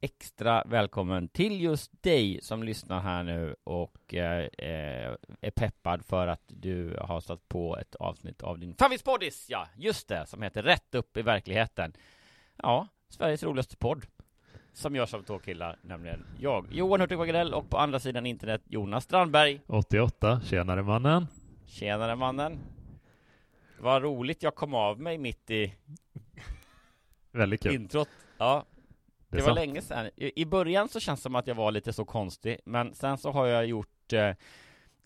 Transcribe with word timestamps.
extra 0.00 0.62
välkommen 0.66 1.28
till 1.28 1.60
just 1.60 2.02
dig 2.02 2.38
som 2.42 2.62
lyssnar 2.62 3.00
här 3.00 3.22
nu 3.22 3.56
och 3.64 4.14
eh, 4.14 4.38
eh, 4.58 5.14
är 5.40 5.50
peppad 5.50 6.04
för 6.04 6.26
att 6.28 6.42
du 6.46 6.96
har 7.00 7.20
satt 7.20 7.48
på 7.48 7.76
ett 7.78 7.94
avsnitt 7.94 8.42
av 8.42 8.58
din 8.58 8.74
favoritpoddis, 8.74 9.46
ja, 9.50 9.68
just 9.76 10.08
det, 10.08 10.26
som 10.26 10.42
heter 10.42 10.62
Rätt 10.62 10.94
upp 10.94 11.16
i 11.16 11.22
verkligheten. 11.22 11.92
Ja, 12.56 12.88
Sveriges 13.08 13.42
roligaste 13.42 13.76
podd. 13.76 14.06
Som 14.72 14.96
görs 14.96 15.14
av 15.14 15.22
två 15.22 15.38
killar, 15.38 15.78
nämligen 15.82 16.26
jag, 16.40 16.66
Johan 16.72 17.00
Hurtig 17.00 17.18
Wagrell 17.18 17.54
och 17.54 17.70
på 17.70 17.78
andra 17.78 18.00
sidan 18.00 18.26
internet 18.26 18.62
Jonas 18.64 19.04
Strandberg. 19.04 19.60
88, 19.66 20.40
tjenare 20.44 20.82
mannen. 20.82 21.26
Tjenare 21.66 22.16
mannen. 22.16 22.58
Vad 23.80 24.02
roligt 24.02 24.42
jag 24.42 24.54
kom 24.54 24.74
av 24.74 25.00
mig 25.00 25.18
mitt 25.18 25.50
i 25.50 25.74
Väldigt 27.32 27.62
kul. 27.62 27.74
introt. 27.74 28.08
Ja, 28.38 28.64
Det 29.36 29.42
var 29.42 29.54
länge 29.54 29.82
sedan. 29.82 30.10
I, 30.16 30.42
I 30.42 30.44
början 30.44 30.88
så 30.88 31.00
känns 31.00 31.20
det 31.20 31.22
som 31.22 31.34
att 31.34 31.46
jag 31.46 31.54
var 31.54 31.72
lite 31.72 31.92
så 31.92 32.04
konstig, 32.04 32.58
men 32.64 32.94
sen 32.94 33.18
så 33.18 33.30
har 33.30 33.46
jag 33.46 33.66
gjort 33.66 34.12
eh, 34.12 34.34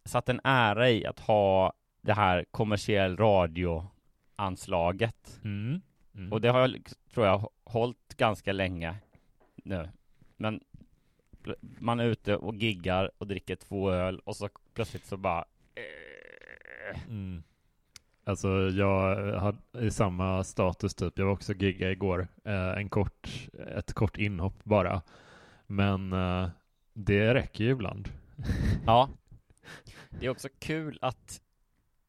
satt 0.04 0.28
en 0.28 0.41
ära 0.44 0.91
i 0.91 1.06
att 1.06 1.20
ha 1.20 1.72
det 2.02 2.12
här 2.12 2.44
kommersiell 2.50 3.16
radio-anslaget. 3.16 5.40
Mm. 5.44 5.80
Mm. 6.14 6.32
Och 6.32 6.40
det 6.40 6.48
har 6.48 6.60
jag, 6.60 6.88
tror 7.14 7.26
jag, 7.26 7.50
hållit 7.64 8.14
ganska 8.16 8.52
länge 8.52 8.94
nu. 9.56 9.88
Men 10.36 10.60
man 11.78 12.00
är 12.00 12.04
ute 12.04 12.36
och 12.36 12.54
giggar 12.54 13.10
och 13.19 13.26
dricker 13.26 13.56
två 13.56 13.90
öl 13.90 14.20
och 14.24 14.36
så 14.36 14.48
plötsligt 14.74 15.06
så 15.06 15.16
bara 15.16 15.44
eh, 15.74 15.82
Mm. 17.08 17.42
Alltså 18.30 18.48
jag 18.70 19.16
har 19.41 19.56
samma 19.91 20.44
status 20.44 20.94
typ. 20.94 21.18
Jag 21.18 21.24
var 21.26 21.32
också 21.32 21.52
gigga 21.54 21.91
igår. 21.91 22.28
Eh, 22.44 22.70
en 22.70 22.88
kort, 22.88 23.28
ett 23.76 23.92
kort 23.92 24.16
inhopp 24.18 24.64
bara. 24.64 25.02
Men 25.66 26.12
eh, 26.12 26.48
det 26.92 27.34
räcker 27.34 27.64
ju 27.64 27.70
ibland. 27.70 28.08
Ja. 28.86 29.08
Det 30.10 30.26
är 30.26 30.30
också 30.30 30.48
kul 30.58 30.98
att 31.02 31.40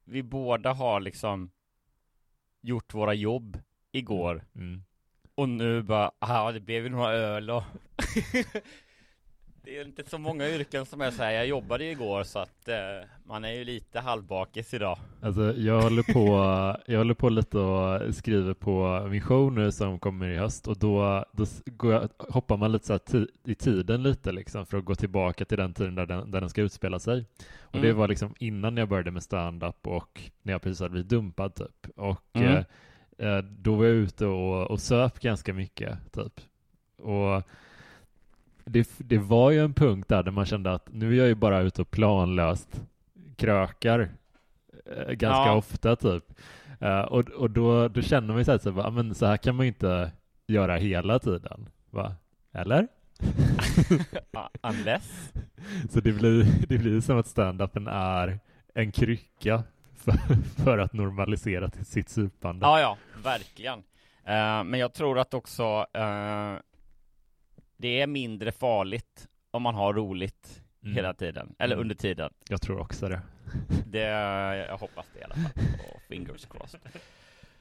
vi 0.03 0.23
båda 0.23 0.73
har 0.73 0.99
liksom 0.99 1.51
gjort 2.61 2.93
våra 2.93 3.13
jobb 3.13 3.59
igår 3.91 4.43
Mm. 4.55 4.83
och 5.35 5.49
nu 5.49 5.81
bara, 5.83 6.11
ah, 6.19 6.51
det 6.51 6.59
blev 6.59 6.83
ju 6.83 6.89
några 6.89 7.11
öl 7.13 7.49
och 7.49 7.63
Det 9.63 9.77
är 9.77 9.85
inte 9.85 10.09
så 10.09 10.17
många 10.17 10.49
yrken 10.49 10.85
som 10.85 11.01
är 11.01 11.11
så 11.11 11.23
här, 11.23 11.31
jag 11.31 11.47
jobbade 11.47 11.83
ju 11.83 11.91
igår 11.91 12.23
så 12.23 12.39
att 12.39 12.67
eh, 12.67 12.75
man 13.23 13.45
är 13.45 13.51
ju 13.51 13.63
lite 13.63 13.99
halvbakis 13.99 14.73
idag. 14.73 14.97
Alltså 15.22 15.53
jag 15.53 15.81
håller 15.81 16.13
på, 16.13 16.27
jag 16.91 16.97
håller 16.97 17.13
på 17.13 17.29
lite 17.29 17.57
och 17.57 18.16
skriver 18.16 18.53
på 18.53 19.07
min 19.09 19.22
show 19.22 19.51
nu 19.53 19.72
som 19.72 19.99
kommer 19.99 20.29
i 20.29 20.38
höst 20.38 20.67
och 20.67 20.77
då, 20.77 21.25
då 21.31 21.45
går 21.66 21.94
jag, 21.94 22.09
hoppar 22.17 22.57
man 22.57 22.72
lite 22.72 22.85
så 22.88 22.94
här 22.94 23.27
i 23.45 23.55
tiden 23.55 24.03
lite 24.03 24.31
liksom 24.31 24.66
för 24.66 24.77
att 24.77 24.85
gå 24.85 24.95
tillbaka 24.95 25.45
till 25.45 25.57
den 25.57 25.73
tiden 25.73 25.95
där 25.95 26.05
den, 26.05 26.31
där 26.31 26.41
den 26.41 26.49
ska 26.49 26.61
utspela 26.61 26.99
sig. 26.99 27.25
Och 27.61 27.79
det 27.81 27.88
Mm. 27.88 27.97
var 27.97 28.07
liksom 28.07 28.35
innan 28.39 28.78
jag 28.78 28.89
började 28.89 29.11
med 29.11 29.23
stand-up 29.23 29.88
och 29.88 30.22
när 30.41 30.53
jag 30.53 30.61
precis 30.61 30.79
hade 30.79 30.89
blivit 30.91 31.09
dumpad 31.09 31.55
typ. 31.55 31.88
Och 31.95 32.22
Mm. 32.33 32.63
eh, 33.17 33.28
eh, 33.28 33.38
då 33.43 33.75
var 33.75 33.85
jag 33.85 33.95
ute 33.95 34.25
och, 34.25 34.72
och 34.72 34.79
söp 34.79 35.19
ganska 35.19 35.53
mycket 35.53 36.13
typ. 36.13 36.41
Och 36.97 37.43
det, 38.66 38.89
det 38.97 39.17
var 39.17 39.51
ju 39.51 39.59
en 39.63 39.73
punkt 39.73 40.09
där, 40.09 40.23
där 40.23 40.31
man 40.31 40.45
kände 40.45 40.72
att 40.73 40.88
nu 40.91 41.11
är 41.13 41.17
jag 41.17 41.27
ju 41.27 41.35
bara 41.35 41.59
ute 41.61 41.81
och 41.81 41.91
planlöst 41.91 42.81
krökar 43.38 43.99
eh, 44.85 45.11
ganska 45.13 45.45
Ja. 45.49 45.53
ofta 45.55 45.95
typ. 45.95 46.23
Eh, 46.79 46.99
och 47.01 47.29
och 47.29 47.49
då, 47.49 47.88
då 47.88 48.01
känner 48.01 48.27
man 48.27 48.38
ju 48.38 48.44
så 48.44 48.51
här, 48.51 48.57
så, 48.57 48.81
"Ah, 48.81 48.89
men 48.89 49.16
så 49.16 49.25
här 49.25 49.38
kan 49.38 49.55
man 49.55 49.66
ju 49.66 49.67
inte 49.67 50.11
göra 50.47 50.75
hela 50.75 51.19
tiden. 51.19 51.69
Va? 51.89 52.16
Eller? 52.53 52.88
Unless? 54.61 55.31
Så 55.89 55.99
det 55.99 56.11
blir, 56.11 56.45
det 56.67 56.78
blir 56.78 57.01
som 57.01 57.17
att 57.19 57.28
stand-upen 57.28 57.88
är 57.91 58.39
en 58.73 58.91
krycka 58.91 59.63
för, 59.95 60.13
för 60.63 60.78
att 60.78 60.93
normalisera 60.93 61.69
till 61.69 61.85
sitt 61.85 62.09
supande. 62.09 62.66
Ja, 62.66 62.79
ja, 62.79 62.97
verkligen. 63.23 63.79
Eh, 64.25 64.63
men 64.63 64.73
jag 64.79 64.93
tror 64.93 65.19
att 65.19 65.33
också 65.33 65.85
eh, 65.93 66.53
det 67.81 68.01
är 68.01 68.07
mindre 68.07 68.51
farligt 68.51 69.27
om 69.51 69.61
man 69.61 69.75
har 69.75 69.93
roligt 69.93 70.61
Mm. 70.83 70.95
hela 70.95 71.13
tiden, 71.13 71.55
eller 71.59 71.75
Mm. 71.75 71.81
under 71.81 71.95
tiden. 71.95 72.33
Jag 72.49 72.61
tror 72.61 72.79
också 72.79 73.09
det. 73.09 73.21
Det, 73.87 73.99
jag 74.69 74.77
hoppas 74.77 75.05
det 75.13 75.19
i 75.19 75.23
alla 75.23 75.35
fall. 75.35 75.51
Och 75.95 76.01
fingers 76.09 76.45
crossed. 76.45 76.81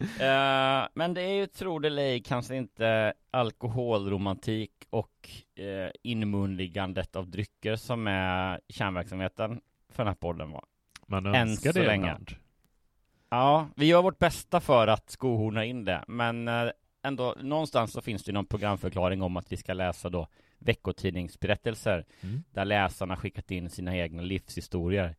Eh, 0.00 0.88
men 0.94 1.14
det 1.14 1.20
är 1.22 1.32
ju, 1.34 1.46
tror 1.46 1.80
det 1.80 1.86
eller 1.88 2.18
kanske 2.18 2.56
inte 2.56 3.12
alkoholromantik 3.30 4.70
och 4.90 5.28
uh, 5.60 5.90
inmundigandet 6.02 7.16
av 7.16 7.28
drycker 7.28 7.76
som 7.76 8.06
är 8.06 8.60
kärnverksamheten 8.68 9.60
för 9.88 10.02
den 10.04 10.06
här 10.08 10.14
podden 10.14 10.50
va? 10.50 10.64
Man 11.06 11.26
Än 11.26 11.34
önskar 11.34 11.72
så 11.72 11.78
det 11.78 11.86
länge. 11.86 12.04
ibland. 12.06 12.30
Ja, 13.30 13.68
vi 13.76 13.86
gör 13.86 14.02
vårt 14.02 14.18
bästa 14.18 14.60
för 14.60 14.86
att 14.86 15.10
skohorna 15.10 15.64
in 15.64 15.84
det, 15.84 16.04
men 16.08 16.48
eh, 16.48 16.70
ändå 17.02 17.34
någonstans 17.42 17.92
så 17.92 18.00
finns 18.00 18.24
det 18.24 18.32
någon 18.32 18.46
programförklaring 18.46 19.22
om 19.22 19.36
att 19.36 19.52
vi 19.52 19.56
ska 19.56 19.72
läsa 19.72 20.08
då 20.10 20.26
veckotidningsberättelser 20.58 22.04
Mm. 22.20 22.42
där 22.52 22.64
läsarna 22.64 23.16
skickat 23.16 23.50
in 23.50 23.70
sina 23.70 23.96
egna 23.96 24.22
livshistorier. 24.22 25.16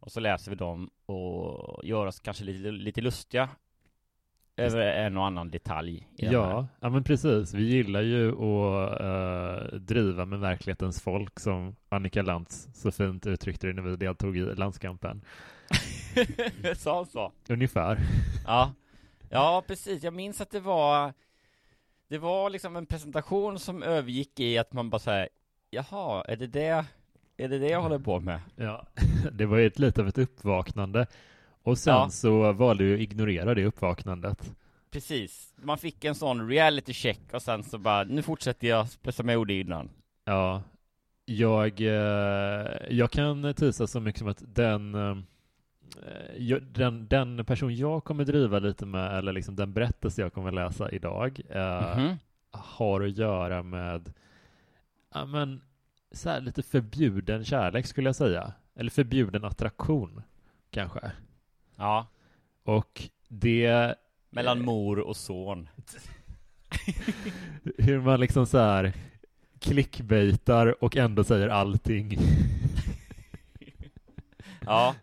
Och 0.00 0.12
så 0.12 0.20
läser 0.20 0.50
vi 0.50 0.56
dem 0.56 0.90
och 1.06 1.80
gör 1.84 2.06
oss 2.06 2.20
kanske 2.20 2.44
lite, 2.44 2.70
lite 2.70 3.00
lustiga 3.00 3.48
över 4.56 4.80
en 4.80 5.16
och 5.16 5.26
annan 5.26 5.50
detalj. 5.50 6.08
Ja, 6.16 6.66
ja, 6.80 6.90
men 6.90 7.04
precis. 7.04 7.54
Vi 7.54 7.62
gillar 7.62 8.02
ju 8.02 8.28
att 8.28 9.00
eh, 9.00 9.76
driva 9.78 10.24
med 10.24 10.40
verklighetens 10.40 11.02
folk 11.02 11.40
som 11.40 11.76
Annika 11.88 12.22
Lantz 12.22 12.68
så 12.74 12.90
fint 12.92 13.26
uttryckte 13.26 13.66
det 13.66 13.72
när 13.72 13.82
vi 13.82 13.96
deltog 13.96 14.36
i 14.36 14.40
landskampen. 14.40 15.22
Sa 16.76 17.04
så? 17.04 17.32
Ungefär. 17.48 17.98
Ja. 18.46 18.72
Ja, 19.32 19.64
precis. 19.66 20.02
Jag 20.02 20.14
minns 20.14 20.40
att 20.40 20.50
det 20.50 20.60
var 20.60 21.12
Det 22.08 22.18
var 22.18 22.50
liksom 22.50 22.76
en 22.76 22.86
presentation 22.86 23.58
som 23.58 23.82
övergick 23.82 24.40
i 24.40 24.58
att 24.58 24.72
man 24.72 24.90
bara 24.90 24.98
säger 24.98 25.28
Jaha, 25.70 26.24
är 26.28 26.36
det 26.36 26.46
det 26.46 26.84
Är 27.36 27.48
det 27.48 27.58
det 27.58 27.68
jag 27.68 27.82
håller 27.82 27.98
på 27.98 28.20
med? 28.20 28.40
Ja, 28.56 28.86
det 29.32 29.46
var 29.46 29.58
ju 29.58 29.66
ett 29.66 29.78
lite 29.78 30.00
av 30.00 30.08
ett 30.08 30.18
uppvaknande. 30.18 31.06
Och 31.62 31.78
sen 31.78 31.94
Ja. 31.94 32.10
så 32.10 32.52
valde 32.52 32.84
jag 32.84 32.94
att 32.94 33.00
ignorera 33.00 33.54
det 33.54 33.64
uppvaknandet. 33.64 34.54
Precis. 34.90 35.52
Man 35.56 35.78
fick 35.78 36.04
en 36.04 36.14
sån 36.14 36.48
reality 36.48 36.92
check 36.92 37.20
och 37.32 37.42
sen 37.42 37.62
så 37.62 37.78
bara, 37.78 38.04
nu 38.04 38.22
fortsätter 38.22 38.68
jag 38.68 38.86
som 39.14 39.28
jag 39.28 39.34
gjorde 39.34 39.54
innan. 39.54 39.90
Ja, 40.24 40.62
jag, 41.24 41.80
eh, 41.80 42.66
jag 42.90 43.10
kan 43.10 43.54
tisa 43.54 43.86
så 43.86 44.00
mycket 44.00 44.18
som 44.18 44.28
att 44.28 44.42
den, 44.54 44.94
eh, 44.94 45.16
den, 46.60 47.08
den 47.08 47.44
person 47.44 47.74
jag 47.76 48.04
kommer 48.04 48.24
driva 48.24 48.58
lite 48.58 48.86
med, 48.86 49.18
eller 49.18 49.32
liksom 49.32 49.56
den 49.56 49.72
berättelse 49.72 50.22
jag 50.22 50.32
kommer 50.32 50.52
läsa 50.52 50.90
idag, 50.90 51.40
eh, 51.50 51.98
Mhm. 51.98 52.16
har 52.50 53.00
att 53.00 53.16
göra 53.16 53.62
med, 53.62 54.12
ja 55.14 55.24
men, 55.26 55.62
så 56.12 56.28
här 56.30 56.40
lite 56.40 56.62
förbjuden 56.62 57.44
kärlek 57.44 57.86
skulle 57.86 58.08
jag 58.08 58.16
säga. 58.16 58.52
Eller 58.74 58.90
förbjuden 58.90 59.44
attraktion, 59.44 60.22
kanske. 60.70 61.10
Ja, 61.76 62.06
Och 62.64 63.02
det 63.28 63.94
mellan 64.30 64.64
mor 64.64 64.98
och 64.98 65.16
son. 65.16 65.68
hur 67.78 68.00
man 68.00 68.20
liksom 68.20 68.46
så 68.46 68.58
här 68.58 68.92
clickbaitar 69.58 70.84
och 70.84 70.96
ändå 70.96 71.24
säger 71.24 71.48
allting. 71.48 72.18
Ja, 74.66 74.94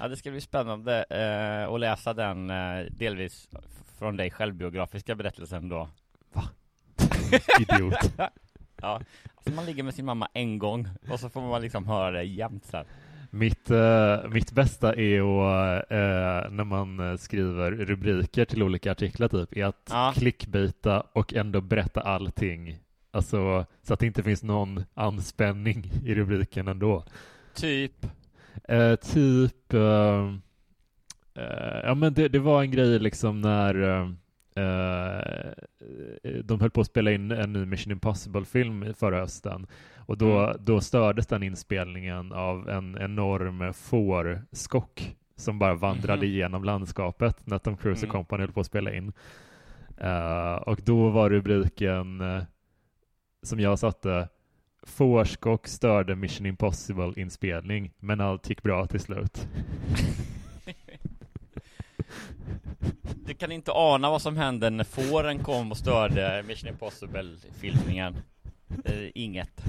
ja 0.00 0.08
det 0.08 0.16
ska 0.16 0.30
bli 0.30 0.40
spännande 0.40 1.04
eh, 1.10 1.72
att 1.74 1.80
läsa 1.80 2.14
den 2.14 2.50
eh, 2.50 2.84
delvis 2.90 3.48
från 3.98 4.16
dig 4.16 4.30
självbiografiska 4.30 5.14
berättelsen 5.14 5.68
då. 5.68 5.88
Idiot. 7.60 8.12
Ja, 8.82 9.00
alltså 9.34 9.50
man 9.54 9.64
ligger 9.66 9.82
med 9.82 9.94
sin 9.94 10.04
mamma 10.04 10.28
en 10.34 10.58
gång 10.58 10.88
och 11.10 11.20
så 11.20 11.28
får 11.28 11.40
man 11.40 11.62
liksom 11.62 11.86
höra 11.86 12.10
det 12.10 12.22
jämt 12.22 12.64
sen. 12.64 12.84
Mitt, 13.30 13.70
eh, 13.70 14.28
mitt 14.28 14.52
bästa 14.52 14.94
är 14.94 15.20
att, 15.20 15.90
eh, 15.90 16.50
när 16.50 16.64
man 16.64 17.18
skriver 17.18 17.70
rubriker 17.70 18.44
till 18.44 18.62
olika 18.62 18.92
artiklar 18.92 19.28
typ, 19.28 19.56
är 19.56 19.64
att 19.64 19.88
Ja. 19.90 20.12
clickbaita 20.16 21.00
och 21.12 21.34
ändå 21.34 21.60
berätta 21.60 22.00
allting. 22.00 22.78
Alltså, 23.10 23.66
så 23.82 23.94
att 23.94 24.00
det 24.00 24.06
inte 24.06 24.22
finns 24.22 24.42
någon 24.42 24.84
anspänning 24.94 25.92
i 26.04 26.14
rubriken 26.14 26.68
ändå. 26.68 27.04
Typ, 27.54 28.06
Eh, 28.68 28.94
typ, 28.96 29.72
eh, 29.74 30.34
eh, 31.34 31.80
ja 31.84 31.94
men 31.94 32.14
det, 32.14 32.28
det 32.28 32.38
var 32.38 32.62
en 32.62 32.70
grej 32.70 32.98
liksom 32.98 33.40
när 33.40 33.74
eh, 33.82 34.10
eh, 34.64 36.40
de 36.44 36.60
höll 36.60 36.70
på 36.70 36.80
att 36.80 36.86
spela 36.86 37.10
in 37.12 37.30
en 37.30 37.52
ny 37.52 37.64
Mission 37.66 37.92
Impossible-film 37.92 38.94
förra 38.94 39.18
hösten. 39.20 39.66
Och 39.96 40.18
då, 40.18 40.38
Mm. 40.38 40.56
då 40.60 40.80
stördes 40.80 41.26
den 41.26 41.42
inspelningen 41.42 42.32
av 42.32 42.68
en 42.68 42.98
enorm 43.00 43.72
fårskock 43.72 45.16
som 45.36 45.58
bara 45.58 45.74
vandrade 45.74 46.16
Mhm. 46.22 46.24
igenom 46.24 46.64
landskapet 46.64 47.46
när 47.46 47.58
Tom 47.58 47.76
Cruise 47.76 48.06
och 48.06 48.14
Mm. 48.14 48.24
company 48.24 48.42
höll 48.42 48.52
på 48.52 48.60
att 48.60 48.66
spela 48.66 48.92
in. 48.94 49.12
Och 50.66 50.80
då 50.84 51.08
var 51.10 51.30
rubriken 51.30 52.22
som 53.42 53.60
jag 53.60 53.78
satte 53.78 54.28
Fårskock 54.82 55.68
störde 55.68 56.16
Mission 56.16 56.46
Impossible-inspelning, 56.46 57.90
men 57.98 58.20
allt 58.20 58.48
gick 58.48 58.62
bra 58.62 58.86
till 58.86 59.00
slut. 59.00 59.46
du 63.26 63.34
kan 63.34 63.52
inte 63.52 63.72
ana 63.72 64.10
vad 64.10 64.22
som 64.22 64.36
hände 64.36 64.70
när 64.70 64.84
fåren 64.84 65.38
kom 65.38 65.70
och 65.70 65.76
störde 65.76 66.44
Mission 66.46 66.68
Impossible-filmningen. 66.68 68.16
Eh, 68.84 69.08
inget. 69.14 69.64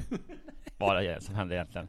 Bara 0.78 1.02
det 1.02 1.24
som 1.24 1.36
hände 1.36 1.56
egentligen. 1.56 1.88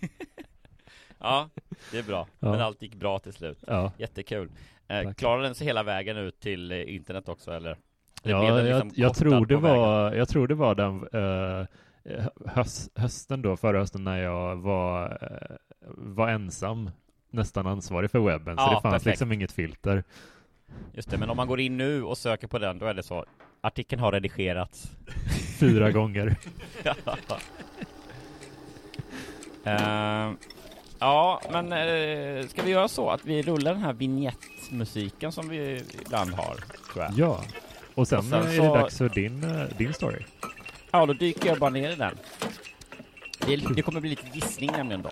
ja, 1.18 1.48
det 1.90 1.98
är 1.98 2.02
bra. 2.02 2.26
Ja. 2.38 2.50
Men 2.50 2.60
allt 2.60 2.82
gick 2.82 2.94
bra 2.94 3.18
till 3.18 3.32
slut. 3.32 3.58
Ja, 3.66 3.92
Jättekul. 3.98 4.50
Eh, 4.88 5.12
klarade 5.12 5.42
den 5.42 5.54
sig 5.54 5.66
hela 5.66 5.82
vägen 5.82 6.16
ut 6.16 6.40
till 6.40 6.72
eh, 6.72 6.94
internet 6.94 7.28
också 7.28 7.50
eller? 7.52 7.76
Eller 8.22 8.34
ja 8.34 8.48
jag, 8.48 8.64
liksom 8.64 8.90
jag, 8.94 9.08
kortad 9.08 9.28
tror 9.28 9.46
det 9.46 9.56
vägen? 9.56 9.78
var, 9.78 10.12
jag 10.12 10.28
tror 10.28 10.48
det 10.48 10.54
var 10.54 10.74
den 10.74 11.08
eh, 11.12 11.66
höst, 12.46 12.90
hösten 12.94 13.42
då, 13.42 13.56
förra 13.56 13.78
hösten 13.78 14.04
när 14.04 14.18
jag 14.22 14.56
var, 14.56 15.18
eh, 15.22 15.56
var 15.96 16.28
ensam 16.28 16.90
nästan 17.30 17.66
ansvarig 17.66 18.10
för 18.10 18.18
webben, 18.18 18.56
så 18.56 18.62
Ja, 18.62 18.74
det 18.74 18.80
fanns 18.82 18.92
perfekt. 18.92 19.06
liksom 19.06 19.32
inget 19.32 19.52
filter. 19.52 20.04
Just 20.92 21.10
det, 21.10 21.18
men 21.18 21.30
om 21.30 21.36
man 21.36 21.48
går 21.48 21.60
in 21.60 21.76
nu 21.76 22.02
och 22.04 22.18
söker 22.18 22.46
på 22.46 22.58
den, 22.58 22.78
då 22.78 22.86
är 22.86 22.94
det 22.94 23.02
så 23.02 23.24
Artikeln 23.60 24.00
har 24.02 24.12
redigerats 24.12 24.90
Fyra 25.60 25.90
gånger. 25.90 26.36
Eh, 29.64 30.30
Ja, 30.98 31.40
men 31.50 31.72
eh, 31.72 32.46
ska 32.46 32.62
vi 32.62 32.70
göra 32.70 32.88
så 32.88 33.10
att 33.10 33.24
vi 33.24 33.42
rullar 33.42 33.72
den 33.74 33.82
här 33.82 33.92
vignettmusiken 33.92 35.32
som 35.32 35.48
vi 35.48 35.82
ibland 36.06 36.34
har, 36.34 36.56
Ja. 37.16 37.40
Och 37.94 38.08
sen, 38.08 38.18
Och 38.18 38.24
sen 38.24 38.42
eh, 38.42 38.48
är 38.52 38.56
så- 38.56 38.62
det 38.62 38.68
dags 38.80 38.98
för 38.98 39.08
din, 39.08 39.44
eh, 39.44 39.66
din 39.78 39.94
story. 39.94 40.22
Ja, 40.96 41.06
då 41.06 41.12
dyker 41.12 41.48
jag 41.48 41.58
bara 41.58 41.70
ner 41.70 41.90
i 41.90 41.94
den. 41.94 42.14
Det, 43.46 43.56
det 43.74 43.82
kommer 43.82 44.00
bli 44.00 44.10
lite 44.10 44.26
gissning 44.32 44.70
nämligen 44.72 45.02
då. 45.02 45.10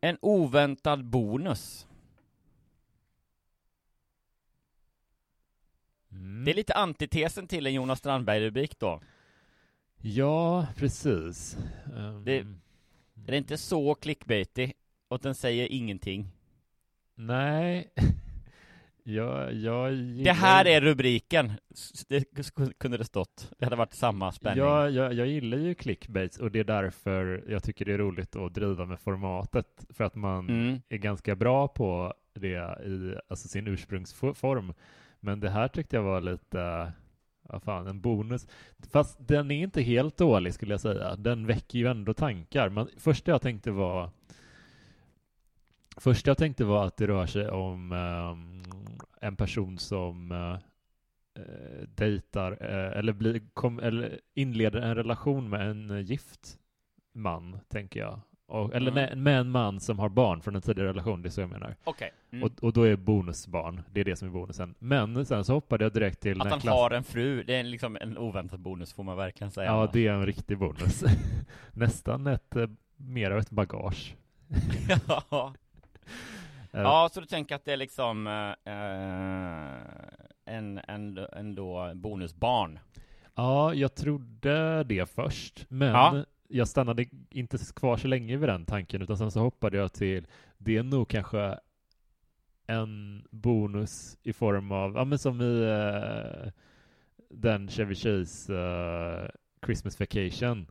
En 0.00 0.18
oväntad 0.20 1.04
bonus. 1.04 1.86
Mm. 6.30 6.44
Det 6.44 6.50
är 6.50 6.54
lite 6.54 6.74
antitesen 6.74 7.46
till 7.46 7.66
en 7.66 7.74
Jonas 7.74 7.98
Strandberg-rubrik 7.98 8.78
då 8.78 9.00
Ja, 10.02 10.66
precis. 10.76 11.56
Ehm, 11.96 12.24
Det- 12.24 12.38
Är 13.26 13.30
det 13.32 13.36
inte 13.36 13.56
så 13.56 13.94
clickbaity? 13.94 14.72
Och 15.08 15.20
den 15.20 15.34
säger 15.34 15.72
ingenting 15.72 16.28
Nej. 17.14 17.90
jag, 19.02 19.54
jag 19.54 19.92
gillar... 19.92 20.24
Det 20.24 20.32
här 20.32 20.64
är 20.64 20.80
rubriken 20.80 21.52
Det 22.08 22.24
kunde 22.78 22.98
det 22.98 23.04
stått 23.04 23.50
Det 23.58 23.64
hade 23.64 23.76
varit 23.76 23.94
samma 23.94 24.32
spänning 24.32 24.64
Ja, 24.64 24.88
jag, 24.88 25.14
jag 25.14 25.26
gillar 25.26 25.58
ju 25.58 25.74
clickbaits 25.74 26.38
och 26.38 26.50
det 26.50 26.60
är 26.60 26.64
därför 26.64 27.44
jag 27.48 27.62
tycker 27.62 27.84
det 27.84 27.92
är 27.92 27.98
roligt 27.98 28.36
att 28.36 28.54
driva 28.54 28.86
med 28.86 29.00
formatet. 29.00 29.86
För 29.90 30.04
att 30.04 30.14
man 30.14 30.48
mm. 30.48 30.80
är 30.88 30.96
ganska 30.96 31.36
bra 31.36 31.68
på 31.68 32.14
det 32.34 32.82
i 32.86 33.14
alltså 33.28 33.48
sin 33.48 33.66
ursprungsform. 33.66 34.72
Men 35.20 35.40
det 35.40 35.50
här 35.50 35.68
tyckte 35.68 35.96
jag 35.96 36.02
var 36.02 36.20
lite, 36.20 36.92
vad 37.42 37.62
fan, 37.62 37.86
en 37.86 38.00
bonus. 38.00 38.46
Fast 38.92 39.28
den 39.28 39.50
är 39.50 39.62
inte 39.62 39.82
helt 39.82 40.16
dålig 40.16 40.54
skulle 40.54 40.74
jag 40.74 40.80
säga. 40.80 41.16
Den 41.16 41.46
väcker 41.46 41.78
ju 41.78 41.86
ändå 41.86 42.14
tankar. 42.14 42.68
Men 42.68 42.88
första 42.96 43.30
jag 43.30 43.42
tänkte 43.42 43.70
var 43.70 44.10
Första 45.96 46.30
jag 46.30 46.38
tänkte 46.38 46.64
var 46.64 46.86
att 46.86 46.96
det 46.96 47.06
rör 47.06 47.26
sig 47.26 47.50
om 47.50 47.92
ehm, 47.92 48.62
en 49.20 49.36
person 49.36 49.78
som 49.78 50.32
eh, 50.32 50.52
eh, 51.42 51.88
dejtar 51.88 52.52
eh, 52.60 52.98
eller, 52.98 53.12
blir, 53.12 53.42
kom, 53.54 53.78
eller 53.78 54.20
inleder 54.34 54.80
en 54.80 54.94
relation 54.94 55.50
med 55.50 55.70
en 55.70 56.02
gift 56.02 56.58
man, 57.12 57.58
tänker 57.68 58.00
jag. 58.00 58.20
Och, 58.50 58.74
eller 58.74 58.90
Mm. 58.90 58.94
med, 59.08 59.18
med 59.18 59.40
en 59.40 59.50
man 59.50 59.80
som 59.80 59.98
har 59.98 60.08
barn 60.08 60.40
från 60.42 60.56
en 60.56 60.62
tidigare 60.62 60.88
relation, 60.88 61.22
det 61.22 61.28
är 61.28 61.30
så 61.30 61.40
jag 61.40 61.50
menar. 61.50 61.76
Okej 61.84 62.12
mm. 62.30 62.44
Och, 62.44 62.64
och 62.64 62.72
då 62.72 62.82
är 62.82 62.96
bonusbarn, 62.96 63.82
det 63.92 64.00
är 64.00 64.04
det 64.04 64.16
som 64.16 64.28
är 64.28 64.32
bonusen. 64.32 64.74
Men 64.78 65.26
sen 65.26 65.44
så 65.44 65.52
hoppade 65.52 65.84
jag 65.84 65.92
direkt 65.92 66.20
till 66.20 66.40
Att 66.42 66.50
han 66.50 66.60
klass- 66.60 66.74
har 66.74 66.90
en 66.90 67.04
fru, 67.04 67.42
det 67.42 67.54
är 67.54 67.62
liksom 67.64 67.96
en 68.00 68.18
oväntad 68.18 68.60
bonus 68.60 68.92
får 68.92 69.02
man 69.02 69.16
verkligen 69.16 69.50
säga 69.50 69.66
Ja, 69.66 69.90
det 69.92 70.06
är 70.06 70.12
en 70.12 70.26
riktig 70.26 70.58
bonus. 70.58 71.04
Nästan 71.72 72.26
ett, 72.26 72.56
eh, 72.56 72.66
mer 72.96 73.30
av 73.30 73.38
ett 73.38 73.50
bagage. 73.50 74.14
ja. 75.08 75.54
Eh, 76.72 76.82
ja, 76.82 77.08
så 77.12 77.20
du 77.20 77.26
tänker 77.26 77.54
att 77.54 77.64
det 77.64 77.72
är 77.72 77.76
liksom 77.76 78.26
eh, 78.26 78.72
en, 80.54 80.80
en, 80.88 81.18
en 81.32 81.54
då 81.54 81.92
bonusbarn 81.94 82.78
Ja, 83.34 83.74
jag 83.74 83.94
trodde 83.94 84.84
det 84.84 85.10
först, 85.10 85.66
men 85.68 85.88
Ja. 85.88 86.24
Jag 86.50 86.68
stannade 86.68 87.04
inte 87.30 87.58
kvar 87.76 87.96
så 87.96 88.08
länge 88.08 88.36
vid 88.36 88.48
den 88.48 88.64
tanken, 88.66 89.02
utan 89.02 89.18
sen 89.18 89.30
så 89.30 89.40
hoppade 89.40 89.76
jag 89.76 89.92
till, 89.92 90.26
det 90.58 90.76
är 90.76 90.82
nog 90.82 91.08
kanske 91.08 91.58
en 92.66 93.24
bonus 93.30 94.18
i 94.22 94.32
form 94.32 94.72
av, 94.72 94.94
ja 94.94 95.04
men 95.04 95.18
som 95.18 95.40
i 95.40 95.62
eh, 95.62 96.50
den 97.30 97.68
Chevy 97.68 97.94
Chase 97.94 98.54
eh, 98.56 99.28
Christmas 99.66 100.00
Vacation, 100.00 100.66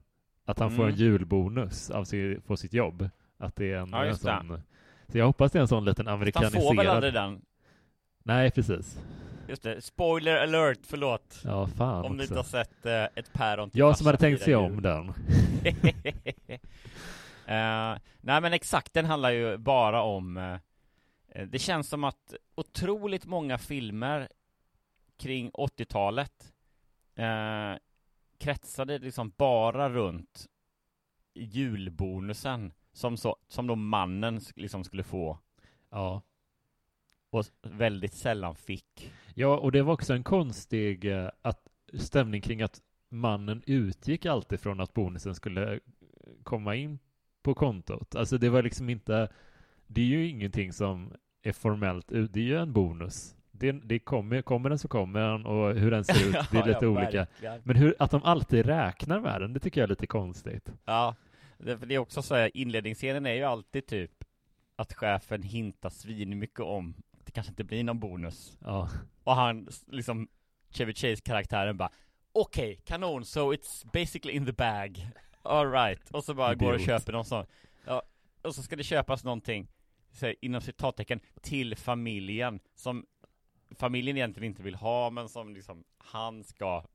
att 0.45 0.59
han 0.59 0.71
får 0.71 0.83
en 0.83 0.89
Mm. 0.89 0.99
julbonus 0.99 1.89
av 1.89 2.03
si, 2.03 2.37
på 2.47 2.57
sitt 2.57 2.73
jobb. 2.73 3.09
Att 3.37 3.55
det 3.55 3.71
är 3.73 3.77
en, 3.77 3.89
Ja, 3.89 4.03
en 4.05 4.09
det. 4.11 4.15
sån, 4.15 4.61
så 5.07 5.17
jag 5.17 5.25
hoppas 5.25 5.51
det 5.51 5.59
är 5.59 5.61
en 5.61 5.67
sån 5.67 5.85
liten 5.85 5.95
Fast 6.05 6.07
han 6.07 6.13
amerikaniserad. 6.15 6.63
får 6.63 6.75
väl 6.75 6.87
aldrig 6.87 7.13
den? 7.13 7.41
Nej, 8.23 8.51
precis. 8.51 8.99
Just 9.49 9.63
det, 9.63 9.81
spoiler 9.81 10.35
alert, 10.43 10.79
förlåt. 10.83 11.41
Ja, 11.43 11.67
fan 11.67 12.05
Om 12.05 12.17
du 12.17 12.23
inte 12.23 12.35
har 12.35 12.43
sett 12.43 12.85
eh, 12.85 13.03
ett 13.03 13.33
päron 13.33 13.69
till 13.69 13.79
Jag 13.79 13.97
som 13.97 14.05
hade 14.05 14.17
tänkt 14.17 14.41
se 14.43 14.55
om 14.55 14.81
den. 14.81 15.13
Eh, 17.45 17.97
nej 18.21 18.41
men 18.41 18.53
exakt, 18.53 18.93
den 18.93 19.05
handlar 19.05 19.31
ju 19.31 19.57
bara 19.57 20.01
om 20.01 20.37
eh, 20.37 21.47
Det 21.47 21.59
känns 21.59 21.89
som 21.89 22.03
att 22.03 22.33
otroligt 22.55 23.25
många 23.25 23.57
filmer 23.57 24.29
kring 25.17 25.51
80-talet 25.51 26.53
eh, 27.15 27.73
kretsade 28.37 28.99
liksom 28.99 29.33
bara 29.37 29.89
runt 29.89 30.45
julbonusen 31.33 32.73
som, 32.93 33.17
så, 33.17 33.35
som 33.47 33.67
då 33.67 33.75
mannen 33.75 34.41
liksom 34.55 34.83
skulle 34.83 35.03
få 35.03 35.39
Ja. 35.89 36.21
och 37.29 37.45
väldigt 37.61 38.13
sällan 38.13 38.55
fick. 38.55 39.11
Ja, 39.39 39.57
och 39.57 39.71
det 39.71 39.81
var 39.81 39.93
också 39.93 40.13
en 40.13 40.23
konstig 40.23 41.05
eh, 41.05 41.29
att, 41.41 41.67
stämning 41.93 42.41
kring 42.41 42.61
att 42.61 42.81
mannen 43.09 43.61
utgick 43.65 44.25
alltid 44.25 44.59
från 44.59 44.79
att 44.79 44.93
bonusen 44.93 45.35
skulle 45.35 45.79
komma 46.43 46.75
in 46.75 46.99
på 47.43 47.53
kontot. 47.53 48.15
Alltså 48.15 48.37
det 48.37 48.49
var 48.49 48.63
liksom 48.63 48.89
inte, 48.89 49.29
det 49.87 50.01
är 50.01 50.05
ju 50.05 50.27
ingenting 50.27 50.73
som 50.73 51.13
är 51.43 51.51
formellt 51.51 52.07
det 52.07 52.39
är 52.39 52.43
ju 52.43 52.57
en 52.57 52.73
bonus. 52.73 53.35
Det, 53.51 53.71
det 53.71 53.99
kommer, 53.99 54.41
kommer 54.41 54.69
den 54.69 54.79
så 54.79 54.87
kommer 54.87 55.19
den 55.19 55.45
och 55.45 55.75
hur 55.75 55.91
den 55.91 56.03
ser 56.03 56.29
ut, 56.29 56.51
det 56.51 56.57
är 56.57 56.67
lite 56.67 56.85
ja, 56.85 56.87
olika. 56.87 57.17
verkligen. 57.17 57.61
Men 57.63 57.75
hur, 57.75 57.95
att 57.99 58.11
de 58.11 58.23
alltid 58.23 58.65
räknar 58.65 59.19
med 59.19 59.41
den, 59.41 59.53
det 59.53 59.59
tycker 59.59 59.81
jag 59.81 59.85
är 59.85 59.89
lite 59.89 60.07
konstigt. 60.07 60.71
Ja, 60.85 61.15
det, 61.57 61.95
är 61.95 61.97
också 61.97 62.21
så 62.21 62.35
här, 62.35 62.51
inledningsscenen 62.53 63.25
är 63.25 63.33
ju 63.33 63.43
alltid 63.43 63.85
typ 63.85 64.23
att 64.75 64.93
chefen 64.93 65.43
hintar 65.43 65.89
svinmycket 65.89 66.59
om 66.59 66.93
det 67.29 67.33
kanske 67.33 67.51
inte 67.51 67.63
blir 67.63 67.83
någon 67.83 67.99
bonus. 67.99 68.57
Ja, 68.61 68.89
Och 69.23 69.35
han, 69.35 69.67
liksom, 69.87 70.27
Chevy 70.69 70.93
Chase-karaktären 70.93 71.77
bara 71.77 71.89
Okej, 72.31 72.81
kanon, 72.85 73.25
so 73.25 73.53
it's 73.53 73.91
basically 73.93 74.35
in 74.35 74.45
the 74.45 74.51
bag. 74.51 75.07
Alright, 75.41 76.11
och 76.11 76.23
så 76.23 76.33
bara 76.33 76.55
går 76.55 76.73
och 76.73 76.79
köper 76.79 77.11
någon 77.11 77.25
sån. 77.25 77.45
Ja, 77.85 78.03
och 78.41 78.55
så 78.55 78.63
ska 78.63 78.75
det 78.75 78.83
köpas 78.83 79.23
någonting 79.23 79.67
här, 80.21 80.35
inom 80.41 80.61
citattecken 80.61 81.19
till 81.41 81.75
familjen 81.75 82.59
som 82.75 83.05
familjen 83.75 84.17
egentligen 84.17 84.51
inte 84.51 84.63
vill 84.63 84.75
ha 84.75 85.09
men 85.09 85.29
som 85.29 85.53
liksom 85.53 85.83
han 85.97 86.43
ska 86.43 86.85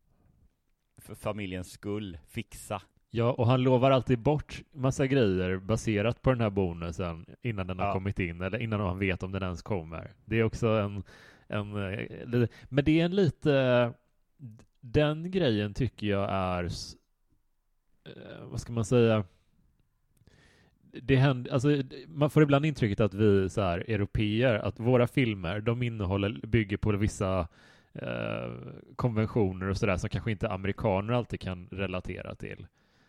för 0.96 1.14
familjens 1.14 1.70
skull 1.70 2.18
fixa 2.26 2.82
Ja, 3.16 3.33
och 3.33 3.47
han 3.47 3.62
lovar 3.62 3.90
alltid 3.90 4.18
bort 4.18 4.62
massa 4.73 5.06
grejer 5.06 5.56
baserat 5.56 6.23
på 6.23 6.30
den 6.30 6.40
här 6.40 6.50
bonusen 6.50 7.26
innan 7.42 7.66
den 7.66 7.78
har 7.78 7.87
Ja. 7.87 7.92
kommit 7.92 8.18
in, 8.18 8.40
eller 8.40 8.59
innan 8.59 8.80
han 8.80 8.99
vet 8.99 9.23
om 9.23 9.33
den 9.33 9.42
ens 9.42 9.62
kommer. 9.62 10.11
Det 10.25 10.37
är 10.40 10.44
också 10.44 10.68
en, 10.68 11.02
en 11.49 11.76
eh, 11.76 12.49
men 12.68 12.85
det 12.85 13.00
är 13.00 13.04
en 13.04 13.16
lite, 13.16 13.92
den 14.80 15.30
grejen 15.30 15.75
tycker 15.75 16.06
jag 16.06 16.30
är, 16.33 16.64
eh, 16.64 18.44
vad 18.50 18.61
ska 18.61 18.73
man 18.73 18.85
säga, 18.85 19.25
det 21.02 21.16
händer, 21.16 21.52
alltså, 21.52 21.68
man 22.09 22.30
får 22.30 22.42
ibland 22.42 22.66
intrycket 22.66 23.00
att 23.00 23.14
vi 23.14 23.49
så 23.49 23.61
här, 23.61 23.78
europeer, 23.78 24.54
att 24.54 24.80
våra 24.80 25.06
filmer, 25.06 25.61
de 25.61 25.83
innehåller, 25.83 26.47
bygger 26.47 26.76
på 26.76 26.92
vissa 26.92 27.49
eh, 27.92 28.52
konventioner 28.97 29.68
och 29.68 29.76
sådär 29.76 29.97
som 29.97 30.09
kanske 30.11 30.30
inte 30.30 30.50
amerikaner 30.50 31.12
alltid 31.14 31.40
kan 31.40 31.68
relatera 31.71 32.35
till. 32.35 32.66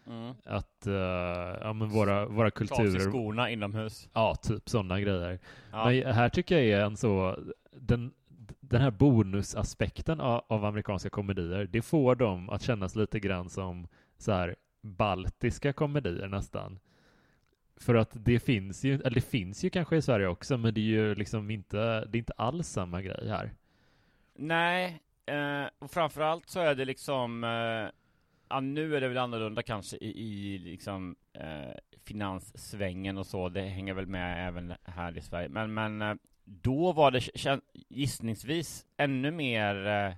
Mm. 0.07 0.33
Att, 0.43 0.87
eh, 0.87 0.93
ja 1.61 1.73
men 1.73 1.89
våra, 1.89 2.25
våra 2.25 2.51
Ta 2.51 2.57
kulturer, 2.57 2.99
skorna 2.99 3.49
inomhus 3.49 4.09
ja 4.13 4.35
typ 4.35 4.69
sådana 4.69 4.99
grejer. 4.99 5.39
ja. 5.71 5.85
Men 5.89 6.13
här 6.13 6.29
tycker 6.29 6.55
jag 6.55 6.65
är 6.65 6.85
en 6.85 6.97
så, 6.97 7.39
den, 7.71 8.13
den 8.59 8.81
här 8.81 8.91
bonusaspekten 8.91 10.21
av, 10.21 10.43
av 10.47 10.65
amerikanska 10.65 11.09
komedier, 11.09 11.67
det 11.71 11.81
får 11.81 12.15
dem 12.15 12.49
att 12.49 12.61
kännas 12.61 12.95
lite 12.95 13.19
grann 13.19 13.49
som 13.49 13.87
så 14.17 14.31
här 14.31 14.55
baltiska 14.81 15.73
komedier 15.73 16.27
nästan. 16.27 16.79
För 17.77 17.95
att 17.95 18.11
det 18.13 18.39
finns 18.39 18.83
ju, 18.83 18.93
eller 18.93 19.15
det 19.15 19.21
finns 19.21 19.63
ju 19.63 19.69
kanske 19.69 19.97
i 19.97 20.01
Sverige 20.01 20.27
också, 20.27 20.57
men 20.57 20.73
det 20.73 20.79
är 20.79 20.83
ju 20.83 21.15
liksom 21.15 21.51
inte, 21.51 22.05
det 22.05 22.17
är 22.17 22.19
inte 22.19 22.33
alls 22.37 22.67
samma 22.67 23.01
grej 23.01 23.29
här. 23.29 23.53
Nej, 24.35 25.01
eh, 25.25 25.65
och 25.79 25.91
framförallt 25.91 26.49
så 26.49 26.59
är 26.59 26.75
det 26.75 26.85
liksom 26.85 27.43
eh, 27.43 27.91
Ja 28.49 28.59
nu 28.59 28.95
är 28.95 29.01
det 29.01 29.07
väl 29.07 29.17
annorlunda 29.17 29.63
kanske 29.63 29.97
i, 29.97 30.09
i 30.21 30.57
liksom 30.57 31.15
eh, 31.33 31.75
finanssvängen 32.05 33.17
och 33.17 33.27
så, 33.27 33.49
det 33.49 33.61
hänger 33.61 33.93
väl 33.93 34.07
med 34.07 34.47
även 34.47 34.73
här 34.83 35.17
i 35.17 35.21
Sverige. 35.21 35.49
Men, 35.49 35.73
men 35.73 36.01
eh, 36.01 36.15
då 36.43 36.91
var 36.91 37.11
det 37.11 37.29
gissningsvis 37.89 38.85
ännu 38.97 39.31
mer 39.31 39.87
eh, 39.87 40.13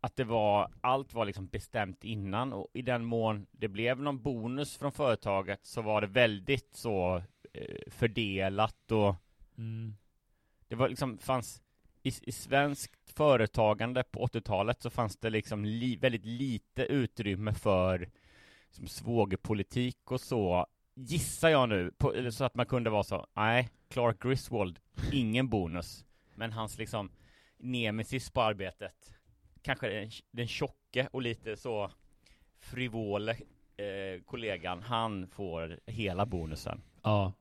att 0.00 0.16
det 0.16 0.24
var, 0.24 0.70
allt 0.80 1.14
var 1.14 1.24
liksom 1.24 1.46
bestämt 1.46 2.04
innan. 2.04 2.52
Och 2.52 2.68
i 2.72 2.82
den 2.82 3.04
mån 3.04 3.46
det 3.50 3.68
blev 3.68 4.00
någon 4.00 4.22
bonus 4.22 4.76
från 4.76 4.92
företaget 4.92 5.66
så 5.66 5.82
var 5.82 6.00
det 6.00 6.06
väldigt 6.06 6.74
så 6.74 7.22
eh, 7.52 7.90
fördelat 7.90 8.92
och 8.92 9.14
det 10.68 10.76
var 10.76 10.88
liksom, 10.88 11.18
fanns 11.18 11.62
i, 12.02 12.12
i 12.22 12.32
svenskt 12.32 13.10
företagande 13.16 14.02
på 14.02 14.26
80-talet 14.26 14.82
så 14.82 14.90
fanns 14.90 15.16
det 15.16 15.30
liksom 15.30 15.64
li, 15.64 15.96
väldigt 15.96 16.24
lite 16.24 16.82
utrymme 16.82 17.54
för 17.54 18.08
liksom, 18.68 18.86
svågerpolitik 18.86 20.10
och 20.10 20.20
så 20.20 20.66
Gissar 20.94 21.48
jag 21.48 21.68
nu, 21.68 21.92
på, 21.98 22.30
så 22.30 22.44
att 22.44 22.54
man 22.54 22.66
kunde 22.66 22.90
vara 22.90 23.02
så, 23.02 23.26
nej, 23.34 23.68
Clark 23.88 24.22
Griswold, 24.22 24.78
ingen 25.12 25.48
bonus. 25.48 26.04
Men 26.34 26.52
hans 26.52 26.78
liksom 26.78 27.10
nemesis 27.58 28.30
på 28.30 28.42
arbetet 28.42 29.14
Kanske 29.62 29.88
den, 29.88 30.10
den 30.30 30.48
tjocke 30.48 31.08
och 31.12 31.22
lite 31.22 31.56
så 31.56 31.90
frivole 32.58 33.30
eh, 33.76 34.22
kollegan, 34.24 34.82
han 34.82 35.26
får 35.28 35.80
hela 35.86 36.26
bonusen. 36.26 36.80
Ja. 37.02 37.32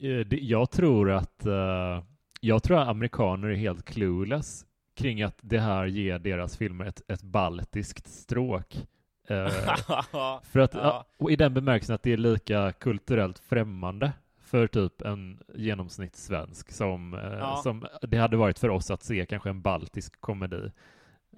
Eh, 0.00 0.26
jag 0.30 0.70
tror 0.70 1.10
att 1.10 1.46
uh 1.46 2.02
jag 2.40 2.62
tror 2.62 2.78
att 2.78 2.88
amerikaner 2.88 3.48
är 3.48 3.54
helt 3.54 3.84
clueless 3.84 4.64
kring 4.96 5.22
att 5.22 5.38
det 5.40 5.58
här 5.58 5.86
ger 5.86 6.18
deras 6.18 6.56
filmer 6.56 6.84
ett, 6.84 7.02
ett 7.10 7.22
baltiskt 7.22 8.06
stråk. 8.08 8.86
Eh, 9.28 9.48
för 10.42 10.58
att, 10.58 10.74
Ja. 10.74 11.04
och 11.18 11.30
i 11.30 11.36
den 11.36 11.54
bemärkelsen 11.54 11.94
att 11.94 12.02
det 12.02 12.12
är 12.12 12.16
lika 12.16 12.72
kulturellt 12.72 13.38
främmande 13.38 14.12
för 14.40 14.66
typ 14.66 15.00
en 15.02 15.38
genomsnittssvensk 15.54 16.72
som, 16.72 17.14
eh, 17.14 17.20
Ja. 17.38 17.56
som 17.62 17.86
det 18.02 18.16
hade 18.16 18.36
varit 18.36 18.58
för 18.58 18.68
oss 18.68 18.90
att 18.90 19.02
se 19.02 19.26
kanske 19.26 19.50
en 19.50 19.62
baltisk 19.62 20.20
komedi. 20.20 20.70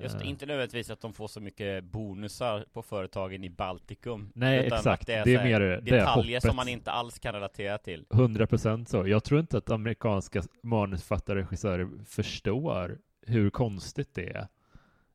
Just 0.03 0.19
det, 0.19 0.25
Eh, 0.25 0.31
inte 0.31 0.47
nödvändigtvis 0.47 0.91
att 0.91 1.01
de 1.01 1.13
får 1.13 1.29
så 1.29 1.41
mycket 1.41 1.85
bonusar 1.85 2.65
på 2.73 2.83
företagen 2.83 3.45
i 3.45 3.51
Baltikum 3.51 4.33
Nej, 4.35 4.67
exakt. 4.67 5.07
Det 5.07 5.15
är, 5.15 5.25
Det 5.25 5.35
är 5.35 5.39
så 5.39 5.45
mer 5.45 5.61
det 5.61 5.81
detaljer 5.81 6.37
hoppet. 6.37 6.43
som 6.43 6.57
man 6.57 6.69
inte 6.69 6.91
alls 6.91 7.19
kan 7.19 7.35
relatera 7.35 7.79
till 7.79 8.07
100% 8.11 8.85
så. 8.85 9.09
Jag 9.09 9.25
tror 9.25 9.41
inte 9.41 9.59
att 9.59 9.71
amerikanska 9.71 10.43
manusförfattare 10.63 11.39
och 11.39 11.45
regissörer 11.45 11.89
förstår 12.07 12.99
hur 13.27 13.51
konstigt 13.51 14.15
det 14.15 14.31
är. 14.37 14.49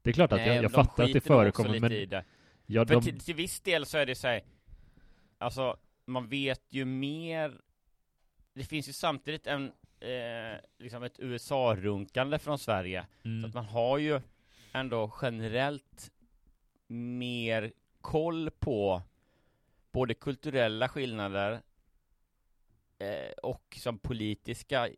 Det 0.01 0.09
är 0.09 0.13
klart 0.13 0.31
att 0.31 0.37
Nej, 0.39 0.55
jag, 0.55 0.63
jag 0.63 0.71
fattar 0.71 1.03
att 1.03 1.13
det 1.13 1.21
förekommer, 1.21 1.79
men 1.79 1.91
i 1.91 2.05
det. 2.05 2.23
ja, 2.65 2.85
För 2.85 2.93
de, 2.93 3.03
till, 3.03 3.19
till 3.19 3.35
viss 3.35 3.59
del 3.61 3.85
så 3.85 3.97
är 3.97 4.05
det 4.05 4.15
så 4.15 4.27
här, 4.27 4.41
Alltså, 5.37 5.77
man 6.05 6.27
vet 6.27 6.61
ju 6.69 6.85
mer 6.85 7.53
Det 8.53 8.63
finns 8.63 8.89
ju 8.89 8.93
samtidigt 8.93 9.47
en 9.47 9.71
eh, 9.99 10.59
Liksom 10.79 11.03
ett 11.03 11.19
USA-runkande 11.19 12.39
från 12.39 12.59
Sverige 12.59 13.05
Så 13.21 13.27
mm, 13.29 13.45
att 13.45 13.53
man 13.53 13.65
har 13.65 13.97
ju 13.97 14.21
ändå 14.75 15.13
generellt 15.22 16.12
mer 16.88 17.74
koll 18.01 18.51
på 18.51 19.01
både 19.91 20.13
kulturella 20.13 20.89
skillnader 20.89 21.62
eh, 22.98 23.32
och 23.44 23.77
som 23.79 24.00
politiska 24.00 24.89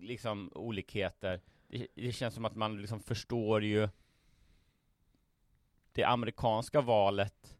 liksom 0.00 0.50
olikheter. 0.54 1.40
Det, 1.68 1.86
det 1.94 2.12
känns 2.12 2.34
som 2.34 2.44
att 2.44 2.56
man 2.56 2.80
liksom 2.80 3.00
förstår 3.00 3.64
ju 3.64 3.88
det 5.92 6.04
amerikanska 6.04 6.80
valet 6.80 7.58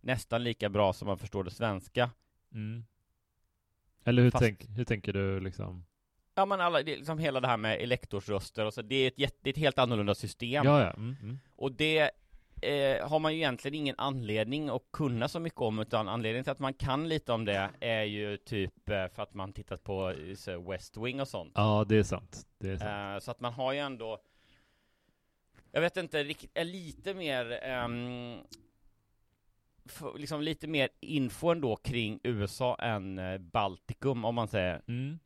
nästan 0.00 0.44
lika 0.44 0.68
bra 0.68 0.92
som 0.92 1.08
man 1.08 1.18
förstår 1.18 1.44
det 1.44 1.50
svenska. 1.50 2.10
mm. 2.52 2.84
Eller 4.04 4.22
hur, 4.22 4.30
Fast- 4.30 4.44
tänk, 4.44 4.68
hur 4.68 4.84
tänker 4.84 5.12
du 5.12 5.40
liksom? 5.40 5.84
Ja 6.38 6.44
men 6.46 6.60
alla, 6.60 6.82
det 6.82 6.96
liksom 6.96 7.18
hela 7.18 7.40
det 7.40 7.48
här 7.48 7.56
med 7.56 7.80
elektorsröster 7.82 8.64
och 8.66 8.74
så, 8.74 8.82
det 8.82 8.94
är 8.96 9.08
ett, 9.08 9.18
jätte, 9.18 9.36
det 9.42 9.48
är 9.50 9.52
ett 9.52 9.58
helt 9.58 9.78
annorlunda 9.78 10.14
system. 10.14 10.64
Ja, 10.66 10.80
ja. 10.80 10.90
Mm, 10.90 11.16
mm. 11.22 11.38
Och 11.56 11.72
det 11.72 12.10
eh, 12.62 13.08
har 13.08 13.18
man 13.18 13.32
ju 13.32 13.38
egentligen 13.38 13.74
ingen 13.74 13.94
anledning 13.98 14.68
att 14.68 14.82
kunna 14.92 15.28
så 15.28 15.40
mycket 15.40 15.60
om, 15.60 15.78
utan 15.78 16.08
anledningen 16.08 16.44
till 16.44 16.50
att 16.50 16.58
man 16.58 16.74
kan 16.74 17.08
lite 17.08 17.32
om 17.32 17.44
det 17.44 17.70
är 17.80 18.02
ju 18.02 18.36
typ 18.36 18.88
eh, 18.88 19.08
för 19.08 19.22
att 19.22 19.34
man 19.34 19.52
tittat 19.52 19.84
på 19.84 20.10
eh, 20.10 20.34
så 20.34 20.70
West 20.70 20.96
Wing 20.96 21.20
och 21.20 21.28
sånt. 21.28 21.52
Ja, 21.54 21.84
det 21.88 21.96
är 21.96 22.02
sant. 22.02 22.46
Det 22.58 22.70
är 22.70 22.76
sant. 22.76 22.90
Eh, 22.90 23.24
så 23.24 23.30
att 23.30 23.40
man 23.40 23.52
har 23.52 23.72
ju 23.72 23.78
ändå 23.78 24.18
Jag 25.72 25.80
vet 25.80 25.96
inte, 25.96 26.24
rikt- 26.24 26.50
är 26.54 26.64
lite 26.64 27.14
mer 27.14 27.58
ehm, 27.62 28.38
Liksom 30.18 30.42
lite 30.42 30.66
mer 30.66 30.88
info 31.00 31.48
ändå 31.50 31.76
kring 31.76 32.20
USA 32.22 32.74
än 32.74 33.18
eh, 33.18 33.38
Baltikum 33.38 34.24
om 34.24 34.34
man 34.34 34.48
säger 34.48 34.82
Mm. 34.88 35.18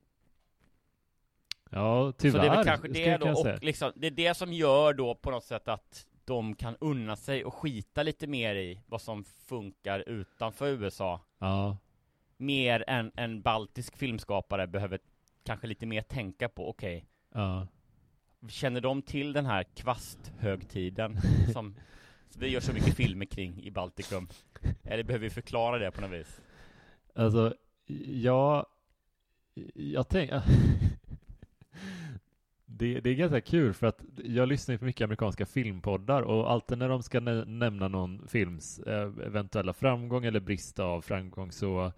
Ja, 1.70 2.12
tyvärr. 2.18 2.38
Så 2.38 2.42
det 2.42 2.46
är 2.46 2.56
väl 2.56 2.64
kanske 2.64 2.88
det 2.88 3.16
då, 3.16 3.30
och 3.30 3.62
liksom, 3.62 3.92
det 3.96 4.06
är 4.06 4.10
det 4.10 4.34
som 4.34 4.52
gör 4.52 4.94
då 4.94 5.14
på 5.14 5.30
något 5.30 5.44
sätt 5.44 5.68
att 5.68 6.06
de 6.24 6.54
kan 6.54 6.76
unna 6.80 7.16
sig 7.16 7.44
och 7.44 7.54
skita 7.54 8.02
lite 8.02 8.26
mer 8.26 8.54
i 8.54 8.80
vad 8.86 9.02
som 9.02 9.24
funkar 9.24 10.08
utanför 10.08 10.68
USA. 10.68 11.20
Ja, 11.38 11.76
Mer 12.36 12.84
än 12.86 13.12
en 13.14 13.42
baltisk 13.42 13.96
filmskapare 13.96 14.66
behöver 14.66 14.98
kanske 15.44 15.66
lite 15.66 15.86
mer 15.86 16.02
tänka 16.02 16.48
på, 16.48 16.68
okej, 16.68 17.06
ja. 17.34 17.66
känner 18.48 18.80
de 18.80 19.02
till 19.02 19.32
den 19.32 19.46
här 19.46 19.62
kvasthögtiden 19.62 21.16
som 21.52 21.76
vi 22.38 22.48
gör 22.48 22.60
så 22.60 22.72
mycket 22.72 22.94
filmer 22.94 23.26
kring 23.26 23.62
i 23.62 23.70
Baltikum? 23.70 24.28
Eller 24.84 25.02
behöver 25.02 25.22
vi 25.22 25.30
förklara 25.30 25.78
det 25.78 25.90
på 25.90 26.00
något 26.00 26.10
vis? 26.10 26.40
Alltså, 27.14 27.54
jag... 28.06 28.66
Jag 29.74 30.08
tänker... 30.08 30.42
Det, 32.66 33.00
det 33.00 33.10
är 33.10 33.14
ganska 33.14 33.40
kul 33.40 33.74
för 33.74 33.86
att 33.86 34.04
jag 34.24 34.48
lyssnar 34.48 34.76
på 34.76 34.84
mycket 34.84 35.04
amerikanska 35.04 35.46
filmpoddar 35.46 36.22
och 36.22 36.50
alltid 36.50 36.78
när 36.78 36.88
de 36.88 37.02
ska 37.02 37.20
nä- 37.20 37.44
nämna 37.44 37.88
någon 37.88 38.28
films 38.28 38.78
eh, 38.78 39.02
eventuella 39.26 39.72
framgång 39.72 40.24
eller 40.24 40.40
brist 40.40 40.78
av 40.78 41.00
framgång 41.00 41.52
så 41.52 41.92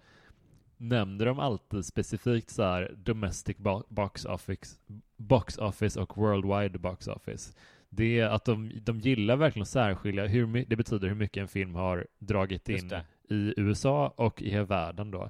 nämner 0.77 1.25
de 1.25 1.39
alltid 1.39 1.85
specifikt 1.85 2.49
så 2.49 2.63
här 2.63 2.95
domestic 2.97 3.57
bo- 3.57 3.83
box 3.89 4.25
office, 4.25 4.75
box 5.17 5.57
office 5.57 5.99
och 5.99 6.17
worldwide 6.17 6.79
box 6.79 7.07
office. 7.07 7.53
Det 7.89 8.19
är 8.19 8.25
att 8.29 8.45
de, 8.45 8.71
de 8.83 8.99
gillar 8.99 9.35
verkligen 9.35 9.61
att 9.63 9.69
särskilja 9.69 10.27
hur 10.27 10.65
det 10.67 10.75
betyder 10.75 11.07
hur 11.07 11.15
mycket 11.15 11.41
en 11.41 11.47
film 11.47 11.75
har 11.75 12.07
dragit 12.19 12.69
in 12.69 12.91
i 13.29 13.53
USA 13.57 14.13
och 14.15 14.41
i 14.41 14.49
hela 14.49 14.65
världen 14.65 15.11
då. 15.11 15.29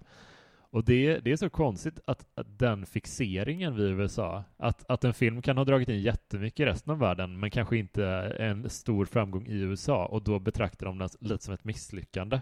Och 0.74 0.84
det, 0.84 1.20
det 1.20 1.32
är 1.32 1.36
så 1.36 1.50
konstigt 1.50 2.00
att, 2.06 2.25
att 2.36 2.60
den 2.60 2.86
fixeringen 2.86 3.75
vid 3.75 3.86
USA, 3.86 4.44
att, 4.58 4.89
att 4.89 5.03
en 5.03 5.13
film 5.13 5.42
kan 5.42 5.58
ha 5.58 5.63
dragit 5.63 5.89
in 5.89 6.00
jättemycket 6.00 6.60
i 6.60 6.65
resten 6.65 6.92
av 6.92 7.00
världen 7.00 7.39
men 7.39 7.51
kanske 7.51 7.77
inte 7.77 8.06
en 8.39 8.70
stor 8.70 9.06
framgång 9.06 9.48
i 9.48 9.56
USA 9.56 10.06
och 10.06 10.24
då 10.24 10.39
betraktar 10.39 10.86
de 10.86 10.98
den 10.98 11.10
lite 11.20 11.44
som 11.44 11.53
ett 11.53 11.63
misslyckande. 11.63 12.42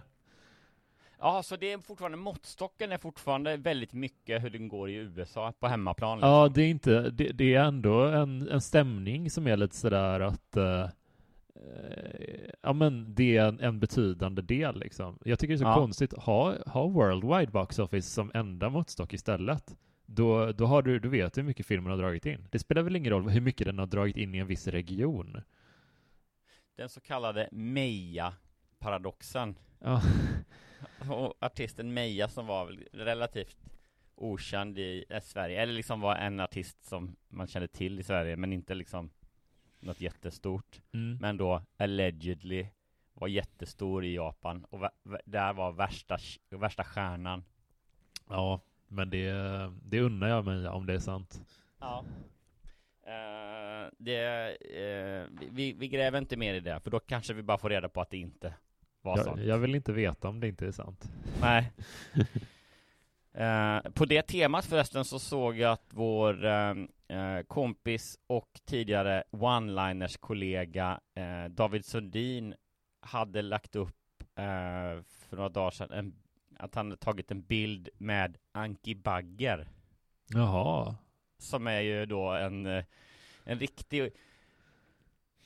Ja, 1.19 1.43
så 1.43 1.55
det 1.55 1.71
är 1.71 1.77
fortfarande, 1.77 2.17
måttstocken 2.17 2.91
är 2.91 2.97
fortfarande 2.97 3.57
väldigt 3.57 3.93
mycket 3.93 4.43
hur 4.43 4.49
den 4.49 4.67
går 4.67 4.89
i 4.89 4.93
USA 4.93 5.53
på 5.59 5.67
hemmaplan 5.67 6.17
liksom. 6.17 6.29
Ja, 6.29 6.49
det 6.49 6.61
är 6.61 6.69
inte, 6.69 7.09
det, 7.09 7.31
det 7.31 7.55
är 7.55 7.63
ändå 7.63 8.01
en, 8.05 8.49
en 8.49 8.61
stämning 8.61 9.29
som 9.29 9.47
är 9.47 9.57
lite 9.57 9.75
sådär 9.75 10.19
att 10.19 10.57
eh, 10.57 10.89
ja 12.61 12.73
men 12.73 13.15
det 13.15 13.37
är 13.37 13.47
en, 13.47 13.59
en 13.59 13.79
betydande 13.79 14.41
del 14.41 14.79
liksom. 14.79 15.19
Jag 15.25 15.39
tycker 15.39 15.53
det 15.53 15.55
är 15.55 15.57
så 15.57 15.63
Ja. 15.63 15.75
konstigt, 15.75 16.13
ha, 16.13 16.55
ha 16.65 16.87
worldwide 16.87 17.51
box 17.51 17.79
office 17.79 18.09
som 18.09 18.31
enda 18.33 18.69
måttstock 18.69 19.13
istället. 19.13 19.75
Då, 20.05 20.51
då 20.51 20.65
har 20.65 20.81
du, 20.81 20.99
du 20.99 21.09
vet 21.09 21.37
hur 21.37 21.43
mycket 21.43 21.65
filmen 21.65 21.91
har 21.91 21.97
dragit 21.97 22.25
in. 22.25 22.47
Det 22.51 22.59
spelar 22.59 22.81
väl 22.81 22.95
ingen 22.95 23.11
roll 23.11 23.29
hur 23.29 23.41
mycket 23.41 23.67
den 23.67 23.79
har 23.79 23.85
dragit 23.85 24.17
in 24.17 24.35
i 24.35 24.37
en 24.37 24.47
viss 24.47 24.67
region. 24.67 25.41
Den 26.75 26.89
så 26.89 27.01
kallade 27.01 27.49
Meja-paradoxen. 27.51 29.55
Ja, 29.79 30.01
Och 31.09 31.33
artisten 31.39 31.93
Meja 31.93 32.27
som 32.27 32.47
var 32.47 32.65
väl 32.65 32.83
relativt 32.93 33.57
okänd 34.15 34.79
i 34.79 35.05
eh, 35.09 35.21
Sverige, 35.21 35.61
eller 35.61 35.73
liksom 35.73 36.01
var 36.01 36.15
en 36.15 36.39
artist 36.39 36.85
som 36.85 37.15
man 37.29 37.47
kände 37.47 37.67
till 37.67 37.99
i 37.99 38.03
Sverige, 38.03 38.35
men 38.35 38.53
inte 38.53 38.73
liksom 38.75 39.09
något 39.81 40.01
jättestort. 40.01 40.81
mm. 40.93 41.17
Men 41.21 41.37
då 41.37 41.61
allegedly 41.77 42.67
var 43.13 43.27
jättestor 43.27 44.05
i 44.05 44.15
Japan 44.15 44.65
och 44.69 44.89
där 45.25 45.53
var 45.53 45.71
värsta, 45.71 46.17
värsta 46.49 46.83
stjärnan. 46.83 47.43
ja 48.29 48.61
men 48.87 49.09
det, 49.09 49.31
det 49.83 49.99
unnar 49.99 50.27
jag 50.27 50.45
mig 50.45 50.67
om 50.67 50.85
det 50.85 50.93
är 50.93 50.99
sant. 50.99 51.41
Ja. 51.79 52.05
Eh, 53.03 53.89
det, 53.97 54.47
eh, 54.51 55.27
vi, 55.51 55.73
vi 55.73 55.87
gräver 55.87 56.17
inte 56.17 56.37
mer 56.37 56.53
i 56.53 56.59
det, 56.59 56.79
för 56.79 56.91
då 56.91 56.99
kanske 56.99 57.33
vi 57.33 57.43
bara 57.43 57.57
får 57.57 57.69
reda 57.69 57.89
på 57.89 58.01
att 58.01 58.09
det 58.09 58.17
inte 58.17 58.53
var 59.01 59.17
sant. 59.17 59.39
Jag, 59.39 59.47
jag 59.47 59.57
vill 59.57 59.75
inte 59.75 59.93
veta 59.93 60.29
om 60.29 60.39
det 60.39 60.47
inte 60.47 60.67
är 60.67 60.71
sant. 60.71 61.11
Nej. 61.41 61.71
Eh, 63.33 63.79
på 63.93 64.05
det 64.05 64.21
temat 64.21 64.65
förresten 64.65 65.05
så 65.05 65.19
såg 65.19 65.57
jag 65.57 65.71
att 65.71 65.85
vår 65.89 66.45
eh, 66.45 66.69
eh, 67.07 67.43
kompis 67.47 68.19
och 68.27 68.59
tidigare 68.65 69.23
one-liners 69.31 70.17
kollega 70.19 70.99
eh, 71.15 71.45
David 71.51 71.85
Sundin 71.85 72.55
hade 72.99 73.41
lagt 73.41 73.75
upp 73.75 74.23
eh, 74.35 75.03
för 75.05 75.35
några 75.35 75.49
dagar 75.49 75.71
sedan 75.71 75.91
en, 75.91 76.15
att 76.57 76.75
han 76.75 76.85
hade 76.85 76.97
tagit 76.97 77.31
en 77.31 77.41
bild 77.41 77.89
med 77.97 78.37
Anki 78.51 78.95
Bagger 78.95 79.67
Jaha. 80.27 80.95
som 81.37 81.67
är 81.67 81.79
ju 81.79 82.05
då 82.05 82.29
en, 82.31 82.65
eh, 82.65 82.83
en 83.43 83.59
riktig 83.59 84.11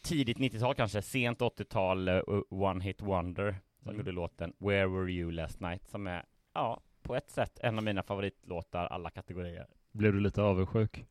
tidigt 0.01 0.37
90-tal 0.37 0.75
kanske, 0.75 1.01
sent 1.01 1.39
80-tal 1.39 2.07
eh, 2.07 2.21
One 2.49 2.83
Hit 2.83 3.01
Wonder 3.01 3.55
som 3.79 3.89
Mm. 3.89 3.97
gjorde 3.97 4.11
låten 4.11 4.53
Where 4.57 4.87
Were 4.87 5.11
You 5.11 5.31
Last 5.31 5.59
Night 5.59 5.89
som 5.89 6.07
är, 6.07 6.25
ja, 6.53 6.81
på 7.05 7.15
ett 7.15 7.29
sätt 7.31 7.59
en 7.63 7.77
av 7.77 7.83
mina 7.83 8.03
favoritlåtar 8.03 8.85
alla 8.87 9.09
kategorier. 9.09 9.67
Blev 9.91 10.13
du 10.13 10.19
lite 10.19 10.41
avundsjuk? 10.41 11.05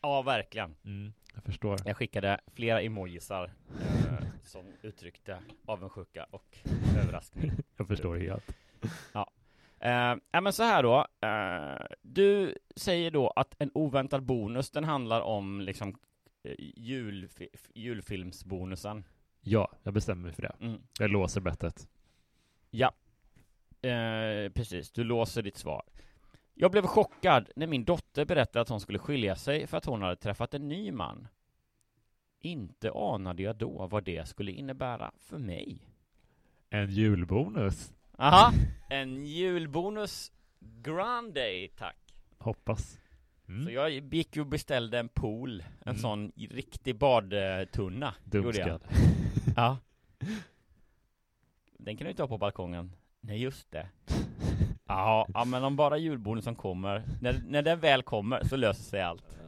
Ja, 0.00 0.22
verkligen. 0.22 0.74
Mm, 0.84 1.12
jag 1.34 1.44
förstår. 1.44 1.78
Jag 1.84 1.96
skickade 1.96 2.40
flera 2.54 2.80
emojisar 2.82 3.50
eh, 3.80 4.26
som 4.44 4.66
uttryckte 4.82 5.38
avundsjuka 5.66 6.26
och 6.30 6.58
överraskning. 7.02 7.52
Jag 7.76 7.88
förstår 7.88 8.16
helt. 8.16 8.56
Eh, 9.80 10.14
ja 10.30 10.40
men 10.40 10.52
så 10.52 10.62
här 10.62 10.82
då, 10.82 11.06
eh, 11.26 11.86
du 12.02 12.54
säger 12.76 13.10
då 13.10 13.30
att 13.30 13.54
en 13.58 13.70
oväntad 13.74 14.22
bonus, 14.22 14.70
den 14.70 14.84
handlar 14.84 15.20
om 15.20 15.60
liksom 15.60 15.98
julfi- 16.76 17.56
julfilmsbonusen. 17.74 19.04
Ja, 19.40 19.72
jag 19.82 19.94
bestämmer 19.94 20.22
mig 20.22 20.32
för 20.32 20.42
det. 20.42 20.52
Mm. 20.60 20.80
Jag 20.98 21.10
låser 21.10 21.40
bettet. 21.40 21.88
Ja, 22.70 22.92
eh, 23.82 24.52
precis, 24.52 24.90
du 24.92 25.04
låser 25.04 25.42
ditt 25.42 25.56
svar. 25.56 25.82
Jag 26.54 26.70
blev 26.70 26.86
chockad 26.86 27.50
när 27.56 27.66
min 27.66 27.84
dotter 27.84 28.24
berättade 28.24 28.60
att 28.60 28.68
hon 28.68 28.80
skulle 28.80 28.98
skilja 28.98 29.36
sig 29.36 29.66
för 29.66 29.76
att 29.76 29.84
hon 29.84 30.02
hade 30.02 30.16
träffat 30.16 30.54
en 30.54 30.68
ny 30.68 30.92
man. 30.92 31.28
Inte 32.40 32.92
anade 32.92 33.42
jag 33.42 33.56
då 33.56 33.86
vad 33.86 34.04
det 34.04 34.28
skulle 34.28 34.52
innebära 34.52 35.12
för 35.18 35.38
mig. 35.38 35.82
En 36.70 36.90
julbonus. 36.90 37.92
Aha, 38.18 38.52
en 38.90 39.26
julbonus 39.26 40.32
grande, 40.60 41.68
tack. 41.76 41.96
Hoppas. 42.38 43.00
Mm. 43.48 43.64
Så 43.64 43.70
jag 43.70 43.90
gick 43.90 44.36
och 44.36 44.46
beställde 44.46 44.98
en 44.98 45.08
pool, 45.08 45.60
en 45.60 45.66
Mm. 45.88 45.96
sån 45.96 46.32
riktig 46.36 46.96
badtunna. 46.98 48.14
Dumskad. 48.24 48.82
Ja. 49.56 49.78
Den 51.78 51.96
kan 51.96 52.04
du 52.04 52.10
inte 52.10 52.22
ha 52.22 52.28
på 52.28 52.38
balkongen. 52.38 52.92
Nej, 53.20 53.42
just 53.42 53.70
det. 53.70 53.86
Ja, 54.90 55.26
ja 55.34 55.44
men 55.44 55.64
om 55.64 55.76
bara 55.76 55.98
julbonusen 55.98 56.54
kommer, 56.54 57.02
när, 57.20 57.40
när 57.46 57.62
den 57.62 57.80
väl 57.80 58.02
kommer 58.02 58.44
så 58.44 58.56
löser 58.56 58.82
sig 58.82 59.02
allt. 59.02 59.38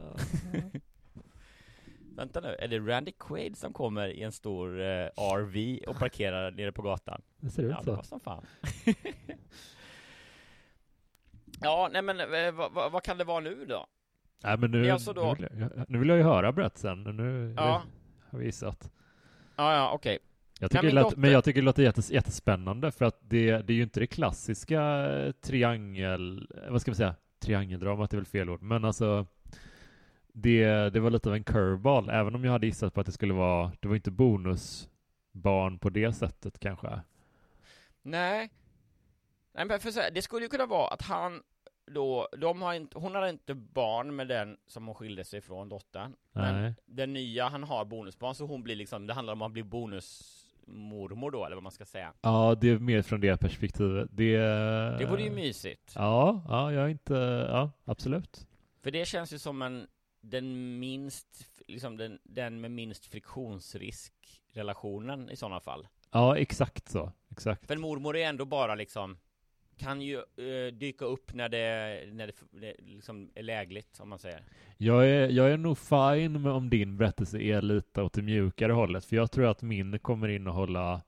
Vänta 2.15 2.39
nu, 2.39 2.55
är 2.59 2.67
det 2.67 2.79
Randy 2.79 3.11
Quaid 3.19 3.57
som 3.57 3.73
kommer 3.73 4.07
i 4.07 4.23
en 4.23 4.31
stor 4.31 4.81
eh, 4.81 5.05
RV 5.15 5.79
och 5.87 5.95
parkerar 5.99 6.51
nere 6.51 6.71
på 6.71 6.81
gatan? 6.81 7.21
Det 7.37 7.49
ser 7.49 7.63
ut 7.63 7.69
Ja, 7.77 7.83
så. 7.83 7.95
var 7.95 8.03
som 8.03 8.19
fan. 8.19 8.45
ja, 11.61 11.89
nej 11.91 12.01
men 12.01 12.19
eh, 12.19 12.51
vad, 12.51 12.71
vad, 12.71 12.91
vad 12.91 13.03
kan 13.03 13.17
det 13.17 13.23
vara 13.23 13.39
nu 13.39 13.65
då? 13.65 13.87
Nej, 14.43 14.57
men 14.57 14.71
nu, 14.71 14.81
Det 14.83 14.89
är 14.89 14.93
alltså 14.93 15.13
då- 15.13 15.35
nu, 15.39 15.47
vill 15.51 15.59
jag, 15.75 15.85
nu 15.89 15.97
vill 15.99 16.09
jag 16.09 16.17
ju 16.17 16.23
höra 16.23 16.51
berättelsen. 16.51 17.03
Nu 17.03 17.53
Ja. 17.57 17.81
har 18.31 18.39
vi 18.39 18.45
gissat. 18.45 18.91
Ja, 19.55 19.75
ja, 19.75 19.91
okej. 19.93 20.19
Jag 20.61 20.71
tycker 20.71 20.91
lät, 20.91 21.17
Men 21.17 21.31
jag 21.31 21.43
tycker 21.43 21.61
det 21.61 21.65
låter 21.65 21.83
jättes, 21.83 22.11
jättespännande 22.11 22.91
för 22.91 23.05
att 23.05 23.17
det, 23.21 23.57
det 23.57 23.73
är 23.73 23.77
ju 23.77 23.83
inte 23.83 23.99
det 23.99 24.07
klassiska 24.07 24.81
eh, 25.09 25.31
triangel... 25.31 26.47
eh, 26.65 26.71
Vad 26.71 26.81
ska 26.81 26.91
vi 26.91 26.95
säga? 26.97 27.15
Triangeldramat 27.39 28.13
är 28.13 28.17
väl 28.17 28.25
fel 28.25 28.49
ord, 28.49 28.61
men 28.61 28.85
alltså 28.85 29.25
det, 30.33 30.89
det 30.89 30.99
var 30.99 31.09
lite 31.09 31.29
av 31.29 31.35
en 31.35 31.43
curveball, 31.43 32.09
även 32.09 32.35
om 32.35 32.43
jag 32.45 32.51
hade 32.51 32.65
gissat 32.67 32.93
på 32.93 32.99
att 32.99 33.05
det 33.05 33.11
skulle 33.11 33.33
vara... 33.33 33.71
Det 33.79 33.87
var 33.87 33.95
inte 33.95 34.11
bonusbarn 34.11 35.79
på 35.79 35.89
det 35.89 36.13
sättet 36.13 36.59
kanske. 36.59 37.01
Nej. 38.01 38.49
Nej 39.53 39.65
men 39.65 39.79
för 39.79 39.91
så 39.91 39.99
här, 39.99 40.11
det 40.11 40.21
skulle 40.21 40.45
ju 40.45 40.49
kunna 40.49 40.65
vara 40.65 40.87
att 40.87 41.01
han 41.01 41.41
då, 41.85 42.27
de 42.37 42.61
har 42.61 42.73
inte, 42.73 42.97
hon 42.99 43.15
har 43.15 43.27
inte 43.27 43.53
barn 43.55 44.15
med 44.15 44.27
den 44.27 44.57
som 44.67 44.87
hon 44.87 44.95
skilde 44.95 45.23
sig 45.23 45.41
från, 45.41 45.69
dottern. 45.69 46.15
Men 46.31 46.61
Nej. 46.61 46.73
den 46.85 47.13
nya, 47.13 47.47
han 47.47 47.63
har 47.63 47.85
bonusbarn, 47.85 48.35
så 48.35 48.45
hon 48.45 48.63
blir 48.63 48.75
liksom, 48.75 49.07
det 49.07 49.13
handlar 49.13 49.33
om 49.33 49.41
att 49.41 49.51
bli 49.51 49.63
bonusmormor 50.71 51.31
då, 51.31 51.45
eller 51.45 51.55
vad 51.55 51.63
man 51.63 51.71
ska 51.71 51.85
säga. 51.85 52.13
Ja, 52.21 52.55
det 52.61 52.69
är 52.69 52.79
mer 52.79 53.01
från 53.01 53.21
det 53.21 53.37
perspektivet. 53.37 54.07
Det, 54.11 54.37
Det 54.97 55.07
vore 55.09 55.23
ju 55.23 55.31
mysigt. 55.31 55.93
Ja, 55.95 56.43
ja, 56.47 56.71
jag 56.73 56.83
är 56.83 56.89
inte... 56.89 57.13
Ja, 57.49 57.71
absolut. 57.85 58.47
För 58.83 58.91
det 58.91 59.05
känns 59.07 59.33
ju 59.33 59.39
som 59.39 59.61
en, 59.61 59.87
den 60.21 60.79
minst, 60.79 61.45
liksom 61.67 61.97
den, 61.97 62.19
den 62.23 62.61
med 62.61 62.71
minst 62.71 63.05
friktionsrisk 63.05 64.13
relationen 64.53 65.29
i 65.29 65.35
sådana 65.35 65.59
fall. 65.59 65.87
Ja, 66.11 66.37
exakt 66.37 66.89
så. 66.89 67.11
Exakt. 67.31 67.67
För 67.67 67.77
mormor 67.77 68.17
är 68.17 68.29
ändå 68.29 68.45
bara 68.45 68.75
liksom 68.75 69.17
kan 69.81 70.01
ju 70.01 70.15
eh, 70.17 70.73
dyka 70.73 71.05
upp 71.05 71.33
när 71.33 71.49
det, 71.49 71.99
när 72.13 72.27
det, 72.51 72.75
liksom 72.79 73.29
är 73.35 73.43
lägligt, 73.43 73.99
om 73.99 74.09
man 74.09 74.19
säger. 74.19 74.43
Jag 74.77 75.07
är, 75.09 75.29
jag 75.29 75.51
är 75.51 75.57
nog 75.57 75.77
fine 75.77 76.41
med 76.41 76.51
om 76.51 76.69
din 76.69 76.97
berättelse 76.97 77.39
är 77.41 77.61
lite 77.61 78.01
åt 78.01 78.13
det 78.13 78.21
mjukare 78.21 78.71
hållet, 78.71 79.05
för 79.05 79.15
jag 79.15 79.31
tror 79.31 79.45
att 79.45 79.61
min 79.61 79.99
kommer 79.99 80.27
innehålla 80.27 81.01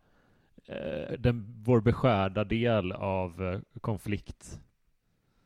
eh, 0.68 1.12
den, 1.20 1.46
vår 1.64 1.82
beskärda 1.82 2.44
del 2.44 2.92
av 2.92 3.44
eh, 3.44 3.80
konflikt. 3.82 4.60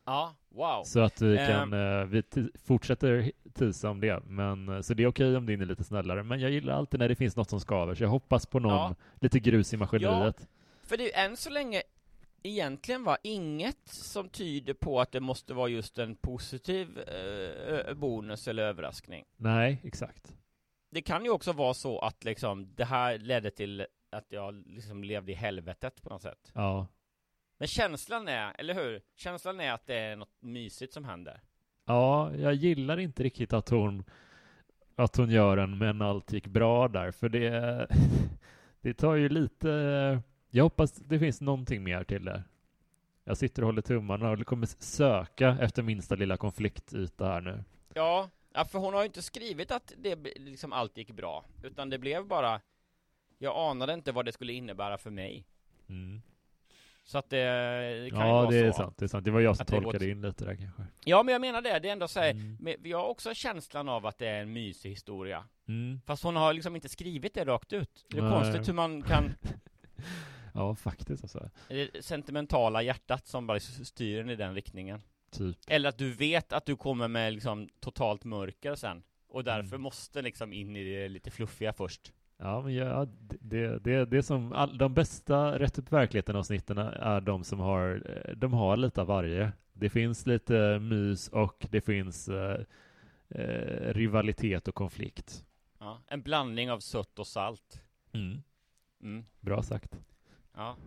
Ja, 0.05 0.35
wow. 0.49 0.83
Så 0.83 0.99
att 0.99 1.21
vi 1.21 1.37
Ehm. 1.37 1.47
kan, 1.47 1.73
eh, 1.73 2.05
vi 2.05 2.23
fortsätter 2.65 3.31
tisa 3.53 3.89
om 3.89 3.99
det, 3.99 4.23
men 4.27 4.69
eh, 4.69 4.81
så 4.81 4.93
det 4.93 5.03
är 5.03 5.07
okej 5.07 5.35
om 5.37 5.45
din 5.45 5.61
är 5.61 5.65
lite 5.65 5.83
snällare, 5.83 6.23
men 6.23 6.39
jag 6.39 6.51
gillar 6.51 6.73
alltid 6.73 6.99
när 6.99 7.09
det 7.09 7.15
finns 7.15 7.35
något 7.35 7.49
som 7.49 7.59
skaver, 7.59 7.95
så 7.95 8.03
jag 8.03 8.09
hoppas 8.09 8.45
på 8.45 8.59
någon, 8.59 8.71
Ja. 8.73 8.95
lite 9.19 9.39
grus 9.39 9.73
i 9.73 9.77
maskineriet. 9.77 10.47
För 10.83 10.97
det 10.97 11.03
är 11.03 11.05
ju 11.23 11.29
än 11.29 11.37
så 11.37 11.49
länge 11.49 11.81
egentligen 12.43 13.03
var 13.03 13.17
inget 13.23 13.87
som 13.87 14.29
tyder 14.29 14.73
på 14.73 14.99
att 15.01 15.11
det 15.11 15.19
måste 15.19 15.53
vara 15.53 15.67
just 15.67 15.97
en 15.97 16.15
positiv 16.15 16.99
eh, 16.99 17.93
bonus 17.93 18.47
eller 18.47 18.63
överraskning. 18.63 19.25
Nej, 19.35 19.81
exakt. 19.83 20.35
Det 20.91 21.01
kan 21.01 21.23
ju 21.23 21.29
också 21.29 21.51
vara 21.53 21.73
så 21.73 21.99
att 21.99 22.23
liksom 22.23 22.75
det 22.75 22.85
här 22.85 23.17
ledde 23.17 23.51
till 23.51 23.85
att 24.11 24.25
jag 24.29 24.67
liksom 24.67 25.03
levde 25.03 25.31
i 25.31 25.35
helvetet 25.35 26.01
på 26.01 26.09
något 26.09 26.21
sätt. 26.21 26.51
Ja. 26.53 26.87
Men 27.59 27.67
känslan 27.67 28.27
är, 28.27 28.55
eller 28.59 28.73
hur? 28.73 29.01
Känslan 29.15 29.59
är 29.59 29.71
att 29.71 29.87
det 29.87 29.95
är 29.95 30.15
något 30.15 30.41
mysigt 30.41 30.93
som 30.93 31.05
händer. 31.05 31.41
Ja, 31.85 32.35
jag 32.35 32.53
gillar 32.53 32.99
inte 32.99 33.23
riktigt 33.23 33.53
att 33.53 33.69
hon 33.69 34.03
att 34.95 35.15
hon 35.15 35.29
gör 35.29 35.57
en 35.57 35.77
men 35.77 36.01
allt 36.01 36.33
gick 36.33 36.47
bra 36.47 36.87
där, 36.87 37.11
för 37.11 37.29
det 37.29 37.87
det 38.81 38.93
tar 38.93 39.15
ju 39.15 39.29
lite 39.29 40.21
jag 40.49 40.63
hoppas 40.63 40.91
det 40.91 41.19
finns 41.19 41.41
någonting 41.41 41.83
mer 41.83 42.03
till 42.03 42.25
det. 42.25 42.43
Jag 43.23 43.37
sitter 43.37 43.61
och 43.61 43.65
håller 43.65 43.81
tummarna 43.81 44.29
och 44.31 44.45
kommer 44.45 44.67
söka 44.83 45.57
efter 45.61 45.83
minsta 45.83 46.15
lilla 46.15 46.37
konfliktyta 46.37 47.25
här 47.25 47.41
nu. 47.41 47.63
Ja, 47.93 48.29
för 48.71 48.79
hon 48.79 48.93
har 48.93 49.01
ju 49.01 49.05
inte 49.07 49.21
skrivit 49.21 49.71
att 49.71 49.93
det 49.97 50.15
liksom 50.35 50.73
allt 50.73 50.97
gick 50.97 51.11
bra, 51.11 51.45
utan 51.63 51.89
det 51.89 51.97
blev 51.97 52.25
bara 52.27 52.61
Jag 53.37 53.69
anade 53.71 53.93
inte 53.93 54.11
vad 54.11 54.25
det 54.25 54.31
skulle 54.31 54.53
innebära 54.53 54.97
för 54.97 55.09
mig. 55.09 55.45
Mm. 55.89 56.21
Så 57.03 57.17
att 57.17 57.29
det, 57.29 58.09
kan 58.09 58.19
ju 58.19 58.25
Ja, 58.25 58.33
vara 58.33 58.49
det 58.49 58.57
är 58.57 58.71
så. 58.71 58.77
sant. 58.77 58.97
Det 58.97 59.05
är 59.05 59.07
sant. 59.07 59.25
Det 59.25 59.31
var 59.31 59.39
jag 59.39 59.55
som 59.55 59.61
att 59.63 59.67
det 59.67 59.75
tolkade 59.75 59.99
till- 59.99 60.09
in 60.09 60.21
lite 60.21 60.45
där 60.45 60.55
kanske. 60.55 60.83
Ja, 61.05 61.23
men 61.23 61.31
jag 61.31 61.41
menar 61.41 61.61
det. 61.61 61.79
Det 61.79 61.87
är 61.87 61.91
ändå 61.93 62.07
så 62.07 62.19
här, 62.19 62.31
Mm. 62.31 62.57
men 62.59 62.93
har 62.93 63.05
också 63.07 63.33
känslan 63.33 63.89
av 63.89 64.05
att 64.05 64.17
det 64.17 64.27
är 64.27 64.41
en 64.41 64.53
mysig 64.53 64.89
historia. 64.89 65.43
Mm. 65.67 66.01
Fast 66.05 66.23
hon 66.23 66.35
har 66.35 66.53
liksom 66.53 66.75
inte 66.75 66.89
skrivit 66.89 67.33
det 67.33 67.45
rakt 67.45 67.73
ut. 67.73 68.05
Det 68.09 68.17
är 68.17 68.21
Nej. 68.21 68.31
konstigt 68.31 68.67
hur 68.67 68.73
man 68.73 69.01
kan, 69.01 69.23
Ja, 70.57 70.75
faktiskt 70.75 71.23
alltså. 71.23 71.49
det 71.67 72.05
sentimentala 72.05 72.81
hjärtat 72.81 73.27
som 73.27 73.47
bara 73.47 73.59
styr 73.59 74.19
en 74.21 74.29
i 74.29 74.35
den 74.35 74.53
riktningen. 74.55 75.01
Typ. 75.31 75.57
Eller 75.67 75.89
att 75.89 75.97
du 75.97 76.11
vet 76.13 76.53
att 76.53 76.65
du 76.65 76.75
kommer 76.75 77.07
med 77.07 77.33
liksom 77.33 77.69
totalt 77.79 78.23
mörker 78.23 78.75
sen. 78.75 79.03
Och 79.27 79.43
därför 79.43 79.69
Mm. 79.75 79.81
måste 79.81 80.21
liksom 80.21 80.53
in 80.53 80.75
i 80.75 80.83
det 80.83 81.09
lite 81.09 81.31
fluffiga 81.31 81.73
först. 81.73 82.13
Ja, 82.37 82.61
men 82.61 82.73
ja, 82.73 83.07
det, 83.39 83.79
det, 83.79 84.05
det 84.05 84.23
som 84.23 84.53
all, 84.53 84.77
de 84.77 84.93
bästa 84.93 85.59
Rätt 85.59 85.77
upp 85.79 85.91
verkligheten-avsnitten 85.91 86.77
är 86.77 87.21
de 87.21 87.43
som 87.43 87.59
har, 87.59 88.03
eh, 88.25 88.31
de 88.35 88.53
har 88.53 88.77
lite 88.77 89.01
av 89.01 89.07
varje. 89.07 89.51
Det 89.73 89.89
finns 89.89 90.25
lite 90.25 90.79
mys 90.79 91.27
och 91.27 91.67
det 91.69 91.81
finns 91.81 92.29
eh, 92.29 92.59
eh, 93.29 93.93
rivalitet 93.93 94.67
och 94.67 94.75
konflikt. 94.75 95.43
Ja, 95.79 96.01
en 96.07 96.21
blandning 96.21 96.71
av 96.71 96.79
sött 96.79 97.19
och 97.19 97.27
salt. 97.27 97.81
Mm. 98.13 98.41
Mm. 99.01 99.25
Bra 99.39 99.63
sagt. 99.63 99.99
Ja, 100.57 100.77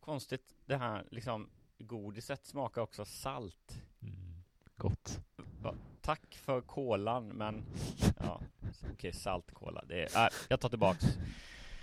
konstigt 0.00 0.54
det 0.66 0.76
här 0.76 1.04
liksom 1.10 1.50
Godiset 1.78 2.46
smakar 2.46 2.82
också 2.82 3.04
salt. 3.04 3.82
Mm. 4.02 4.14
Gott. 4.76 5.20
Tack 6.00 6.34
för 6.34 6.60
kolan, 6.60 7.28
men 7.28 7.64
ja, 8.18 8.40
okej, 8.92 9.12
saltkola. 9.12 9.84
Det 9.88 10.02
är, 10.02 10.24
äh, 10.24 10.32
jag 10.48 10.60
tar 10.60 10.68
tillbaks. 10.68 11.04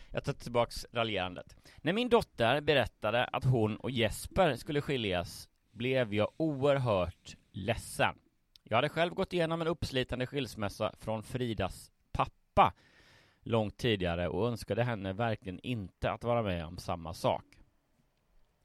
Jag 0.10 0.24
tar 0.24 0.34
tillbaks 0.34 0.86
raljerandet. 0.91 1.56
När 1.78 1.94
min 1.94 2.10
dotter 2.10 2.62
berättade 2.62 3.26
att 3.26 3.44
hon 3.44 3.78
och 3.78 3.91
Jesper 3.91 4.56
skulle 4.56 4.82
skiljas 4.82 5.50
blev 5.72 6.13
jag 6.13 6.32
oerhört 6.38 7.36
ledsen. 7.52 8.15
Jag 8.63 8.78
hade 8.78 8.89
själv 8.89 9.13
gått 9.13 9.34
igenom 9.34 9.62
en 9.62 9.67
uppslitande 9.67 10.28
skilsmässa 10.28 10.94
från 11.00 11.24
Fridas 11.24 11.91
pappa 12.12 12.74
långt 13.43 13.77
tidigare 13.77 14.27
och 14.27 14.47
önskade 14.47 14.84
henne 14.84 15.13
verkligen 15.13 15.60
inte 15.60 16.12
att 16.12 16.23
vara 16.23 16.41
med 16.43 16.65
om 16.65 16.77
samma 16.77 17.13
sak. 17.13 17.45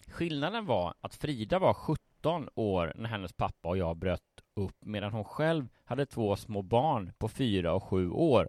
Skillnaden 0.08 0.66
var 0.66 0.94
att 1.00 1.14
Frida 1.14 1.58
var 1.58 1.74
17 1.74 2.48
år 2.54 2.92
när 2.96 3.08
hennes 3.08 3.32
pappa 3.32 3.68
och 3.68 3.78
jag 3.78 3.96
bröt 3.96 4.22
upp 4.54 4.76
medan 4.84 5.12
hon 5.12 5.24
själv 5.24 5.68
hade 5.84 6.06
två 6.06 6.36
små 6.36 6.62
barn 6.62 7.12
på 7.18 7.28
fyra 7.28 7.72
och 7.72 7.82
sju 7.82 8.10
år. 8.10 8.48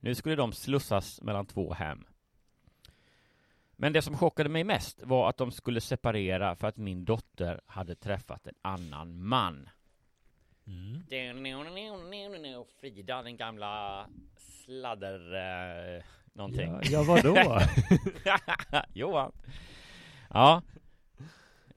Nu 0.00 0.14
skulle 0.14 0.36
de 0.36 0.52
slussas 0.52 1.22
mellan 1.22 1.46
två 1.46 1.72
hem. 1.72 2.04
Men 3.76 3.92
det 3.92 4.02
som 4.02 4.16
chockade 4.16 4.48
mig 4.48 4.64
mest 4.64 5.02
var 5.02 5.28
att 5.28 5.36
de 5.36 5.50
skulle 5.50 5.80
separera 5.80 6.56
för 6.56 6.68
att 6.68 6.76
min 6.76 7.04
dotter 7.04 7.60
hade 7.66 7.94
träffat 7.94 8.46
en 8.46 8.54
annan 8.62 9.22
man. 9.22 9.68
Mm. 10.66 11.02
Frida, 12.80 13.22
den 13.22 13.36
gamla 13.36 14.06
sladder... 14.36 15.34
Eh, 15.96 16.02
någonting. 16.32 16.72
Ja, 16.72 16.80
ja 16.82 17.02
vadå? 17.02 17.60
Johan. 18.94 19.32
Ja. 20.30 20.62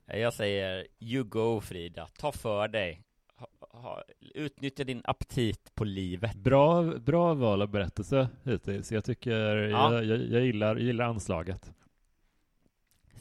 Jag 0.06 0.34
säger 0.34 0.86
you 0.98 1.24
go 1.24 1.60
Frida, 1.60 2.08
ta 2.18 2.32
för 2.32 2.68
dig. 2.68 3.02
Ha, 3.36 3.48
ha, 3.60 4.02
utnyttja 4.34 4.84
din 4.84 5.02
aptit 5.04 5.74
på 5.74 5.84
livet. 5.84 6.34
bra, 6.34 6.82
bra 6.82 7.34
val 7.34 7.62
av 7.62 7.68
berättelse 7.68 8.28
hittills. 8.44 8.92
Jag 8.92 9.04
tycker, 9.04 9.56
Ja. 9.56 9.94
jag, 9.94 10.04
jag, 10.04 10.20
jag, 10.20 10.44
gillar, 10.44 10.76
gillar 10.76 11.04
anslaget. 11.04 11.72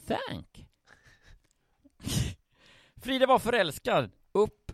Thank. 0.08 0.68
Frida 3.02 3.26
var 3.26 3.40
förälskad 3.40 4.12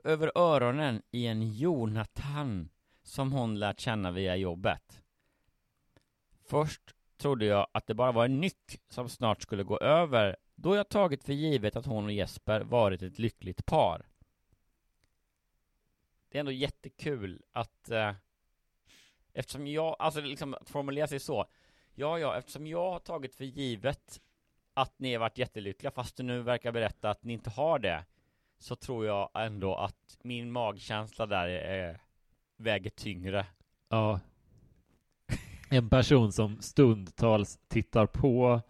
upp 0.01 0.05
över 0.05 0.31
öronen 0.35 1.01
i 1.11 1.27
en 1.27 1.53
Jonathan 1.53 2.69
som 3.03 3.31
hon 3.31 3.59
lärt 3.59 3.79
känna 3.79 4.11
via 4.11 4.35
jobbet. 4.35 5.01
Först 6.43 6.81
trodde 7.17 7.45
jag 7.45 7.67
att 7.71 7.87
det 7.87 7.93
bara 7.93 8.11
var 8.11 8.25
en 8.25 8.41
nyck 8.41 8.81
som 8.89 9.09
snart 9.09 9.41
skulle 9.41 9.63
gå 9.63 9.79
över 9.79 10.37
då 10.55 10.75
jag 10.75 10.89
tagit 10.89 11.23
för 11.23 11.33
givet 11.33 11.75
att 11.75 11.85
hon 11.85 12.05
och 12.05 12.11
Jesper 12.11 12.61
varit 12.61 13.01
ett 13.01 13.19
lyckligt 13.19 13.65
par. 13.65 14.05
Det 16.29 16.37
är 16.37 16.39
ändå 16.39 16.51
jättekul 16.51 17.41
att 17.51 17.91
eh, 17.91 18.13
eftersom 19.33 19.67
jag, 19.67 19.95
alltså 19.99 20.21
liksom 20.21 20.53
att 20.53 20.69
formulera 20.69 21.07
sig 21.07 21.19
så 21.19 21.45
Ja, 21.95 22.19
ja, 22.19 22.37
eftersom 22.37 22.67
jag 22.67 22.91
har 22.91 22.99
tagit 22.99 23.35
för 23.35 23.45
givet 23.45 24.21
att 24.73 24.99
ni 24.99 25.13
har 25.13 25.19
varit 25.19 25.37
jättelyckliga 25.37 25.91
fast 25.91 26.15
du 26.15 26.23
nu 26.23 26.41
verkar 26.41 26.71
berätta 26.71 27.09
att 27.09 27.23
ni 27.23 27.33
inte 27.33 27.49
har 27.49 27.79
det 27.79 28.05
så 28.61 28.75
tror 28.75 29.05
jag 29.05 29.29
ändå 29.33 29.75
att 29.75 30.17
min 30.23 30.51
magkänsla 30.51 31.25
där 31.25 31.47
är, 31.47 31.99
väger 32.57 32.89
tyngre. 32.89 33.45
Ja. 33.89 34.19
En 35.69 35.89
person 35.89 36.31
som 36.31 36.61
stundtals 36.61 37.59
tittar 37.67 38.05
på 38.05 38.61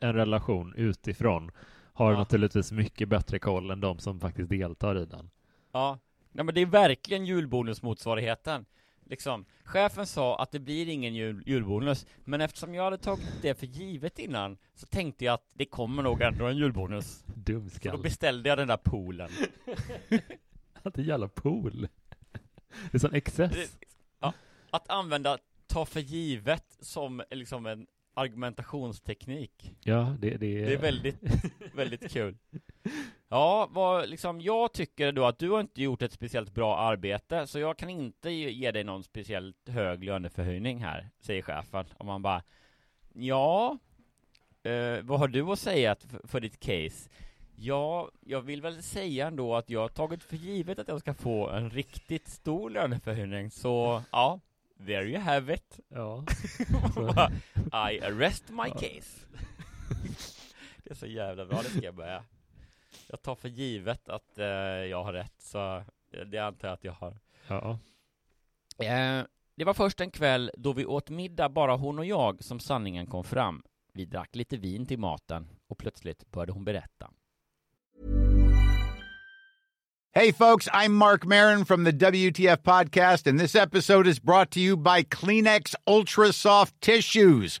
en 0.00 0.12
relation 0.14 0.74
utifrån 0.76 1.50
har 1.92 2.12
Ja. 2.12 2.18
naturligtvis 2.18 2.72
mycket 2.72 3.08
bättre 3.08 3.38
koll 3.38 3.70
än 3.70 3.80
de 3.80 3.98
som 3.98 4.20
faktiskt 4.20 4.50
deltar 4.50 4.96
i 5.02 5.04
den. 5.06 5.30
Ja, 5.72 5.98
nej 6.32 6.44
men 6.44 6.54
det 6.54 6.60
är 6.60 6.66
verkligen 6.66 7.26
julbonusmotsvarigheten. 7.26 8.66
Liksom, 9.08 9.44
chefen 9.64 10.06
sa 10.06 10.38
att 10.38 10.52
det 10.52 10.58
blir 10.58 10.88
ingen 10.88 11.14
jul, 11.14 11.42
julbonus, 11.46 12.06
men 12.24 12.40
eftersom 12.40 12.74
jag 12.74 12.84
hade 12.84 12.98
tagit 12.98 13.42
det 13.42 13.54
för 13.54 13.66
givet 13.66 14.18
innan 14.18 14.58
så 14.74 14.86
tänkte 14.86 15.24
jag 15.24 15.34
att 15.34 15.50
det 15.52 15.64
kommer 15.64 16.02
nog 16.02 16.22
ändå 16.22 16.46
en 16.46 16.56
julbonus. 16.56 17.24
Så 17.82 17.90
då 17.90 17.98
beställde 17.98 18.48
jag 18.48 18.58
den 18.58 18.68
där 18.68 18.76
poolen. 18.76 19.30
Att 20.82 20.98
jävla 20.98 21.28
pool. 21.28 21.88
Det 22.90 22.96
är 22.96 22.98
sån 22.98 23.14
excess. 23.14 23.78
Att 24.70 24.90
använda 24.90 25.38
ta 25.66 25.86
för 25.86 26.00
givet 26.00 26.76
som 26.80 27.22
liksom 27.30 27.66
en 27.66 27.86
argumentationsteknik. 28.14 29.74
Ja, 29.80 30.16
det, 30.18 30.30
det, 30.30 30.64
Det 30.64 30.74
är 30.74 30.78
väldigt, 30.78 31.16
väldigt 31.74 32.10
kul. 32.12 32.36
Ja, 33.30 33.68
vad 33.70 34.08
liksom, 34.08 34.40
jag 34.40 34.72
tycker 34.72 35.12
då 35.12 35.26
att 35.26 35.38
du 35.38 35.50
har 35.50 35.60
inte 35.60 35.82
gjort 35.82 36.02
ett 36.02 36.12
speciellt 36.12 36.54
bra 36.54 36.78
arbete, 36.78 37.46
så 37.46 37.58
jag 37.58 37.78
kan 37.78 37.90
inte 37.90 38.30
ge 38.30 38.70
dig 38.70 38.84
någon 38.84 39.04
speciellt 39.04 39.68
hög 39.68 40.04
löneförhöjning 40.04 40.78
här, 40.82 41.10
säger 41.20 41.42
chefen. 41.42 41.86
Och 41.98 42.06
man 42.06 42.22
bara, 42.22 42.42
ja, 43.12 43.78
eh, 44.62 45.02
vad 45.02 45.18
har 45.18 45.28
du 45.28 45.42
att 45.42 45.58
säga 45.58 45.96
för, 45.96 46.28
för 46.28 46.40
ditt 46.40 46.60
case? 46.60 47.10
Ja, 47.56 48.10
jag 48.20 48.40
vill 48.40 48.62
väl 48.62 48.82
säga 48.82 49.26
ändå 49.26 49.56
att 49.56 49.70
jag 49.70 49.80
har 49.80 49.88
tagit 49.88 50.24
för 50.24 50.36
givet 50.36 50.78
att 50.78 50.88
jag 50.88 51.00
ska 51.00 51.14
få 51.14 51.48
en 51.48 51.70
riktigt 51.70 52.28
stor 52.28 52.70
löneförhöjning, 52.70 53.50
så 53.50 54.02
ja, 54.12 54.40
there 54.86 55.04
you 55.04 55.18
have 55.18 55.54
it. 55.54 55.80
Ja. 55.88 56.24
Bara, 56.94 57.30
I 57.90 58.00
arrest 58.00 58.44
my 58.50 58.70
case. 58.70 59.26
det 60.84 60.90
är 60.90 60.94
så 60.94 61.06
jävla 61.06 61.46
bra, 61.46 61.62
det 61.62 61.68
ska 61.68 61.84
jag 61.84 61.94
börja. 61.94 62.24
Jag 63.08 63.22
tar 63.22 63.34
för 63.34 63.48
givet 63.48 64.08
att 64.08 64.38
eh, 64.38 64.46
jag 64.46 65.04
har 65.04 65.12
rätt, 65.12 65.34
så 65.38 65.82
det 66.26 66.38
antar 66.38 66.68
jag 66.68 66.74
att 66.74 66.84
jag 66.84 66.92
har. 66.92 67.18
Ja. 67.48 67.78
Eh, 68.84 69.24
det 69.54 69.64
var 69.64 69.74
först 69.74 70.00
en 70.00 70.10
kväll 70.10 70.50
då 70.56 70.72
vi 70.72 70.86
åt 70.86 71.10
middag 71.10 71.48
bara 71.48 71.76
hon 71.76 71.98
och 71.98 72.04
jag 72.04 72.44
som 72.44 72.60
sanningen 72.60 73.06
kom 73.06 73.24
fram. 73.24 73.62
Vi 73.92 74.04
drack 74.04 74.36
lite 74.36 74.56
vin 74.56 74.86
till 74.86 74.98
maten 74.98 75.48
och 75.66 75.78
plötsligt 75.78 76.30
började 76.30 76.52
hon 76.52 76.64
berätta. 76.64 77.10
Hey, 80.14 80.32
folks, 80.32 80.68
I'm 80.68 80.94
Mark 80.94 81.24
Marin 81.24 81.64
from 81.64 81.84
the 81.84 81.92
WTF 81.92 82.62
Podcast, 82.62 83.26
and 83.26 83.38
this 83.38 83.54
episode 83.54 84.08
is 84.08 84.18
brought 84.18 84.50
to 84.50 84.60
you 84.60 84.76
by 84.76 85.02
Kleenex 85.02 85.76
Ultra 85.86 86.32
Soft 86.32 86.80
Tissues, 86.80 87.60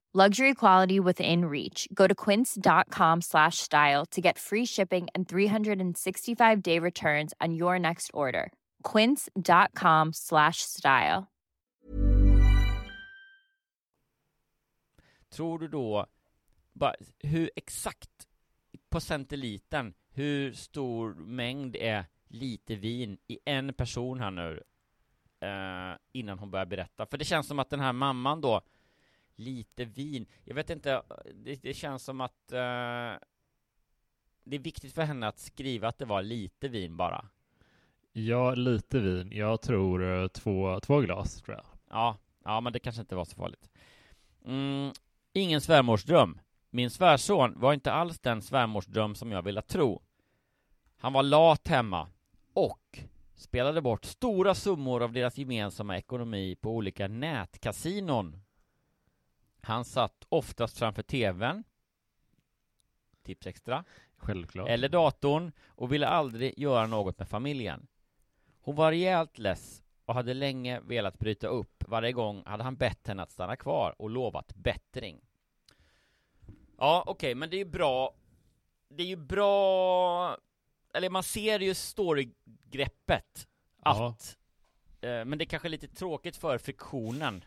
Luxury 0.13 0.53
quality 0.53 0.99
within 0.99 1.45
reach. 1.45 1.87
Go 1.93 2.05
to 2.05 2.13
quince.com 2.13 3.21
slash 3.21 3.59
style 3.59 4.05
to 4.07 4.19
get 4.19 4.37
free 4.37 4.65
shipping 4.65 5.07
and 5.15 5.25
365 5.29 6.61
day 6.61 6.79
returns 6.79 7.33
on 7.39 7.53
your 7.53 7.79
next 7.79 8.11
order. 8.13 8.51
Quince.com 8.83 10.11
slash 10.13 10.57
style. 10.63 11.27
Tror 15.29 15.59
du 15.59 15.67
då, 15.67 16.05
bara, 16.73 16.95
hur 17.19 17.49
exakt 17.55 18.27
på 18.89 18.99
centilitern, 18.99 19.93
hur 20.13 20.53
stor 20.53 21.13
mängd 21.13 21.75
är 21.75 22.05
lite 22.27 22.75
vin 22.75 23.17
i 23.27 23.39
en 23.45 23.73
person 23.73 24.19
här 24.19 24.31
nu 24.31 24.63
eh, 25.39 25.97
innan 26.11 26.39
hon 26.39 26.51
börjar 26.51 26.65
berätta? 26.65 27.05
För 27.05 27.17
det 27.17 27.25
känns 27.25 27.47
som 27.47 27.59
att 27.59 27.69
den 27.69 27.79
här 27.79 27.93
mamman 27.93 28.41
då, 28.41 28.61
lite 29.43 29.85
vin, 29.85 30.25
jag 30.43 30.55
vet 30.55 30.69
inte, 30.69 31.01
det, 31.33 31.63
det 31.63 31.73
känns 31.73 32.03
som 32.03 32.21
att 32.21 32.51
eh, 32.51 33.19
det 34.43 34.55
är 34.55 34.59
viktigt 34.59 34.93
för 34.93 35.01
henne 35.01 35.27
att 35.27 35.39
skriva 35.39 35.87
att 35.87 35.97
det 35.97 36.05
var 36.05 36.21
lite 36.21 36.67
vin 36.67 36.97
bara. 36.97 37.25
Ja, 38.13 38.55
lite 38.55 38.99
vin. 38.99 39.31
Jag 39.31 39.61
tror 39.61 40.21
eh, 40.21 40.27
två, 40.27 40.79
två 40.79 40.99
glas, 40.99 41.41
tror 41.41 41.57
jag. 41.57 41.65
Ja, 41.89 42.17
ja, 42.43 42.61
men 42.61 42.73
det 42.73 42.79
kanske 42.79 43.01
inte 43.01 43.15
var 43.15 43.25
så 43.25 43.35
farligt. 43.35 43.69
Mm, 44.45 44.91
ingen 45.33 45.61
svärmorsdröm. 45.61 46.39
Min 46.69 46.89
svärson 46.89 47.59
var 47.59 47.73
inte 47.73 47.91
alls 47.91 48.19
den 48.19 48.41
svärmorsdröm 48.41 49.15
som 49.15 49.31
jag 49.31 49.41
ville 49.41 49.61
tro. 49.61 50.01
Han 50.97 51.13
var 51.13 51.23
lat 51.23 51.67
hemma 51.67 52.07
och 52.53 52.99
spelade 53.35 53.81
bort 53.81 54.05
stora 54.05 54.55
summor 54.55 55.03
av 55.03 55.13
deras 55.13 55.37
gemensamma 55.37 55.97
ekonomi 55.97 56.55
på 56.61 56.71
olika 56.71 57.07
nätkasinon. 57.07 58.41
Han 59.63 59.85
satt 59.85 60.25
oftast 60.29 60.77
framför 60.77 61.03
TVn, 61.03 61.63
tips 63.23 63.47
extra, 63.47 63.83
Självklart. 64.17 64.69
eller 64.69 64.89
datorn 64.89 65.51
och 65.67 65.91
ville 65.93 66.07
aldrig 66.07 66.59
göra 66.59 66.87
något 66.87 67.19
med 67.19 67.27
familjen. 67.29 67.87
Hon 68.61 68.75
var 68.75 68.91
rejält 68.91 69.37
less 69.37 69.83
och 70.05 70.13
hade 70.13 70.33
länge 70.33 70.79
velat 70.79 71.19
bryta 71.19 71.47
upp. 71.47 71.83
Varje 71.87 72.11
gång 72.11 72.43
hade 72.45 72.63
han 72.63 72.75
bett 72.75 73.07
henne 73.07 73.23
att 73.23 73.31
stanna 73.31 73.55
kvar 73.55 73.95
och 74.01 74.09
lovat 74.09 74.53
bättring. 74.55 75.21
Ja, 76.77 77.03
okej, 77.07 77.35
men 77.35 77.49
det 77.49 77.55
är 77.55 77.65
ju 77.65 77.65
bra. 77.71 78.13
Det 78.89 79.03
är 79.03 79.07
ju 79.07 79.15
bra, 79.15 80.37
eller 80.93 81.09
man 81.09 81.23
ser 81.23 81.59
ju 81.59 81.73
storygreppet 81.73 83.47
Ja. 83.83 84.07
att, 84.09 84.37
eh, 85.01 85.25
men 85.25 85.37
det 85.37 85.43
är 85.43 85.45
kanske 85.45 85.69
lite 85.69 85.87
tråkigt 85.87 86.35
för 86.37 86.57
friktionen 86.57 87.43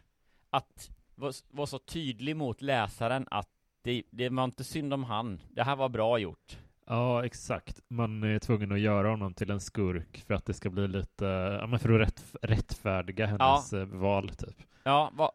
att 0.51 0.91
vara 1.15 1.33
var 1.51 1.67
så 1.67 1.79
tydlig 1.79 2.37
mot 2.37 2.63
läsaren 2.63 3.27
att 3.31 3.49
det, 3.83 4.03
det 4.11 4.29
var 4.29 4.45
inte 4.45 4.65
synd 4.65 4.95
om 4.95 5.05
han. 5.05 5.41
Det 5.51 5.63
här 5.63 5.77
var 5.77 5.89
bra 5.89 6.19
gjort. 6.19 6.59
Ja, 6.87 7.25
exakt. 7.25 7.81
Man 7.89 8.23
är 8.23 8.39
tvungen 8.39 8.73
att 8.73 8.81
göra 8.81 9.11
honom 9.11 9.35
till 9.35 9.51
en 9.51 9.61
skurk 9.61 10.25
för 10.27 10.35
att 10.35 10.47
det 10.47 10.55
ska 10.55 10.71
bli 10.71 10.89
lite, 10.89 11.25
ja 11.61 11.67
men 11.67 11.79
för 11.79 12.01
att 12.01 12.09
rätt, 12.09 12.25
rättfärdiga 12.43 13.27
hennes 13.27 13.73
eh, 13.73 13.87
val 13.87 14.29
typ. 14.29 14.57
Ja, 14.83 15.11
va, 15.15 15.33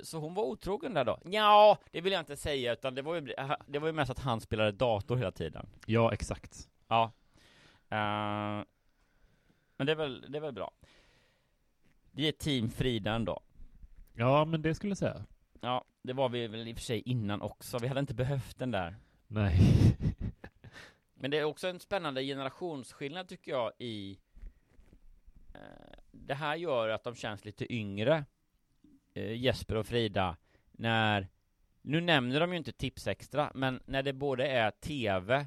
så 0.00 0.18
hon 0.18 0.34
var 0.34 0.42
otrogen 0.42 0.94
där 0.94 1.04
då? 1.04 1.18
Ja, 1.24 1.78
det 1.90 2.00
vill 2.00 2.12
jag 2.12 2.20
inte 2.20 2.36
säga, 2.36 2.72
utan 2.72 2.94
det 2.94 3.02
var 3.02 3.14
ju, 3.14 3.34
det 3.66 3.78
var 3.78 3.86
ju 3.86 3.92
mest 3.92 4.10
att 4.10 4.18
han 4.18 4.40
spelade 4.40 4.72
dator 4.72 5.16
hela 5.16 5.32
tiden. 5.32 5.66
Ja, 5.86 6.12
exakt. 6.12 6.68
Ja. 6.88 7.12
Eh, 7.88 8.64
men 9.76 9.86
det 9.86 9.92
är 9.92 9.96
väl, 9.96 10.26
det 10.28 10.38
är 10.38 10.42
väl 10.42 10.52
bra. 10.52 10.70
Vi 12.10 12.28
är 12.28 12.32
team 12.32 12.70
Frida 12.70 13.12
ändå. 13.12 13.40
Ja, 14.20 14.44
men 14.44 14.62
det 14.62 14.74
skulle 14.74 14.90
jag 14.90 14.98
säga. 14.98 15.24
Ja, 15.60 15.84
det 16.02 16.12
var 16.12 16.28
vi 16.28 16.46
väl 16.46 16.68
i 16.68 16.72
och 16.72 16.76
för 16.76 16.84
sig 16.84 17.02
innan 17.06 17.42
också. 17.42 17.78
Vi 17.78 17.86
hade 17.86 18.00
inte 18.00 18.14
behövt 18.14 18.58
den 18.58 18.70
där. 18.70 18.96
Nej. 19.26 19.58
Men 21.14 21.30
det 21.30 21.38
är 21.38 21.44
också 21.44 21.68
en 21.68 21.80
spännande 21.80 22.22
generationsskillnad 22.22 23.28
tycker 23.28 23.52
jag 23.52 23.72
i 23.78 24.18
eh, 25.54 25.60
det 26.10 26.34
här 26.34 26.56
gör 26.56 26.88
att 26.88 27.04
de 27.04 27.14
känns 27.14 27.44
lite 27.44 27.72
yngre, 27.74 28.24
eh, 29.14 29.32
Jesper 29.32 29.76
och 29.76 29.86
Frida, 29.86 30.36
när, 30.72 31.28
nu 31.82 32.00
nämner 32.00 32.40
de 32.40 32.52
ju 32.52 32.58
inte 32.58 32.72
Tipsextra, 32.72 33.52
men 33.54 33.80
när 33.84 34.02
det 34.02 34.12
både 34.12 34.48
är 34.48 34.70
TV 34.70 35.46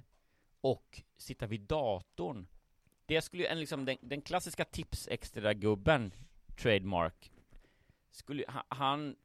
och 0.62 1.02
sitta 1.18 1.48
vid 1.48 1.62
datorn. 1.62 2.48
Det 3.06 3.22
skulle 3.22 3.44
ju, 3.44 3.48
en, 3.48 3.60
liksom, 3.60 3.86
den, 3.86 3.98
den 4.02 4.22
klassiska 4.22 4.66
Tipsextra-gubben, 4.66 6.12
trademark, 6.56 7.33
skulle, 8.16 8.44
ha- 8.48 8.66
han 8.70 9.16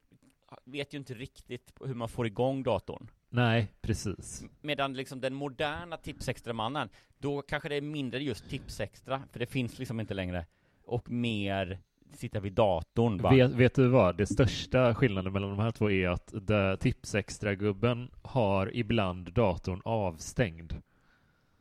vet 0.65 0.95
ju 0.95 0.99
inte 0.99 1.15
riktigt 1.15 1.73
hur 1.85 1.95
man 1.95 2.09
får 2.09 2.27
igång 2.27 2.63
datorn. 2.63 3.11
Nej, 3.31 3.69
precis. 3.81 4.45
Medan 4.61 4.95
liksom 4.95 5.21
den 5.21 5.35
moderna 5.35 5.97
Tipsextra-mannen, 5.97 6.89
då 7.19 7.43
kanske 7.43 7.69
det 7.69 7.75
är 7.75 7.81
mindre 7.81 8.23
just 8.23 8.49
Tipsextra, 8.51 9.23
för 9.33 9.39
det 9.39 9.47
finns 9.47 9.79
liksom 9.79 10.01
inte 10.01 10.15
längre, 10.15 10.47
och 10.85 11.11
mer 11.11 11.79
sitta 12.13 12.41
vid 12.41 12.53
datorn 12.53 13.17
bara. 13.17 13.35
Vet, 13.35 13.51
vet 13.51 13.75
du 13.75 13.89
vad? 13.89 14.17
Det 14.17 14.27
största 14.27 14.95
skillnaden 14.95 15.33
mellan 15.33 15.51
de 15.51 15.59
här 15.59 15.71
två 15.71 15.91
är 15.91 16.09
att 16.09 16.33
Tipsextra-gubben 16.81 18.11
har 18.23 18.77
ibland 18.77 19.33
datorn 19.33 19.81
avstängd. 19.85 20.75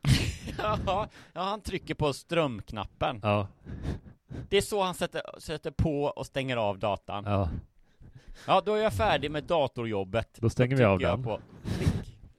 ja, 0.58 0.78
ja, 1.32 1.42
han 1.42 1.60
trycker 1.60 1.94
på 1.94 2.12
strömknappen. 2.12 3.20
Ja, 3.22 3.48
Det 4.48 4.56
är 4.56 4.60
så 4.62 4.82
han 4.82 4.94
sätter, 4.94 5.22
sätter 5.38 5.70
på 5.70 6.04
och 6.04 6.26
stänger 6.26 6.56
av 6.56 6.78
datan. 6.78 7.24
ja. 7.26 7.50
Ja, 8.46 8.62
då 8.66 8.74
är 8.74 8.82
jag 8.82 8.92
färdig 8.92 9.30
med 9.30 9.44
datorjobbet. 9.44 10.38
Då 10.40 10.50
stänger 10.50 10.76
vi 10.76 10.84
av 10.84 10.98
den. 10.98 11.22
På. 11.22 11.40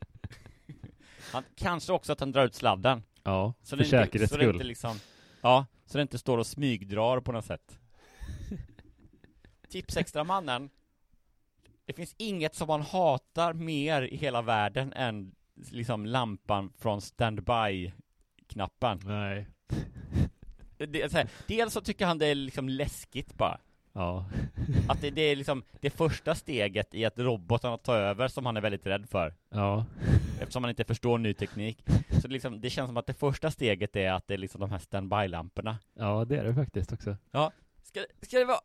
Han, 1.31 1.43
kanske 1.55 1.93
också 1.93 2.11
att 2.11 2.19
han 2.19 2.31
drar 2.31 2.45
ut 2.45 2.55
sladden. 2.55 3.03
Ja, 3.23 3.53
Så 3.63 3.77
för 3.77 3.83
säkerhets 3.83 4.33
skull. 4.33 4.53
inte 4.53 4.63
liksom, 4.63 4.99
ja, 5.41 5.65
så 5.85 5.97
det 5.97 6.01
inte 6.01 6.17
står 6.19 6.37
och 6.37 6.47
smygdrar 6.47 7.19
på 7.21 7.31
något 7.31 7.45
sätt. 7.45 7.79
Tipsextra-mannen, 9.69 10.69
det 11.85 11.93
finns 11.93 12.15
inget 12.17 12.55
som 12.55 12.67
man 12.67 12.81
hatar 12.81 13.53
mer 13.53 14.01
i 14.01 14.15
hela 14.17 14.41
världen 14.41 14.93
än 14.93 15.35
liksom 15.71 16.05
lampan 16.05 16.73
från 16.77 17.01
standby-knappen. 17.01 18.99
Nej. 19.05 19.47
Det, 20.85 21.01
är 21.01 21.09
så 21.09 21.17
här, 21.17 21.27
dels 21.47 21.73
så 21.73 21.81
tycker 21.81 22.05
han 22.05 22.17
det 22.17 22.25
är 22.25 22.35
liksom 22.35 22.69
läskigt 22.69 23.33
bara. 23.37 23.59
Ja. 23.93 24.25
Att 24.89 25.01
det, 25.01 25.09
det 25.09 25.21
är 25.21 25.35
liksom 25.35 25.63
det 25.79 25.89
första 25.89 26.35
steget 26.35 26.93
i 26.95 27.05
att 27.05 27.19
robotarna 27.19 27.77
tar 27.77 27.95
över 27.95 28.27
som 28.27 28.45
han 28.45 28.57
är 28.57 28.61
väldigt 28.61 28.85
rädd 28.85 29.09
för. 29.09 29.33
Ja. 29.49 29.85
Eftersom 30.41 30.63
han 30.63 30.69
inte 30.69 30.83
förstår 30.83 31.17
ny 31.17 31.33
teknik. 31.33 31.83
Så 32.21 32.27
liksom, 32.27 32.61
det 32.61 32.69
känns 32.69 32.87
som 32.89 32.97
att 32.97 33.07
det 33.07 33.13
första 33.13 33.51
steget 33.51 33.95
är 33.95 34.11
att 34.11 34.27
det 34.27 34.33
är 34.33 34.37
liksom 34.37 34.61
de 34.61 34.71
här 34.71 34.79
standby-lamporna. 34.79 35.77
Ja, 35.93 36.25
det 36.25 36.37
är 36.37 36.43
det 36.43 36.53
faktiskt 36.53 36.93
också. 36.93 37.17
Ja, 37.31 37.51
ska, 37.83 38.05
ska 38.21 38.39
det 38.39 38.45
vara... 38.45 38.59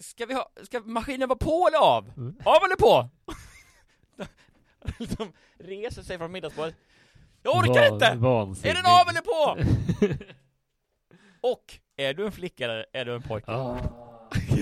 Ska 0.00 0.26
vi 0.26 0.34
ha... 0.34 0.50
Ska 0.62 0.80
maskinen 0.80 1.28
vara 1.28 1.38
på 1.38 1.68
eller 1.68 1.78
av? 1.78 2.12
Mm. 2.16 2.36
Av 2.44 2.64
eller 2.64 2.76
på? 2.76 3.08
liksom 4.98 5.32
reser 5.58 6.02
sig 6.02 6.18
från 6.18 6.32
middagsbordet. 6.32 6.74
Jag 7.42 7.56
orkar 7.56 7.88
Va- 7.88 7.94
inte! 7.94 8.06
Är 8.06 8.16
vansinnig. 8.16 8.76
den 8.76 8.84
av 8.86 9.08
eller 9.08 9.20
på? 9.20 9.58
Och, 11.42 11.80
är 11.96 12.14
du 12.14 12.26
en 12.26 12.32
flicka 12.32 12.64
eller 12.64 12.86
är 12.92 13.04
du 13.04 13.14
en 13.14 13.22
pojke? 13.22 13.50
Ah. 13.50 13.78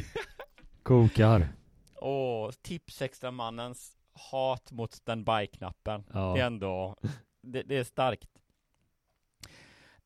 Kokar. 0.83 1.49
Åh, 1.97 2.51
Tipsextra-mannens 2.51 3.97
hat 4.13 4.73
mot 4.73 4.93
standby-knappen. 4.93 6.05
Ja. 6.13 6.33
Det 6.35 6.41
är 6.41 6.47
ändå, 6.47 6.97
det, 7.43 7.63
det 7.63 7.77
är 7.77 7.85
starkt. 7.85 8.31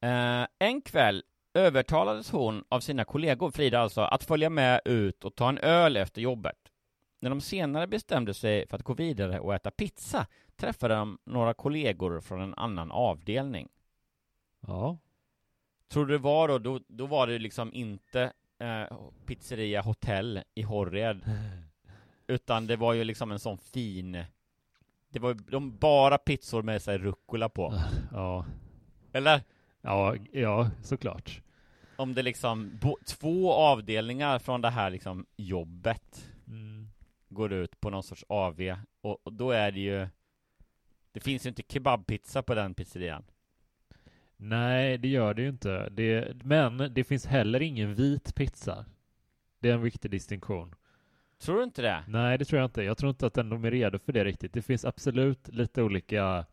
Eh, 0.01 0.47
en 0.59 0.83
kväll 0.83 1.25
övertalades 1.55 2.31
hon 2.31 2.65
av 2.69 2.81
sina 2.81 3.05
kollegor, 3.05 3.51
Frida 3.51 3.81
alltså, 3.81 4.01
att 4.01 4.25
följa 4.25 4.51
med 4.51 4.81
ut 4.85 5.25
och 5.25 5.35
ta 5.35 5.49
en 5.49 5.59
öl 5.59 5.97
efter 5.97 6.23
jobbet. 6.23 6.59
När 7.21 7.31
de 7.31 7.41
senare 7.41 7.87
bestämde 7.87 8.35
sig 8.35 8.69
för 8.69 8.77
att 8.77 8.83
gå 8.83 8.95
vidare 8.95 9.41
och 9.41 9.55
äta 9.55 9.71
pizza 9.71 10.27
träffade 10.57 10.95
de 10.95 11.19
några 11.25 11.55
kollegor 11.55 12.21
från 12.21 12.41
en 12.41 12.55
annan 12.55 12.93
avdelning. 12.93 13.69
Ja. 14.61 14.99
Tror 15.89 16.07
du 16.07 16.13
det 16.13 16.19
var 16.19 16.49
då, 16.49 16.59
då, 16.59 16.81
då 16.89 17.07
var 17.07 17.27
det 17.27 17.39
liksom 17.39 17.75
inte 17.75 18.33
eh, 18.59 18.99
pizzeria 19.27 19.81
hotell 19.83 20.43
i 20.55 20.63
Horred 20.63 21.21
Utan 22.27 22.67
det 22.67 22.77
var 22.77 22.93
ju 22.93 23.05
liksom 23.05 23.33
en 23.33 23.39
sån 23.39 23.59
fin 23.59 24.25
Det 25.09 25.19
var 25.19 25.29
ju 25.29 25.35
de 25.35 25.79
bara 25.79 26.19
pizzor 26.19 26.63
med 26.63 26.83
sig 26.83 26.99
rucola 26.99 27.49
på 27.49 27.75
Ja. 28.13 28.47
Eller? 29.13 29.43
Ja, 29.81 30.17
ja, 30.33 30.71
såklart. 30.83 31.41
Om 31.97 32.15
det 32.15 32.23
liksom 32.23 32.79
två 33.07 33.53
avdelningar 33.53 34.39
från 34.39 34.61
det 34.61 34.71
här 34.71 34.91
liksom 34.91 35.27
jobbet 35.37 36.31
Mm. 36.47 36.89
Går 37.29 37.53
ut 37.53 37.81
på 37.81 37.91
någon 37.91 38.03
sorts 38.03 38.25
AV 38.29 38.61
och, 39.01 39.27
och 39.27 39.33
då 39.33 39.51
är 39.51 39.73
det 39.73 39.81
ju 39.81 40.09
Det 41.13 41.21
finns 41.21 41.47
ju 41.47 41.49
inte 41.49 41.63
kebabpizza 41.69 42.43
på 42.43 42.55
den 42.55 42.75
pizzerian 42.75 43.25
Nej, 44.37 44.99
det 44.99 45.09
gör 45.09 45.35
det 45.35 45.43
ju 45.43 45.49
inte. 45.49 45.89
Det, 45.89 46.37
men 46.45 46.91
det 46.95 47.05
finns 47.05 47.27
heller 47.27 47.63
ingen 47.63 47.95
vit 47.95 48.35
pizza. 48.35 48.85
Det 49.61 49.71
är 49.71 49.75
en 49.75 49.83
viktig 49.83 50.11
distinktion. 50.11 50.75
Tror 51.39 51.57
du 51.57 51.65
inte 51.65 51.83
det? 51.83 52.05
Nej, 52.09 52.39
det 52.39 52.45
tror 52.45 52.61
jag 52.61 52.67
inte. 52.67 52.83
Jag 52.83 52.99
tror 52.99 53.11
inte 53.11 53.27
att 53.27 53.35
de 53.35 53.65
är 53.65 53.71
redo 53.71 53.99
för 53.99 54.13
det 54.13 54.25
riktigt. 54.25 54.53
Det 54.53 54.63
finns 54.63 54.85
absolut 54.85 55.49
lite 55.49 55.83
olika 55.83 56.45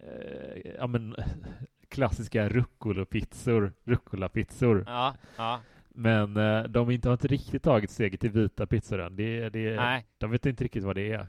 eh, 0.00 0.72
ja, 0.78 0.86
men, 0.86 1.16
klassiska 1.88 2.48
rucolopizzor, 2.48 3.72
rucolapizzor. 3.84 4.84
Ja, 4.86 5.14
ja 5.36 5.60
Men 5.88 6.36
eh, 6.36 6.62
de 6.62 6.84
har 6.84 6.92
inte, 6.92 7.08
har 7.08 7.12
inte 7.12 7.28
riktigt 7.28 7.62
tagit 7.62 7.90
steget 7.90 8.20
till 8.20 8.30
vita 8.30 8.66
pizzor 8.66 9.00
än. 9.00 9.16
Det, 9.16 9.48
det, 9.48 9.76
Nej. 9.76 10.06
De 10.18 10.30
vet 10.30 10.46
inte 10.46 10.64
riktigt 10.64 10.84
vad 10.84 10.96
det 10.96 11.12
är. 11.12 11.26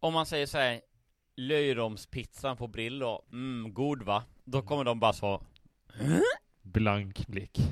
Om 0.00 0.12
man 0.14 0.26
säger 0.26 0.46
så 0.46 0.58
här 0.58 0.80
Löjromspizzan 1.46 2.56
på 2.56 2.66
Brillo, 2.66 3.24
mm, 3.32 3.74
god 3.74 4.02
va? 4.02 4.24
Då 4.44 4.62
kommer 4.62 4.84
de 4.84 5.00
bara 5.00 5.12
så 5.12 5.42
Blank 6.62 7.26
blick. 7.26 7.58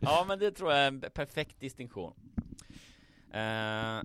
Ja 0.00 0.24
men 0.28 0.38
det 0.38 0.50
tror 0.50 0.72
jag 0.72 0.80
är 0.80 0.88
en 0.88 1.00
perfekt 1.00 1.60
distinktion 1.60 2.14
eh, 3.32 4.00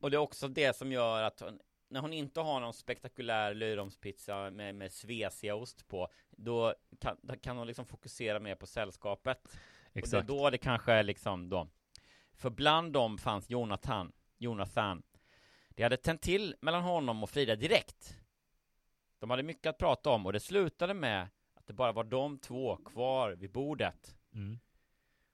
Och 0.00 0.10
det 0.10 0.16
är 0.16 0.18
också 0.18 0.48
det 0.48 0.76
som 0.76 0.92
gör 0.92 1.22
att 1.22 1.40
hon, 1.40 1.58
när 1.88 2.00
hon 2.00 2.12
inte 2.12 2.40
har 2.40 2.60
någon 2.60 2.74
spektakulär 2.74 3.54
löjromspizza 3.54 4.50
med, 4.50 4.74
med 4.74 4.92
svesiaost 4.92 5.88
på 5.88 6.08
Då 6.30 6.74
kan, 7.00 7.16
då 7.22 7.36
kan 7.36 7.56
hon 7.56 7.66
liksom 7.66 7.86
fokusera 7.86 8.40
mer 8.40 8.54
på 8.54 8.66
sällskapet 8.66 9.38
Exakt. 9.92 10.14
Och 10.14 10.26
det 10.26 10.32
är 10.32 10.38
då 10.38 10.50
det 10.50 10.58
kanske 10.58 10.92
är 10.92 11.02
liksom 11.02 11.48
då 11.48 11.68
För 12.34 12.50
bland 12.50 12.92
dem 12.92 13.18
fanns 13.18 13.50
Jonathan 13.50 14.12
Jonathan 14.38 15.02
Det 15.76 15.82
hade 15.82 15.96
tänt 15.96 16.22
till 16.22 16.54
mellan 16.60 16.82
honom 16.82 17.22
och 17.22 17.30
Frida 17.30 17.56
direkt 17.56 18.18
De 19.18 19.30
hade 19.30 19.42
mycket 19.42 19.66
att 19.66 19.78
prata 19.78 20.10
om 20.10 20.26
och 20.26 20.32
det 20.32 20.40
slutade 20.40 20.94
med 20.94 21.28
att 21.54 21.66
det 21.66 21.72
bara 21.72 21.92
var 21.92 22.04
de 22.04 22.38
två 22.38 22.76
kvar 22.76 23.30
vid 23.32 23.50
bordet 23.52 24.12
Mm. 24.34 24.58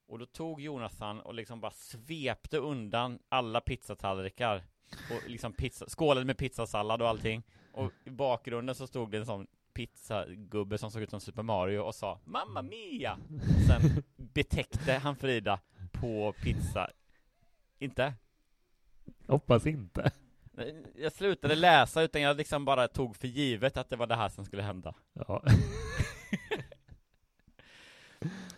och 0.07 0.19
då 0.19 0.27
tog 0.27 0.61
Jonathan 0.61 1.21
och 1.21 1.35
liksom 1.35 1.61
bara 1.61 1.71
svepte 1.73 2.59
undan 2.59 3.19
alla 3.29 3.61
pizzatallrikar 3.61 4.63
Och 5.11 5.31
liksom 5.31 5.53
pizza, 5.53 5.87
skålade 5.89 6.27
med 6.27 6.39
pizzasallad 6.39 7.03
och 7.03 7.09
allting 7.09 7.43
Och 7.73 7.93
i 8.05 8.11
bakgrunden 8.11 8.75
så 8.75 8.87
stod 8.87 9.11
det 9.11 9.19
en 9.19 9.27
sån 9.27 9.47
pizzagubbe 9.73 10.79
som 10.79 10.91
såg 10.91 11.03
ut 11.03 11.11
som 11.11 11.21
Super 11.21 11.43
Mario 11.43 11.79
och 11.79 11.95
sa 11.95 12.21
Mamma 12.25 12.63
Mia! 12.63 13.19
Sen 13.67 14.03
betäckte 14.17 14.93
han 14.93 15.17
Frida 15.17 15.61
på 15.93 16.33
pizza 16.43 16.91
Inte? 17.79 18.15
Hoppas 19.27 19.67
inte. 19.67 20.13
Jag 20.95 21.13
slutade 21.13 21.55
läsa 21.55 22.03
utan 22.03 22.23
jag 22.23 22.37
liksom 22.37 22.65
bara 22.65 22.89
tog 22.89 23.17
för 23.17 23.29
givet 23.29 23.77
att 23.77 23.91
det 23.91 23.97
var 23.97 24.07
det 24.07 24.17
här 24.17 24.29
som 24.29 24.45
skulle 24.45 24.63
hända 24.63 24.95
Ja. 25.13 25.45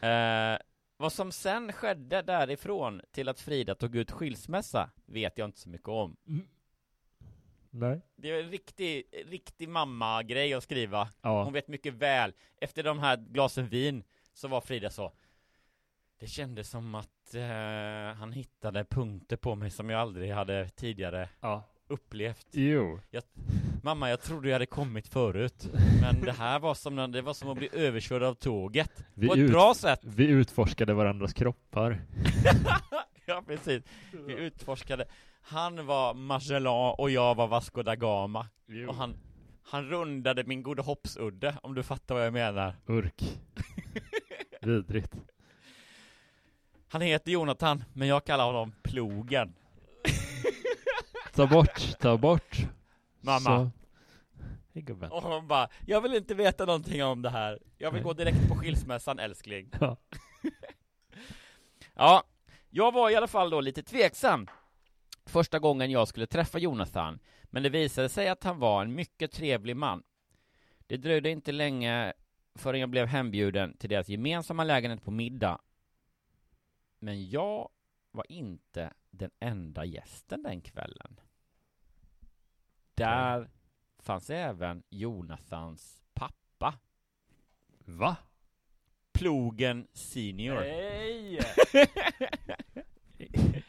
Eh, 0.00 0.58
vad 0.96 1.12
som 1.12 1.32
sen 1.32 1.72
skedde 1.72 2.22
därifrån 2.22 3.00
till 3.10 3.28
att 3.28 3.40
Frida 3.40 3.74
tog 3.74 3.96
ut 3.96 4.10
skilsmässa 4.10 4.90
vet 5.06 5.38
jag 5.38 5.48
inte 5.48 5.60
så 5.60 5.68
mycket 5.68 5.88
om. 5.88 6.16
Nej. 7.70 8.00
Det 8.16 8.30
är 8.30 8.42
en 8.42 8.50
riktig, 8.50 9.04
riktig 9.26 9.68
mamma-grej 9.68 10.54
att 10.54 10.62
skriva. 10.62 11.08
Ja. 11.22 11.44
Hon 11.44 11.52
vet 11.52 11.68
mycket 11.68 11.94
väl. 11.94 12.32
Efter 12.60 12.82
de 12.82 12.98
här 12.98 13.16
glasen 13.16 13.68
vin 13.68 14.04
så 14.34 14.48
var 14.48 14.60
Frida 14.60 14.90
så 14.90 15.12
Det 16.18 16.26
kändes 16.26 16.70
som 16.70 16.94
att 16.94 17.34
eh, 17.34 18.16
han 18.18 18.32
hittade 18.32 18.84
punkter 18.84 19.36
på 19.36 19.54
mig 19.54 19.70
som 19.70 19.90
jag 19.90 20.00
aldrig 20.00 20.32
hade 20.32 20.68
tidigare 20.68 21.28
Ja. 21.40 21.62
Upplevt. 21.94 22.46
Jo. 22.50 23.00
Jag, 23.10 23.22
mamma, 23.82 24.10
jag 24.10 24.20
trodde 24.22 24.48
jag 24.48 24.54
hade 24.54 24.66
kommit 24.66 25.08
förut. 25.08 25.68
Men 26.00 26.20
det 26.20 26.32
här 26.32 26.58
var 26.58 26.74
som, 26.74 27.12
det 27.12 27.22
var 27.22 27.34
som 27.34 27.48
att 27.48 27.58
bli 27.58 27.68
överkörd 27.72 28.22
av 28.22 28.34
tåget. 28.34 29.04
Vi 29.14 29.26
på 29.28 29.32
ett 29.34 29.38
ut- 29.38 29.50
bra 29.50 29.74
sätt. 29.74 30.00
Vi 30.02 30.26
utforskade 30.26 30.94
varandras 30.94 31.32
kroppar. 31.32 32.02
ja, 33.26 33.42
precis. 33.46 33.82
Vi 34.26 34.32
utforskade. 34.32 35.04
Han 35.42 35.86
var 35.86 36.14
Magellan 36.14 36.94
och 36.98 37.10
jag 37.10 37.34
var 37.34 37.46
Vasco 37.46 37.82
da 37.82 37.94
Gama. 37.96 38.46
Jo. 38.66 38.88
Och 38.88 38.94
han, 38.94 39.16
han 39.62 39.88
rundade 39.88 40.44
min 40.44 40.62
gode 40.62 40.82
hoppsudde, 40.82 41.54
om 41.62 41.74
du 41.74 41.82
fattar 41.82 42.14
vad 42.14 42.26
jag 42.26 42.32
menar. 42.32 42.74
Urk. 42.86 43.38
Vidrigt. 44.60 45.12
Han 46.88 47.00
heter 47.00 47.30
Jonathan, 47.32 47.84
men 47.92 48.08
jag 48.08 48.24
kallar 48.24 48.44
honom 48.46 48.72
Plogen. 48.82 49.54
Ta 51.36 51.46
bort, 51.46 51.98
ta 51.98 52.18
bort. 52.18 52.58
Mamma. 53.20 53.40
Så. 53.40 53.70
Hej 54.74 54.82
gubben. 54.82 55.10
Och 55.10 55.22
hon 55.22 55.48
bara, 55.48 55.68
jag 55.86 56.00
vill 56.00 56.14
inte 56.14 56.34
veta 56.34 56.64
någonting 56.64 57.04
om 57.04 57.22
det 57.22 57.30
här. 57.30 57.58
Jag 57.78 57.90
vill 57.90 58.02
gå 58.02 58.12
direkt 58.12 58.48
på 58.48 58.54
skilsmässan 58.54 59.18
älskling. 59.18 59.70
Ja. 59.80 59.96
Ja, 61.96 62.24
jag 62.70 62.92
var 62.92 63.10
i 63.10 63.14
alla 63.14 63.26
fall 63.26 63.50
då 63.50 63.60
lite 63.60 63.82
tveksam 63.82 64.46
första 65.26 65.58
gången 65.58 65.90
jag 65.90 66.08
skulle 66.08 66.26
träffa 66.26 66.58
Jonathan, 66.58 67.18
men 67.44 67.62
det 67.62 67.68
visade 67.68 68.08
sig 68.08 68.28
att 68.28 68.44
han 68.44 68.58
var 68.58 68.82
en 68.82 68.94
mycket 68.94 69.32
trevlig 69.32 69.76
man. 69.76 70.02
Det 70.86 70.96
dröjde 70.96 71.30
inte 71.30 71.52
länge 71.52 72.12
förrän 72.54 72.80
jag 72.80 72.90
blev 72.90 73.06
hembjuden 73.06 73.76
till 73.76 73.90
deras 73.90 74.08
gemensamma 74.08 74.64
lägenhet 74.64 75.04
på 75.04 75.10
middag. 75.10 75.58
Men 76.98 77.30
jag 77.30 77.68
var 78.10 78.32
inte 78.32 78.92
den 79.10 79.30
enda 79.40 79.84
gästen 79.84 80.42
den 80.42 80.60
kvällen. 80.60 81.20
Där 82.94 83.48
fanns 83.98 84.30
även 84.30 84.82
Jonathans 84.90 86.02
pappa, 86.14 86.74
Va? 87.84 88.16
Plogen 89.12 89.86
senior. 89.92 90.60
Nej! 90.60 91.40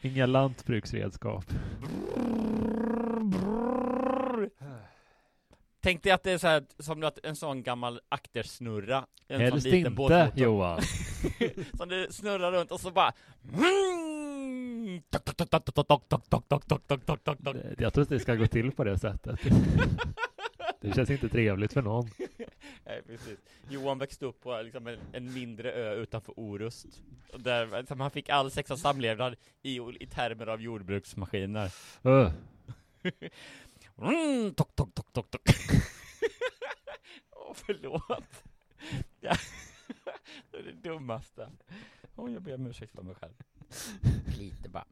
Inga 0.00 0.26
lantbruksredskap. 0.26 1.44
Tänk 5.80 6.02
dig 6.02 6.12
att 6.12 6.22
det 6.22 6.32
är 6.32 6.38
så 6.38 6.46
här, 6.46 6.64
som 6.78 7.04
att 7.04 7.18
en 7.24 7.36
sån 7.36 7.62
gammal 7.62 8.00
aktersnurra 8.08 9.06
En 9.28 9.40
Helst 9.40 9.62
sån 9.62 9.70
liten 9.70 9.78
inte 9.78 9.90
båtmotor 9.90 10.38
Johan. 10.44 10.80
Som 11.76 11.88
det 11.88 12.12
snurrar 12.12 12.52
runt 12.52 12.70
och 12.70 12.80
så 12.80 12.90
bara 12.90 13.12
Tok, 15.10 15.24
tok, 15.24 15.36
tok, 15.36 15.50
tok, 15.50 15.86
tok, 15.86 16.08
tok, 16.08 16.28
tok, 16.28 16.48
tok, 16.48 16.48
tok, 16.48 16.86
tok, 16.86 17.06
tok, 17.06 17.24
tok, 17.24 17.44
tok. 17.44 17.56
Jag 17.78 17.92
tror 17.94 18.02
inte 18.02 18.14
det 18.14 18.20
ska 18.20 18.34
gå 18.34 18.46
till 18.46 18.72
på 18.72 18.84
det 18.84 18.98
sättet. 18.98 19.40
Det 20.80 20.94
känns 20.94 21.10
inte 21.10 21.28
trevligt 21.28 21.72
för 21.72 21.82
någon. 21.82 22.10
Nej, 22.84 23.02
precis. 23.06 23.38
Johan 23.68 23.98
växte 23.98 24.26
upp 24.26 24.40
på 24.40 24.62
liksom 24.62 24.86
en, 24.86 24.98
en 25.12 25.32
mindre 25.32 25.72
ö 25.72 25.94
utanför 25.94 26.38
Orust 26.38 26.86
och 27.32 27.40
där 27.40 27.78
liksom, 27.80 28.00
han 28.00 28.10
fick 28.10 28.28
all 28.28 28.50
sex 28.50 28.70
och 28.70 28.78
samlevnad 28.78 29.36
i, 29.62 29.80
i 30.00 30.06
termer 30.06 30.46
av 30.46 30.60
jordbruksmaskiner 30.60 31.72
Uh. 32.06 32.30
Mm, 33.98 34.54
tok, 34.54 34.76
tok, 34.76 34.94
tok, 34.94 35.12
tok, 35.12 35.30
tok. 35.30 35.42
Åh, 37.30 37.52
förlåt. 37.54 38.44
Det 40.50 40.58
är 40.58 40.62
det 40.62 40.72
dummaste. 40.88 41.50
Oh, 42.16 42.32
jag 42.32 42.42
ber 42.42 42.54
om 42.54 42.66
ursäkt 42.66 42.92
för 42.94 43.02
mig 43.02 43.14
själv. 43.14 43.34
Lite 44.38 44.68
bara. 44.68 44.86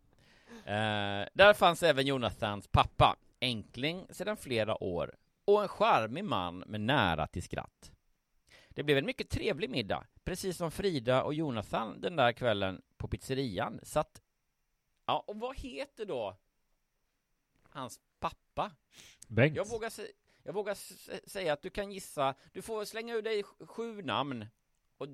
Eh, 0.65 1.29
där 1.35 1.55
fanns 1.55 1.83
även 1.83 2.07
Jonathans 2.07 2.67
pappa, 2.67 3.17
enkling 3.41 4.07
sedan 4.11 4.37
flera 4.37 4.83
år, 4.85 5.17
och 5.45 5.63
en 5.63 5.69
charmig 5.69 6.25
man 6.25 6.59
med 6.59 6.81
nära 6.81 7.27
till 7.27 7.43
skratt. 7.43 7.93
Det 8.69 8.83
blev 8.83 8.99
en 8.99 9.07
mycket 9.07 9.31
trevlig 9.31 9.71
middag, 9.71 10.07
precis 10.25 10.57
som 10.57 10.71
Frida 10.71 11.23
och 11.23 11.35
Jonathan 11.35 12.01
den 12.01 12.17
där 12.17 12.33
kvällen 12.33 12.83
på 12.97 13.09
pizzerian 13.09 13.81
satt... 13.83 14.23
Ja, 15.07 15.25
och 15.27 15.37
vad 15.37 15.59
heter 15.59 16.05
då 16.05 16.37
hans 17.69 18.01
pappa? 18.21 18.71
Bengt. 19.29 19.57
Jag 19.57 19.69
vågar, 19.69 19.93
jag 20.43 20.53
vågar 20.53 20.75
säga 21.29 21.53
att 21.53 21.63
du 21.63 21.71
kan 21.71 21.93
gissa, 21.93 22.35
du 22.53 22.63
får 22.63 22.85
slänga 22.85 23.15
ur 23.15 23.23
dig 23.23 23.43
sj- 23.43 23.67
sju 23.67 24.03
namn 24.03 24.47
och 24.97 25.09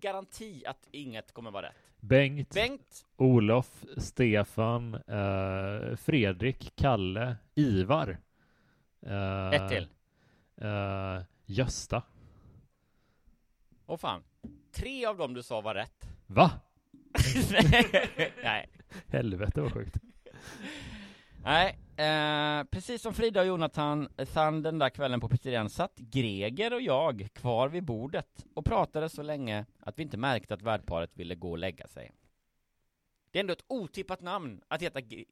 garanti 0.00 0.62
att 0.66 0.88
inget 0.90 1.32
kommer 1.32 1.50
vara 1.50 1.66
rätt. 1.66 1.76
Bengt, 2.00 2.54
Bengt, 2.54 3.06
Olof, 3.16 3.84
Stefan, 3.96 4.94
eh, 4.94 5.96
Fredrik, 5.96 6.72
Kalle, 6.76 7.36
Ivar. 7.54 8.18
Eh, 9.06 9.48
ett 9.50 9.68
till. 9.70 9.88
Eh, 10.56 11.22
Gösta. 11.46 12.02
Åh 13.86 13.96
fan. 13.96 14.22
Tre 14.72 15.06
av 15.06 15.16
dem 15.16 15.34
du 15.34 15.42
sa 15.42 15.60
var 15.60 15.74
rätt. 15.74 16.08
Va? 16.26 16.50
Nej. 18.42 18.68
Helvete 19.08 19.60
vad 19.60 19.72
sjukt. 19.72 19.96
Nej, 21.42 21.78
eh, 21.96 22.64
precis 22.70 23.02
som 23.02 23.14
Frida 23.14 23.40
och 23.40 23.46
Jonathan 23.46 24.08
fann 24.26 24.62
den 24.62 24.78
där 24.78 24.88
kvällen 24.90 25.20
på 25.20 25.28
pizzerian 25.28 25.70
satt 25.70 25.96
Greger 25.96 26.74
och 26.74 26.80
jag 26.80 27.28
kvar 27.32 27.68
vid 27.68 27.84
bordet 27.84 28.44
och 28.54 28.64
pratade 28.64 29.08
så 29.08 29.22
länge 29.22 29.66
att 29.80 29.98
vi 29.98 30.02
inte 30.02 30.16
märkte 30.16 30.54
att 30.54 30.62
värdparet 30.62 31.10
ville 31.16 31.34
gå 31.34 31.50
och 31.50 31.58
lägga 31.58 31.86
sig. 31.86 32.10
Det 33.30 33.38
är 33.38 33.40
ändå 33.40 33.52
ett 33.52 33.64
otippat 33.66 34.20
namn 34.20 34.60
att 34.68 34.82
heta 34.82 35.00
Gre- 35.00 35.24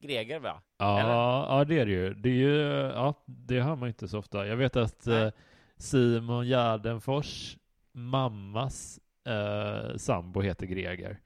Greger 0.00 0.38
va? 0.38 0.62
Ja, 0.78 1.00
Eller? 1.00 1.10
ja, 1.58 1.64
det 1.64 1.78
är 1.78 1.86
det 1.86 1.92
ju. 1.92 2.14
Det 2.14 2.28
är 2.28 2.32
ju, 2.32 2.56
ja, 2.94 3.14
det 3.24 3.60
hör 3.60 3.76
man 3.76 3.88
inte 3.88 4.08
så 4.08 4.18
ofta. 4.18 4.46
Jag 4.46 4.56
vet 4.56 4.76
att 4.76 5.06
eh, 5.06 5.28
Simon 5.76 6.46
Gärdenfors 6.46 7.56
mammas 7.92 9.00
eh, 9.24 9.96
sambo 9.96 10.40
heter 10.40 10.66
Greger. 10.66 11.20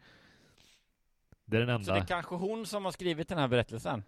Det 1.45 1.57
är 1.57 1.61
den 1.61 1.69
enda. 1.69 1.85
Så 1.85 1.93
det 1.93 1.99
är 1.99 2.05
kanske 2.05 2.35
hon 2.35 2.67
som 2.67 2.85
har 2.85 2.93
skrivit 2.93 3.29
den 3.29 3.39
här 3.39 3.49
berättelsen? 3.49 4.03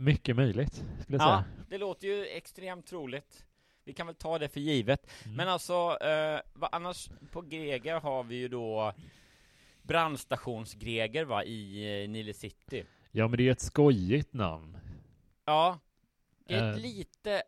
Mycket 0.00 0.36
möjligt, 0.36 0.74
skulle 1.02 1.18
jag 1.18 1.26
Ja, 1.28 1.44
säga. 1.44 1.64
det 1.68 1.78
låter 1.78 2.06
ju 2.08 2.26
extremt 2.26 2.86
troligt. 2.86 3.46
Vi 3.84 3.92
kan 3.92 4.06
väl 4.06 4.16
ta 4.16 4.38
det 4.38 4.48
för 4.48 4.60
givet. 4.60 5.10
Mm. 5.24 5.36
Men 5.36 5.48
alltså, 5.48 5.98
eh, 6.00 6.40
vad 6.52 6.70
annars 6.72 7.10
på 7.32 7.40
Greger 7.42 8.00
har 8.00 8.24
vi 8.24 8.34
ju 8.36 8.48
då 8.48 8.92
brandstations-Greger 9.82 11.24
va, 11.24 11.44
i 11.44 11.84
eh, 12.04 12.08
Nile 12.10 12.34
City. 12.34 12.84
Ja, 13.10 13.28
men 13.28 13.36
det 13.38 13.48
är 13.48 13.52
ett 13.52 13.60
skojigt 13.60 14.32
namn. 14.34 14.78
Ja, 15.44 15.78
det 16.46 16.54
är 16.54 16.70
ett 16.70 16.76
Eh. 16.76 16.82
lite 16.82 17.42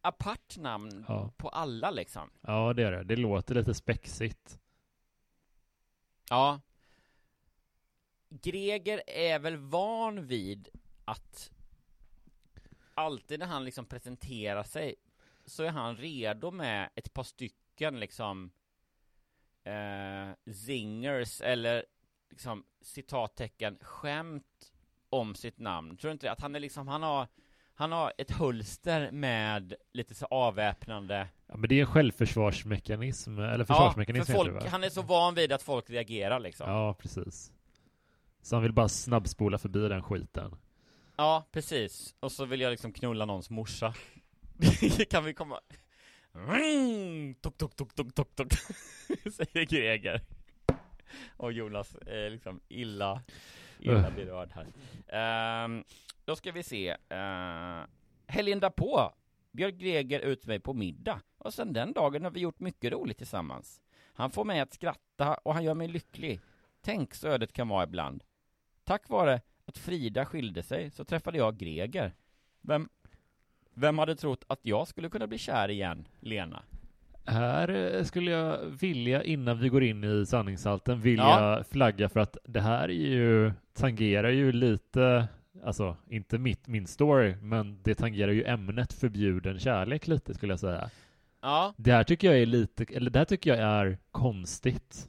apart 0.00 0.56
namn 0.56 1.04
Ja. 1.08 1.30
på 1.36 1.48
alla 1.48 1.90
liksom. 1.90 2.30
Ja, 2.40 2.72
det 2.72 2.82
är 2.82 2.92
det. 2.92 3.04
Det 3.04 3.16
låter 3.16 3.54
lite 3.54 3.74
spexigt. 3.74 4.58
Ja. 6.30 6.60
Greger 8.28 9.02
är 9.06 9.38
väl 9.38 9.56
van 9.56 10.26
vid 10.26 10.68
att 11.04 11.50
alltid 13.00 13.38
när 13.38 13.46
han 13.46 13.64
liksom 13.64 13.86
presenterar 13.86 14.62
sig 14.62 14.94
så 15.44 15.62
är 15.62 15.70
han 15.70 15.96
redo 15.96 16.50
med 16.50 16.88
ett 16.94 17.12
par 17.12 17.22
stycken 17.22 18.00
liksom 18.00 18.50
eh, 19.64 20.52
zingers 20.52 21.40
eller 21.40 21.84
liksom 22.30 22.64
citattecken 22.80 23.78
skämt 23.80 24.72
om 25.10 25.34
sitt 25.34 25.58
namn. 25.58 25.96
Tror 25.96 26.08
du 26.08 26.12
inte 26.12 26.26
det? 26.26 26.32
Att 26.32 26.40
han 26.40 26.54
är 26.54 26.60
liksom, 26.60 26.88
han 26.88 27.02
har 27.02 27.26
han 27.74 27.92
har 27.92 28.12
ett 28.18 28.30
hölster 28.30 29.10
med 29.10 29.74
lite 29.92 30.14
så 30.14 30.26
avväpnande 30.26 31.28
Ja, 31.46 31.56
men 31.56 31.68
det 31.68 31.74
är 31.74 31.80
en 31.80 31.86
självförsvarsmekanism, 31.86 33.38
eller 33.38 33.58
Ja, 33.58 33.64
försvarsmekanism 33.64 34.26
för 34.26 34.32
heter 34.32 34.50
folk, 34.52 34.64
det 34.64 34.68
han 34.68 34.84
är 34.84 34.88
så 34.88 35.02
van 35.02 35.34
vid 35.34 35.52
att 35.52 35.62
folk 35.62 35.90
reagerar 35.90 36.40
liksom 36.40 36.70
Ja, 36.70 36.94
precis. 36.94 37.52
Så 38.42 38.56
han 38.56 38.62
vill 38.62 38.72
bara 38.72 38.88
snabbspola 38.88 39.58
förbi 39.58 39.88
den 39.88 40.02
skiten. 40.02 40.56
Ja, 41.20 41.44
precis. 41.52 42.14
Och 42.20 42.32
så 42.32 42.44
vill 42.44 42.60
jag 42.60 42.70
liksom 42.70 42.92
knulla 42.92 43.24
någons 43.24 43.50
morsa. 43.50 43.94
kan 45.10 45.24
vi 45.24 45.34
komma... 45.34 45.60
Mm, 46.34 47.34
tok, 47.34 47.58
tok, 47.58 47.76
tok, 47.76 47.94
tok, 47.94 48.14
tok, 48.14 48.36
tok, 48.36 48.52
säger 49.32 49.64
Greger. 49.64 50.20
Och 51.36 51.52
Jonas 51.52 51.96
är 52.06 52.30
liksom 52.30 52.60
illa, 52.68 53.22
illa 53.78 54.10
berörd 54.10 54.52
här. 54.52 54.66
Ehm, 55.08 55.84
då 56.24 56.36
ska 56.36 56.52
vi 56.52 56.62
se. 56.62 56.90
Uh, 56.92 57.86
helgen 58.26 58.60
därpå 58.60 59.12
bjöd 59.50 59.78
Greger 59.78 60.20
ut 60.20 60.46
mig 60.46 60.60
på 60.60 60.74
middag. 60.74 61.20
Och 61.38 61.54
sen 61.54 61.72
den 61.72 61.92
dagen 61.92 62.24
har 62.24 62.30
vi 62.30 62.40
gjort 62.40 62.60
mycket 62.60 62.92
roligt 62.92 63.18
tillsammans. 63.18 63.80
Han 64.12 64.30
får 64.30 64.44
mig 64.44 64.60
att 64.60 64.74
skratta 64.74 65.34
och 65.34 65.54
han 65.54 65.64
gör 65.64 65.74
mig 65.74 65.88
lycklig. 65.88 66.40
Tänk 66.80 67.14
så 67.14 67.28
ödet 67.28 67.52
kan 67.52 67.68
vara 67.68 67.84
ibland. 67.84 68.24
Tack 68.84 69.08
vare 69.08 69.40
att 69.70 69.78
Frida 69.78 70.24
skilde 70.26 70.62
sig 70.62 70.90
så 70.90 71.04
träffade 71.04 71.38
jag 71.38 71.56
Greger. 71.56 72.12
Vem, 72.62 72.88
vem 73.74 73.98
hade 73.98 74.16
trott 74.16 74.44
att 74.46 74.60
jag 74.62 74.88
skulle 74.88 75.08
kunna 75.08 75.26
bli 75.26 75.38
kär 75.38 75.68
igen, 75.68 76.08
Lena? 76.20 76.62
Här 77.24 77.68
eh, 77.68 78.02
skulle 78.04 78.30
jag 78.30 78.58
vilja, 78.64 79.22
innan 79.24 79.58
vi 79.60 79.68
går 79.68 79.82
in 79.82 80.04
i 80.04 80.26
sanningshalten, 80.26 81.00
vilja 81.00 81.24
Ja. 81.24 81.64
flagga 81.70 82.08
för 82.08 82.20
att 82.20 82.36
det 82.44 82.60
här 82.60 82.84
är 82.88 83.08
ju, 83.08 83.52
tangerar 83.72 84.28
ju 84.30 84.52
lite, 84.52 85.28
alltså 85.64 85.96
inte 86.08 86.38
mitt, 86.38 86.68
min 86.68 86.86
story, 86.86 87.36
men 87.42 87.82
det 87.82 87.94
tangerar 87.94 88.32
ju 88.32 88.44
ämnet 88.44 88.92
förbjuden 88.92 89.58
kärlek 89.58 90.06
lite 90.06 90.34
skulle 90.34 90.52
jag 90.52 90.60
säga. 90.60 90.90
Ja, 91.40 91.74
Det 91.76 91.92
här 91.92 92.04
tycker 92.04 92.28
jag 92.30 92.38
är 92.42 92.46
lite, 92.46 92.84
eller 92.96 93.10
det 93.10 93.18
här 93.18 93.26
tycker 93.26 93.50
jag 93.50 93.58
är 93.58 93.98
konstigt. 94.10 95.08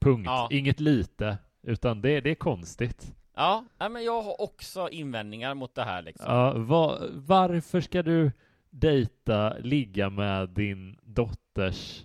Punkt. 0.00 0.26
Ja. 0.26 0.48
Inget 0.50 0.80
lite, 0.80 1.38
utan 1.62 2.00
det, 2.02 2.20
det 2.20 2.30
är 2.30 2.34
konstigt. 2.34 3.14
Ja, 3.34 3.64
men 3.78 4.04
jag 4.04 4.22
har 4.22 4.40
också 4.40 4.88
invändningar 4.88 5.54
mot 5.54 5.74
det 5.74 5.82
här 5.84 6.02
liksom. 6.02 6.26
Ja, 6.34 6.52
va, 6.52 6.98
varför 7.12 7.80
ska 7.80 8.02
du 8.02 8.32
dejta, 8.70 9.58
ligga 9.58 10.10
med 10.10 10.48
din 10.48 10.98
dotters 11.02 12.04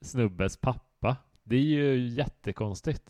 snubbes 0.00 0.56
pappa? 0.56 0.78
pappa. 1.02 1.16
Det 1.44 1.56
är 1.56 1.60
ju 1.60 2.08
jättekonstigt. 2.08 3.02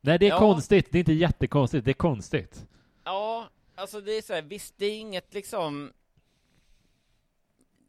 Nej, 0.00 0.18
det 0.18 0.26
är 0.26 0.30
Ja. 0.30 0.38
konstigt. 0.38 0.92
Det 0.92 0.98
är 0.98 1.00
inte 1.00 1.12
jättekonstigt, 1.12 1.84
det 1.84 1.90
är 1.90 1.94
konstigt. 1.94 2.66
Ja, 3.04 3.48
alltså 3.74 4.00
det 4.00 4.12
är 4.12 4.22
så 4.22 4.32
här, 4.34 4.42
visst 4.42 4.74
det 4.78 4.86
är 4.86 4.98
inget 5.00 5.34
liksom 5.34 5.92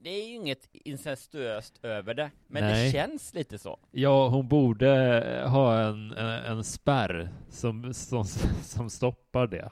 Det 0.08 0.12
är 0.14 0.28
ju 0.28 0.34
inget 0.36 0.70
incestuöst 0.72 1.80
över 1.84 2.14
det, 2.14 2.32
men 2.48 2.64
Nej. 2.64 2.86
det 2.86 2.92
känns 2.92 3.34
lite 3.34 3.58
så. 3.58 3.80
Ja, 3.92 4.28
hon 4.28 4.48
borde 4.48 4.88
ha 5.48 5.80
en, 5.82 6.12
en, 6.12 6.28
en 6.28 6.64
spärr 6.64 7.30
som, 7.50 7.94
som, 7.94 8.24
som 8.64 8.90
stoppar 8.90 9.48
det. 9.48 9.72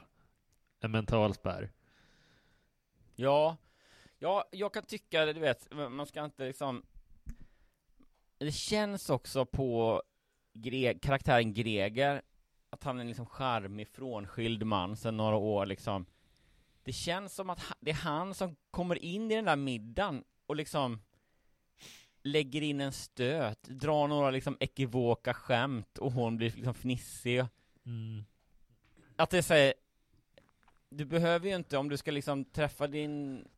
En 0.80 0.90
mental 0.90 1.34
spärr. 1.34 1.72
Ja, 3.14 3.56
ja, 4.18 4.44
jag 4.52 4.74
kan 4.74 4.82
tycka, 4.82 5.26
du 5.26 5.40
vet, 5.40 5.68
man 5.90 6.06
ska 6.06 6.24
inte 6.24 6.44
liksom 6.46 6.82
Det 8.38 8.52
känns 8.52 9.10
också 9.10 9.44
på 9.46 10.02
Gre- 10.54 10.98
karaktären 10.98 11.54
Greger 11.54 12.22
Att 12.70 12.84
han 12.84 13.00
är 13.00 13.04
liksom 13.04 13.26
charmig, 13.26 13.88
frånskild 13.88 14.62
man 14.66 14.96
sedan 14.96 15.16
några 15.16 15.36
år 15.36 15.66
liksom 15.66 16.06
Det 16.86 16.92
känns 16.92 17.34
som 17.34 17.50
att 17.50 17.60
det 17.80 17.90
är 17.90 17.94
han 17.94 18.34
som 18.34 18.56
kommer 18.70 19.04
in 19.04 19.30
i 19.30 19.34
den 19.34 19.44
där 19.44 19.56
middagen 19.56 20.24
och 20.46 20.56
liksom 20.56 21.00
Lägger 22.22 22.62
in 22.62 22.80
en 22.80 22.92
stöt, 22.92 23.62
drar 23.62 24.08
några 24.08 24.30
liksom 24.30 24.56
ekivoka 24.60 25.34
skämt 25.34 25.98
och 25.98 26.12
hon 26.12 26.36
blir 26.36 26.50
liksom 26.50 26.74
fnissig 26.74 27.44
Mm. 27.86 28.24
att 29.16 29.30
det 29.30 29.42
säger 29.42 29.74
Du 30.88 31.04
behöver 31.04 31.48
ju 31.48 31.54
inte, 31.56 31.76
om 31.76 31.88
du 31.88 31.96
ska 31.96 32.10
liksom 32.10 32.44
träffa 32.44 32.86
din 32.86 33.48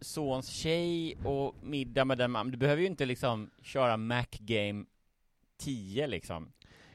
sons 0.00 0.48
tjej 0.48 1.16
och 1.24 1.54
middag 1.62 2.04
med 2.04 2.18
den 2.18 2.30
man, 2.30 2.50
du 2.50 2.56
behöver 2.56 2.82
ju 2.82 2.88
inte 2.88 3.06
liksom 3.06 3.50
köra 3.62 3.96
Mac 3.96 4.26
Game 4.38 4.84
10 5.56 6.06
liksom 6.06 6.52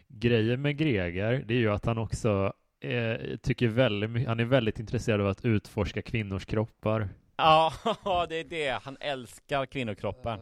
Grejen 0.07 0.61
med 0.61 0.77
Greger, 0.77 1.43
det 1.47 1.53
är 1.53 1.59
ju 1.59 1.71
att 1.71 1.85
han 1.85 1.97
också 1.97 2.53
eh, 2.79 3.37
tycker 3.37 3.67
väldigt 3.67 4.27
han 4.27 4.39
är 4.39 4.45
väldigt 4.45 4.79
intresserad 4.79 5.21
av 5.21 5.27
att 5.27 5.45
utforska 5.45 6.01
kvinnors 6.01 6.45
kroppar. 6.45 7.09
Ja, 7.37 7.73
det 8.29 8.35
är 8.35 8.43
det, 8.43 8.79
han 8.83 8.97
älskar 8.99 9.65
kvinnokroppen 9.65 10.39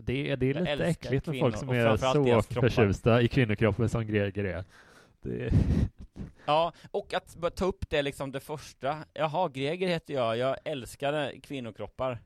Det 0.00 0.30
är, 0.30 0.36
det 0.36 0.46
är 0.46 0.54
Jag 0.54 0.60
lite 0.60 0.84
äckligt 0.84 1.26
med 1.26 1.34
kvinnor, 1.34 1.40
folk 1.40 1.56
som 1.56 1.68
är 1.68 1.96
så 1.96 2.60
förtjusta 2.60 3.22
i 3.22 3.28
kvinnokroppen 3.28 3.88
som 3.88 4.06
Greger 4.06 4.44
är. 4.44 4.64
Det, 5.22 5.52
Ja, 6.44 6.72
och 6.90 7.14
att 7.14 7.56
ta 7.56 7.64
upp 7.64 7.90
det 7.90 8.02
liksom 8.02 8.32
det 8.32 8.40
första 8.40 8.96
Jaha, 9.12 9.48
Greger 9.48 9.88
heter 9.88 10.14
jag, 10.14 10.36
jag 10.36 10.56
älskar 10.64 11.40
kvinnokroppar 11.42 12.18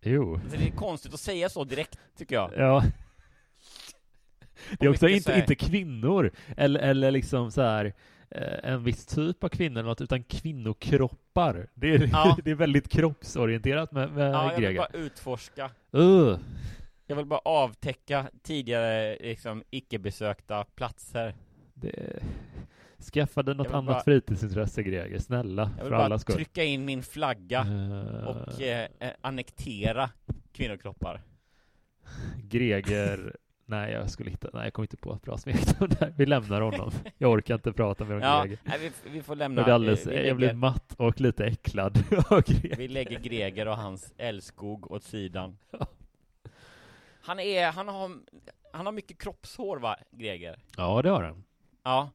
jo. 0.00 0.40
Så 0.50 0.56
det 0.56 0.66
är 0.66 0.70
konstigt 0.70 1.14
att 1.14 1.20
säga 1.20 1.48
så 1.48 1.64
direkt, 1.64 1.98
tycker 2.18 2.34
jag 2.34 2.52
Ja. 2.56 2.84
Det 4.78 4.86
är 4.86 4.90
också 4.90 5.08
inte, 5.08 5.32
inte 5.32 5.54
kvinnor, 5.54 6.30
eller, 6.56 6.80
eller 6.80 7.10
liksom 7.10 7.50
så 7.50 7.62
här 7.62 7.84
eh, 7.84 7.92
en 8.62 8.84
viss 8.84 9.06
typ 9.06 9.44
av 9.44 9.48
kvinnor 9.48 9.78
eller 9.78 9.88
något, 9.88 10.00
utan 10.00 10.22
kvinnokroppar. 10.22 11.68
Det 11.74 11.94
är, 11.94 12.08
Ja. 12.12 12.36
det 12.44 12.50
är 12.50 12.54
väldigt 12.54 12.88
kroppsorienterat 12.88 13.92
med, 13.92 14.12
med 14.12 14.34
Ja, 14.34 14.44
jag 14.44 14.50
vill 14.56 14.64
Greger. 14.64 14.78
bara 14.78 14.88
utforska 14.98 15.70
Uh, 15.96 16.38
Jag 17.06 17.16
vill 17.16 17.26
bara 17.26 17.40
avtäcka 17.44 18.30
tidigare 18.42 19.16
liksom 19.20 19.62
icke-besökta 19.70 20.64
platser 20.64 21.34
det... 21.74 22.22
Skaffa 23.14 23.42
dig 23.42 23.54
något 23.54 23.66
annat 23.70 23.86
bara- 23.86 24.02
fritidsintresse 24.04 24.82
Greger, 24.82 25.18
snälla, 25.18 25.62
Jag 25.62 25.76
för 25.78 25.84
vill 25.84 25.90
bara 26.08 26.18
skull. 26.18 26.34
trycka 26.36 26.64
in 26.64 26.84
min 26.84 27.02
flagga 27.02 27.60
Eh, 27.60 28.24
och 28.26 28.60
eh, 28.62 28.88
eh, 29.00 29.10
annektera 29.20 30.10
kvinnokroppar 30.52 31.20
Greger, 32.42 33.36
nej 33.68 33.92
jag 33.92 34.10
skulle 34.10 34.30
hitta, 34.30 34.48
nej 34.52 34.64
jag 34.64 34.72
kom 34.72 34.84
inte 34.84 34.96
på 34.96 35.12
ett 35.14 35.22
bra 35.22 35.38
smeknamn 35.38 35.92
där. 36.00 36.12
Vi 36.16 36.26
lämnar 36.26 36.60
honom. 36.60 36.90
Jag 37.18 37.30
orkar 37.32 37.54
inte 37.54 37.72
prata 37.72 38.04
mer 38.04 38.14
om 38.14 38.20
Ja, 38.20 38.42
Greger. 38.42 38.58
nej, 38.64 38.78
vi, 38.78 39.10
vi 39.10 39.22
får 39.22 39.32
Jag 39.34 39.38
lämna 39.38 39.62
blir 39.64 39.74
alldeles, 39.74 40.06
eh, 40.06 40.20
vi, 40.22 40.28
jag 40.28 40.36
blir 40.36 40.46
lägger, 40.46 40.58
matt 40.58 40.94
och 40.98 41.20
lite 41.20 41.44
äcklad 41.46 41.98
av 42.30 42.42
Greger. 42.42 42.76
vi 42.76 42.88
lägger 42.88 43.18
Greger 43.18 43.68
och 43.68 43.76
hans 43.76 44.12
älskog 44.16 44.90
åt 44.92 45.02
sidan 45.04 45.58
Han 47.20 47.38
är, 47.40 47.72
han 47.72 47.88
har, 47.88 48.10
han 48.72 48.86
har 48.86 48.92
mycket 48.92 49.18
kroppshår 49.18 49.76
va, 49.76 49.96
Greger? 50.10 50.58
Ja, 50.76 51.02
det 51.02 51.10
har 51.10 51.22
han. 51.22 51.44
Ja 51.82 52.10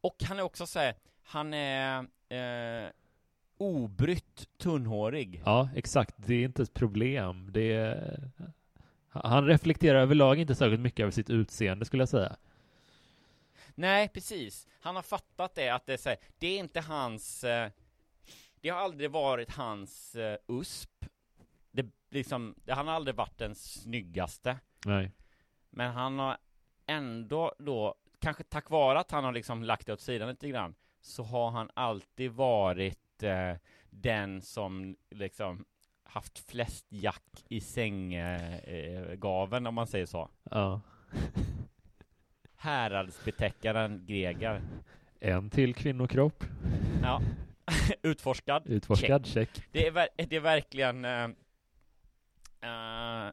Och 0.00 0.16
han 0.28 0.38
är 0.38 0.42
också 0.42 0.66
så 0.66 0.78
här, 0.78 0.94
han 1.22 1.54
är 1.54 1.98
eh, 2.28 2.90
obrytt 3.58 4.48
tunnhårig 4.58 5.42
Ja, 5.44 5.68
exakt. 5.74 6.14
Det 6.16 6.34
är 6.34 6.44
inte 6.44 6.62
ett 6.62 6.74
problem. 6.74 7.48
Det 7.52 7.72
är... 7.72 8.30
Han 9.12 9.46
reflekterar 9.46 10.00
överlag 10.00 10.38
inte 10.38 10.54
särskilt 10.54 10.80
mycket 10.80 11.00
över 11.00 11.10
sitt 11.10 11.30
utseende 11.30 11.84
skulle 11.84 12.00
jag 12.00 12.08
säga. 12.08 12.36
Nej, 13.74 14.08
precis. 14.08 14.68
Han 14.80 14.96
har 14.96 15.02
fattat 15.02 15.54
det, 15.54 15.68
att 15.68 15.86
det 15.86 15.92
är, 15.92 15.96
så 15.96 16.08
här, 16.08 16.18
det 16.38 16.46
är 16.46 16.58
inte 16.58 16.80
hans... 16.80 17.44
Eh, 17.44 17.70
det 18.60 18.68
har 18.68 18.78
aldrig 18.78 19.10
varit 19.10 19.50
hans 19.50 20.14
eh, 20.14 20.36
USP. 20.48 21.04
Det, 21.70 21.86
liksom, 22.10 22.54
det, 22.64 22.72
han 22.72 22.88
har 22.88 22.94
aldrig 22.94 23.14
varit 23.14 23.38
den 23.38 23.54
snyggaste. 23.54 24.58
Nej. 24.86 25.12
Men 25.70 25.92
han 25.92 26.18
har 26.18 26.38
ändå 26.86 27.54
då, 27.58 27.94
kanske 28.18 28.44
tack 28.44 28.70
vare 28.70 28.98
att 28.98 29.10
han 29.10 29.24
har 29.24 29.32
liksom 29.32 29.62
lagt 29.62 29.86
det 29.86 29.92
åt 29.92 30.00
sidan 30.00 30.28
lite 30.28 30.48
grann, 30.48 30.74
så 31.00 31.22
har 31.22 31.50
han 31.50 31.70
alltid 31.74 32.30
varit 32.30 33.22
eh, 33.22 33.56
den 33.90 34.42
som 34.42 34.96
liksom 35.10 35.64
haft 36.12 36.38
flest 36.50 36.86
jack 36.88 37.44
i 37.48 37.60
sänggaven, 37.60 39.20
gaven, 39.20 39.66
om 39.66 39.74
man 39.74 39.86
säger 39.86 40.06
så. 40.06 40.28
Ja. 40.50 40.80
Häradsbetäckaren 42.56 44.06
Greger. 44.06 44.62
En 45.20 45.50
till 45.50 45.74
kvinnokropp. 45.74 46.44
Ja. 47.02 47.20
Utforskad. 48.02 48.62
Utforskad, 48.66 49.26
check. 49.26 49.48
Det 49.72 49.86
är, 49.86 49.90
ver- 49.92 50.26
det 50.28 50.36
är 50.36 50.40
verkligen 50.40 51.04
eh, 51.04 51.24
eh, 52.60 53.30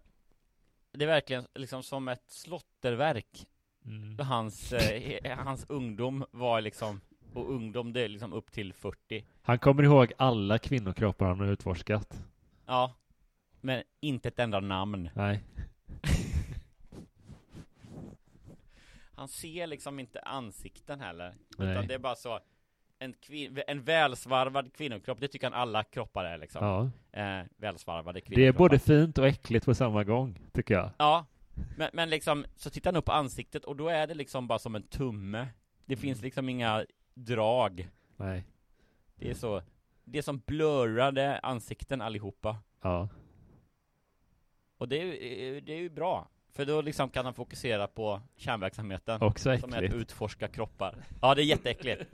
Det 0.92 1.04
är 1.04 1.08
verkligen 1.08 1.46
liksom 1.56 1.84
som 1.84 2.08
ett 2.08 2.24
slotterverk 2.28 3.46
Mm. 3.86 4.20
Hans, 4.20 4.74
he- 4.74 5.36
hans 5.36 5.66
ungdom 5.70 6.26
var 6.32 6.62
liksom 6.62 7.02
Och 7.34 7.50
ungdom 7.54 7.94
det 7.94 8.02
är 8.02 8.08
liksom 8.08 8.34
upp 8.34 8.52
till 8.52 8.74
40 8.74 9.26
Han 9.42 9.60
kommer 9.60 9.84
ihåg 9.84 10.14
alla 10.18 10.58
kvinnokroppar 10.58 11.26
han 11.28 11.40
har 11.40 11.48
utforskat. 11.48 12.24
Ja 12.70 12.96
Men 13.62 13.84
inte 14.00 14.28
ett 14.28 14.40
enda 14.40 14.60
namn 14.60 15.10
Nej. 15.16 15.44
Han 19.16 19.28
ser 19.28 19.68
liksom 19.68 20.00
inte 20.00 20.20
ansikten 20.20 21.02
heller 21.02 21.36
Nej. 21.58 21.72
Utan 21.72 21.88
det 21.88 21.94
är 21.94 22.00
bara 22.00 22.16
så 22.16 22.40
en, 23.00 23.14
kvin- 23.14 23.64
en 23.68 23.84
välsvarvad 23.84 24.74
kvinnokropp, 24.74 25.20
det 25.20 25.28
tycker 25.28 25.48
han 25.52 25.62
alla 25.62 25.84
kroppar 25.84 26.26
är 26.26 26.38
liksom 26.38 26.66
Ja. 26.66 26.90
eh, 27.22 27.46
Välsvarvade 27.58 28.20
Det 28.20 28.26
är 28.26 28.36
kvinnokroppar 28.36 28.58
både 28.58 28.80
fint 28.80 29.18
och 29.18 29.28
äckligt 29.28 29.66
på 29.66 29.76
samma 29.76 30.04
gång, 30.04 30.40
tycker 30.54 30.74
jag. 30.74 30.90
Ja, 30.98 31.26
men, 31.78 31.90
men 31.94 32.10
liksom, 32.10 32.46
så 32.56 32.70
tittar 32.70 32.92
han 32.92 32.98
upp 33.00 33.06
på 33.06 33.12
ansiktet 33.12 33.66
och 33.66 33.76
då 33.76 33.88
är 33.90 34.08
det 34.08 34.14
liksom 34.14 34.48
bara 34.48 34.60
som 34.60 34.76
en 34.76 34.84
tumme 34.84 35.48
Det 35.86 35.96
finns 35.96 36.22
liksom 36.22 36.50
inga 36.50 36.86
drag 37.14 37.90
Nej. 38.18 38.44
Det 39.16 39.30
är 39.30 39.34
så 39.34 39.62
Det 40.12 40.24
som 40.24 40.40
blurrade 40.40 41.40
ansikten 41.40 42.02
allihopa 42.02 42.58
Ja. 42.82 43.10
Och 44.78 44.88
det 44.90 44.98
är 44.98 45.62
det 45.62 45.74
är 45.74 45.78
ju 45.78 45.90
bra 45.90 46.28
För 46.52 46.66
då 46.66 46.82
liksom 46.82 47.10
kan 47.10 47.26
han 47.26 47.34
fokusera 47.34 47.88
på 47.88 48.22
kärnverksamheten 48.36 49.22
Också 49.22 49.58
Som 49.58 49.74
är 49.74 49.78
att 49.78 49.84
äckligt. 49.84 49.96
utforska 50.02 50.48
kroppar 50.48 50.96
Ja, 51.22 51.36
det 51.36 51.42
är 51.42 51.46
jätteäckligt 51.46 52.14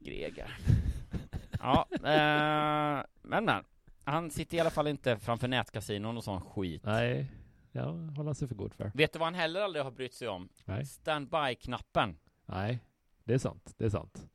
Greger 0.00 0.58
Ja, 1.60 1.86
eh, 1.92 3.04
men 3.22 3.44
men 3.44 3.64
Han 4.04 4.30
sitter 4.30 4.56
i 4.56 4.60
alla 4.60 4.70
fall 4.70 4.86
inte 4.86 5.16
framför 5.18 5.48
nätkasinon 5.48 6.16
och 6.16 6.24
sån 6.24 6.40
skit 6.40 6.82
Nej. 6.84 7.30
Ja, 7.72 7.84
håller 7.84 8.24
han 8.24 8.34
sig 8.34 8.48
för 8.48 8.54
god 8.54 8.74
för. 8.74 8.90
Vet 8.94 9.12
du 9.12 9.18
vad 9.18 9.26
han 9.26 9.34
heller 9.34 9.60
aldrig 9.60 9.84
har 9.84 9.90
brytt 9.90 10.14
sig 10.14 10.28
om? 10.28 10.48
Nej. 10.64 10.86
Standby-knappen 10.86 12.16
Nej. 12.46 12.78
Det 13.24 13.34
är 13.34 13.38
sant. 13.38 13.74
Det 13.78 13.84
är 13.84 13.90
sant. 13.90 14.26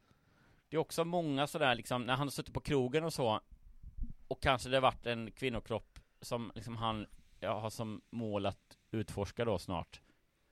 Det 0.70 0.76
är 0.76 0.80
också 0.80 1.06
många 1.06 1.48
sådär 1.48 1.76
liksom, 1.76 2.04
när 2.04 2.16
han 2.16 2.28
har 2.28 2.32
suttit 2.32 2.54
på 2.54 2.60
krogen 2.60 3.04
och 3.04 3.14
så 3.14 3.42
Och 4.28 4.42
kanske 4.42 4.70
det 4.70 4.76
har 4.76 4.82
varit 4.82 5.06
en 5.06 5.32
kvinnokropp 5.32 6.00
som 6.22 6.52
liksom 6.56 6.78
han 6.78 7.08
ja, 7.40 7.60
har 7.60 7.70
som 7.70 8.02
mål 8.10 8.46
att 8.46 8.78
utforska 8.92 9.46
då 9.46 9.60
snart 9.60 10.02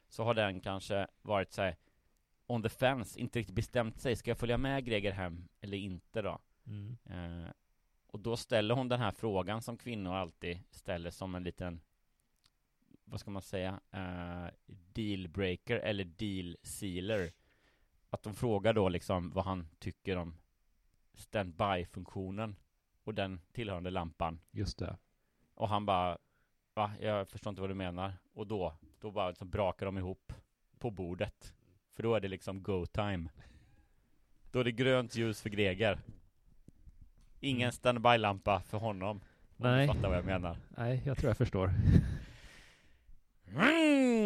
Så 0.10 0.24
har 0.24 0.34
den 0.34 0.60
kanske 0.60 1.08
varit 1.22 1.54
såhär 1.54 1.76
On 2.48 2.64
the 2.64 2.70
fence, 2.70 3.20
inte 3.20 3.40
riktigt 3.40 3.56
bestämt 3.56 4.02
sig, 4.02 4.16
ska 4.16 4.32
jag 4.32 4.38
följa 4.38 4.58
med 4.58 4.86
Greger 4.86 5.12
hem 5.12 5.48
eller 5.62 5.78
inte 5.78 6.22
då? 6.22 6.40
Mm. 6.68 6.98
Eh, 7.06 7.52
och 8.08 8.20
då 8.20 8.38
ställer 8.38 8.76
hon 8.76 8.90
den 8.90 9.00
här 9.00 9.12
frågan 9.12 9.62
som 9.62 9.78
kvinnor 9.78 10.16
alltid 10.16 10.60
ställer 10.72 11.10
som 11.10 11.36
en 11.36 11.44
liten 11.44 11.82
Vad 13.04 13.20
ska 13.20 13.32
man 13.32 13.42
säga? 13.42 13.80
Eh, 13.92 14.48
dealbreaker 14.66 15.76
eller 15.76 16.04
deal 16.04 16.58
sealer 16.64 17.32
Att 18.18 18.24
de 18.24 18.34
frågar 18.34 18.74
då 18.74 18.90
liksom 18.90 19.30
vad 19.30 19.46
han 19.46 19.68
tycker 19.80 20.18
om 20.18 20.34
standby-funktionen 21.14 22.56
Och 23.04 23.14
den 23.14 23.40
tillhörande 23.52 23.90
lampan 23.90 24.40
Just 24.52 24.78
det. 24.78 24.98
Och 25.54 25.70
han 25.70 25.86
bara 25.86 26.18
va? 26.74 26.92
Jag 27.02 27.28
förstår 27.28 27.50
inte 27.52 27.62
vad 27.62 27.70
du 27.70 27.74
menar. 27.74 28.14
Och 28.34 28.48
då, 28.48 28.74
då 29.00 29.12
bara 29.12 29.30
liksom 29.30 29.50
brakar 29.50 29.86
de 29.86 29.98
ihop 29.98 30.34
på 30.80 30.92
bordet. 30.92 31.54
För 31.94 32.04
då 32.04 32.16
är 32.16 32.20
det 32.22 32.28
liksom 32.28 32.64
go 32.64 32.86
time. 32.86 33.30
Då 34.52 34.60
är 34.60 34.64
det 34.64 34.72
grönt 34.72 35.16
ljus 35.16 35.42
för 35.42 35.50
Greger. 35.50 36.00
Ingen 37.40 37.62
Mm. 37.62 37.72
standby-lampa 37.72 38.62
för 38.62 38.78
honom. 38.78 39.10
Om 39.10 39.22
Nej. 39.58 39.88
Fattar 39.88 40.10
vad 40.10 40.18
jag 40.18 40.26
menar. 40.26 40.58
Nej, 40.70 41.02
jag 41.06 41.18
tror 41.18 41.30
jag 41.30 41.38
förstår. 41.38 41.72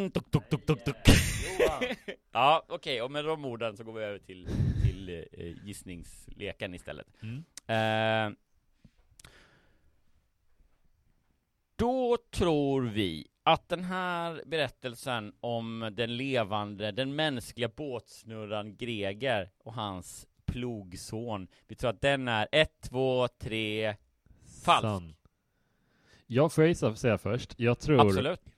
Mm, 0.02 0.12
tuk, 0.12 0.32
tuk, 0.32 0.50
tuk, 0.50 0.66
tuk, 0.66 0.84
tuk. 0.84 0.96
ja, 2.32 2.66
okej, 2.68 3.02
och 3.02 3.12
med 3.12 3.26
de 3.26 3.46
orden 3.46 3.78
så 3.78 3.84
går 3.84 3.94
vi 3.94 4.04
över 4.04 4.20
till, 4.20 4.48
till 4.84 5.26
eh, 5.32 5.66
gissningsleken 5.66 6.74
istället. 6.74 7.08
Mm. 7.22 7.44
Eh, 7.68 8.38
då 11.76 12.18
tror 12.32 12.82
vi 12.82 13.28
att 13.44 13.70
den 13.70 13.84
här 13.84 14.44
berättelsen 14.46 15.34
om 15.40 15.90
den 15.94 16.18
levande, 16.18 16.92
den 16.92 17.16
mänskliga 17.16 17.70
båtsnurran 17.76 18.76
Greger 18.76 19.50
och 19.58 19.74
hans 19.74 20.28
plogson, 20.46 21.48
vi 21.68 21.76
tror 21.76 21.90
att 21.90 22.02
den 22.02 22.28
är 22.28 22.48
ett, 22.52 22.82
två, 22.82 23.28
tre, 23.28 23.96
falsk. 24.64 24.82
Sann. 24.82 25.16
Jag 26.28 26.54
får 26.54 26.96
säga 26.96 27.18
först. 27.18 27.60
Jag 27.60 27.80
tror, 27.80 28.02
Absolut. 28.02 28.51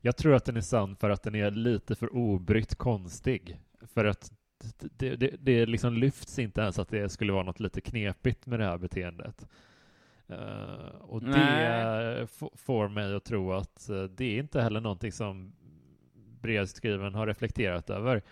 Jag 0.00 0.16
tror 0.16 0.34
att 0.34 0.44
den 0.44 0.56
är 0.56 0.60
sann 0.60 0.96
för 0.96 1.10
att 1.10 1.22
den 1.22 1.34
är 1.34 1.50
lite 1.50 1.94
för 1.94 2.16
obrytt 2.16 2.74
konstig. 2.74 3.58
För 3.94 4.04
att 4.04 4.32
det, 4.80 5.16
det, 5.16 5.36
det 5.40 5.66
liksom 5.66 5.94
lyfts 5.94 6.38
inte 6.38 6.60
ens 6.60 6.78
att 6.78 6.88
det 6.88 7.08
skulle 7.08 7.32
vara 7.32 7.42
något 7.42 7.60
lite 7.60 7.80
knepigt 7.80 8.46
med 8.46 8.60
det 8.60 8.64
här 8.66 8.78
beteendet. 8.78 9.46
Eh, 10.28 11.00
och 11.00 11.20
det 11.22 11.30
Nej. 11.30 12.22
f- 12.22 12.48
får 12.54 12.88
mig 12.88 13.14
att 13.14 13.24
tro 13.24 13.52
att 13.52 13.88
eh, 13.88 14.02
det 14.02 14.24
är 14.24 14.38
inte 14.38 14.62
heller 14.62 14.80
någonting 14.80 15.12
som 15.12 15.52
brevskrivaren 16.40 17.14
har 17.14 17.26
reflekterat 17.26 17.90
över. 17.90 18.22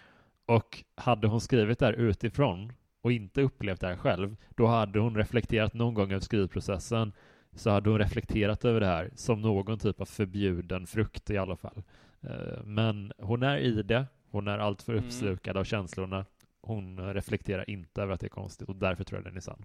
Och 0.47 0.85
hade 0.95 1.27
hon 1.29 1.41
skrivit 1.41 1.79
det 1.79 1.87
här 1.87 1.93
utifrån 1.93 2.73
och 3.03 3.13
inte 3.13 3.43
upplevt 3.43 3.81
det 3.81 3.87
här 3.87 3.97
själv, 3.97 4.37
då 4.51 4.67
hade 4.67 4.99
hon 4.99 5.17
reflekterat 5.17 5.75
någon 5.75 5.95
gång 5.95 6.11
över 6.11 6.21
skrivprocessen 6.21 7.13
så 7.57 7.71
hade 7.71 7.91
hon 7.91 7.99
reflekterat 7.99 8.65
över 8.65 8.81
det 8.81 8.87
här 8.87 9.11
som 9.15 9.41
någon 9.43 9.79
typ 9.79 10.01
av 10.01 10.05
förbjuden 10.05 10.87
frukt 10.87 11.31
i 11.31 11.39
alla 11.39 11.57
fall. 11.57 11.83
Eh, 12.21 12.63
Men 12.65 13.13
hon 13.19 13.43
är 13.43 13.59
i 13.59 13.83
det, 13.83 14.07
hon 14.31 14.49
är 14.49 14.59
alltför 14.59 14.93
Mm. 14.93 15.05
uppslukad 15.05 15.57
av 15.57 15.65
känslorna. 15.65 16.25
Hon 16.61 17.15
reflekterar 17.15 17.71
inte 17.71 18.03
över 18.03 18.13
att 18.15 18.21
det 18.21 18.27
är 18.27 18.29
konstigt 18.29 18.69
och 18.69 18.77
därför 18.77 19.05
tror 19.05 19.19
jag 19.19 19.25
den 19.25 19.37
är 19.37 19.41
sann. 19.41 19.65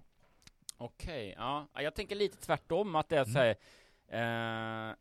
Okej, 0.76 1.34
ja. 1.36 1.66
Ja, 1.74 1.82
Jag 1.82 1.94
tänker 1.94 2.16
lite 2.16 2.36
tvärtom 2.36 2.94
att 2.96 3.08
det 3.08 3.16
är 3.16 3.24
Mm. 3.24 3.32
så 3.32 3.38
här, 3.38 4.88
eh, 4.88 4.94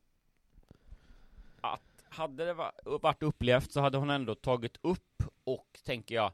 att 1.61 1.81
hade 2.09 2.45
det 2.45 2.53
va- 2.53 2.71
varit 2.83 3.23
upplevt 3.23 3.71
så 3.71 3.81
hade 3.81 3.97
hon 3.97 4.09
ändå 4.09 4.35
tagit 4.35 4.77
upp 4.81 5.23
och, 5.43 5.79
tänker 5.85 6.15
jag, 6.15 6.31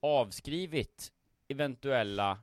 avskrivit 0.00 1.12
eventuella 1.48 2.38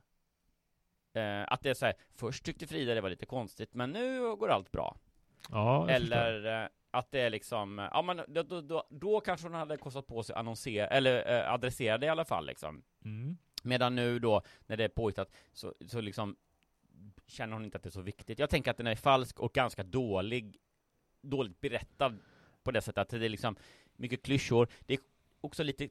eh, 1.18 1.44
att 1.48 1.62
det 1.62 1.70
är 1.70 1.74
så 1.74 1.86
här, 1.86 1.94
först 2.14 2.44
tyckte 2.44 2.66
Frida 2.66 2.94
det 2.94 3.00
var 3.00 3.10
lite 3.10 3.26
konstigt, 3.26 3.74
men 3.74 3.90
nu 3.90 4.36
går 4.36 4.48
allt 4.48 4.72
bra. 4.72 4.96
Ja. 5.50 5.90
Eller 5.90 6.62
eh, 6.62 6.68
att 6.90 7.10
det 7.10 7.20
är 7.20 7.30
liksom, 7.30 7.88
ja 7.92 8.02
men 8.02 8.20
då, 8.28 8.42
då, 8.42 8.60
då, 8.60 8.86
då 8.90 9.20
kanske 9.20 9.46
hon 9.46 9.54
hade 9.54 9.76
kostat 9.76 10.06
på 10.06 10.22
sig 10.22 10.36
annonsera, 10.36 10.86
eller 10.86 11.38
eh, 11.38 11.52
adressera 11.52 11.98
det 11.98 12.06
i 12.06 12.08
alla 12.08 12.24
fall 12.24 12.46
liksom. 12.46 12.82
Mm. 13.04 13.36
Medan 13.62 13.94
nu 13.94 14.18
då, 14.18 14.42
när 14.66 14.76
det 14.76 14.84
är 14.84 14.88
påhittat, 14.88 15.32
så, 15.52 15.74
så 15.86 16.00
liksom 16.00 16.36
känner 17.26 17.52
hon 17.52 17.64
inte 17.64 17.76
att 17.76 17.82
det 17.82 17.88
är 17.88 17.90
så 17.90 18.02
viktigt. 18.02 18.38
Jag 18.38 18.50
tänker 18.50 18.70
att 18.70 18.76
den 18.76 18.86
är 18.86 18.94
falsk 18.94 19.40
och 19.40 19.52
ganska 19.52 19.82
dålig, 19.82 20.56
dåligt 21.22 21.60
berättad 21.60 22.18
på 22.62 22.70
det 22.70 22.80
sättet 22.80 22.98
att 22.98 23.08
det 23.08 23.24
är 23.24 23.28
liksom 23.28 23.56
mycket 23.96 24.22
klyschor. 24.22 24.68
Det 24.86 24.94
är 24.94 25.00
också 25.40 25.62
lite 25.62 25.88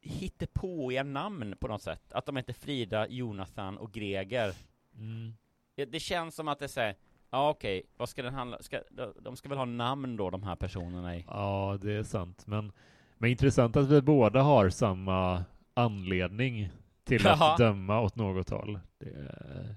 hittepåiga 0.00 1.02
namn 1.02 1.54
på 1.60 1.68
något 1.68 1.82
sätt. 1.82 2.12
Att 2.12 2.26
de 2.26 2.36
heter 2.36 2.52
Frida, 2.52 3.08
Jonathan 3.08 3.78
och 3.78 3.92
Greger. 3.92 4.52
Mm. 4.96 5.32
Det, 5.76 5.84
det 5.84 6.00
känns 6.00 6.34
som 6.34 6.48
att 6.48 6.58
det 6.58 6.68
säger, 6.68 6.96
ja 7.30 7.50
okej, 7.50 7.82
vad 7.96 8.08
ska 8.08 8.22
den 8.22 8.34
handla, 8.34 8.58
ska, 8.62 8.80
de- 9.20 9.36
ska 9.36 9.48
väl 9.48 9.58
ha 9.58 9.64
namn 9.64 10.16
då, 10.16 10.30
de 10.30 10.42
här 10.42 10.56
personerna 10.56 11.16
i? 11.16 11.24
Ja, 11.28 11.78
det 11.82 11.92
är 11.92 12.02
sant. 12.02 12.46
Men, 12.46 12.72
men 13.18 13.30
intressant 13.30 13.76
att 13.76 13.88
vi 13.88 14.02
båda 14.02 14.42
har 14.42 14.68
samma 14.70 15.44
anledning 15.74 16.68
till 17.04 17.26
att 17.26 17.40
Ja. 17.40 17.54
döma 17.58 18.00
åt 18.00 18.16
något 18.16 18.50
håll. 18.50 18.80
Är- 19.00 19.76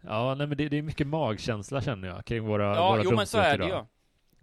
ja, 0.00 0.34
nej, 0.34 0.46
men 0.46 0.56
det, 0.58 0.68
det 0.68 0.78
är 0.78 0.82
mycket 0.82 1.06
magkänsla 1.06 1.80
känner 1.82 2.08
jag 2.08 2.24
kring 2.24 2.44
våra, 2.44 2.74
Ja, 2.76 2.90
våra 2.90 3.02
jo 3.04 3.16
men 3.16 3.26
så 3.26 3.38
är 3.38 3.58
det 3.58 3.66
ju. 3.66 3.84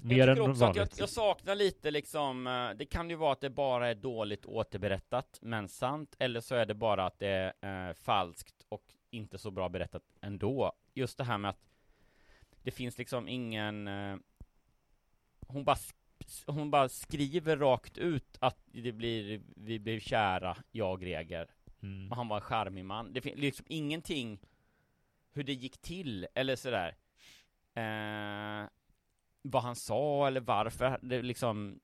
Jag 0.06 0.18
Mer 0.18 0.28
än 0.28 0.42
också 0.42 0.52
att 0.52 0.76
jag, 0.76 0.84
vanligt. 0.84 1.00
jag 1.00 1.10
saknar 1.10 1.56
lite 1.56 1.92
liksom, 1.92 2.48
eh, 2.48 2.70
det 2.70 2.86
kan 2.86 3.10
ju 3.10 3.16
vara 3.16 3.32
att 3.32 3.42
det 3.42 3.50
bara 3.50 3.90
är 3.90 3.96
dåligt 3.96 4.46
återberättat, 4.46 5.40
men 5.42 5.70
sant, 5.70 6.16
eller 6.20 6.42
så 6.42 6.56
är 6.56 6.66
det 6.66 6.74
bara 6.74 7.06
att 7.06 7.20
det 7.20 7.54
är 7.62 7.90
eh, 7.90 7.94
falskt 7.94 8.66
och 8.70 8.84
inte 9.10 9.38
så 9.38 9.52
bra 9.52 9.70
berättat 9.70 10.04
ändå. 10.22 10.74
Just 10.94 11.18
det 11.18 11.24
här 11.24 11.38
med 11.38 11.50
att 11.50 11.70
det 12.64 12.72
finns 12.72 12.98
liksom 12.98 13.28
ingen, 13.28 13.88
eh, 13.88 14.16
hon 15.48 15.64
bara, 15.64 15.78
hon 16.46 16.72
bara 16.72 16.90
skriver 16.90 17.58
rakt 17.58 17.98
ut 17.98 18.38
att 18.40 18.58
det 18.66 18.92
blir, 18.92 19.42
vi 19.56 19.80
blev 19.80 20.00
kära, 20.00 20.58
jag 20.72 21.02
Greger, 21.02 21.48
Mm. 21.82 22.12
och 22.12 22.18
han 22.18 22.28
var 22.28 22.36
en 22.38 22.42
charmig 22.42 22.86
man. 22.86 23.14
Det 23.14 23.22
finns 23.22 23.38
liksom 23.38 23.66
ingenting 23.70 24.40
hur 25.32 25.44
det 25.44 25.54
gick 25.54 25.78
till, 25.78 26.28
eller 26.36 26.56
sådär. 26.56 26.96
Eh, 27.74 28.70
vad 29.44 29.64
han 29.64 29.76
sa 29.76 30.28
eller 30.28 30.42
varför, 30.42 31.00
det 31.02 31.22
liksom 31.22 31.80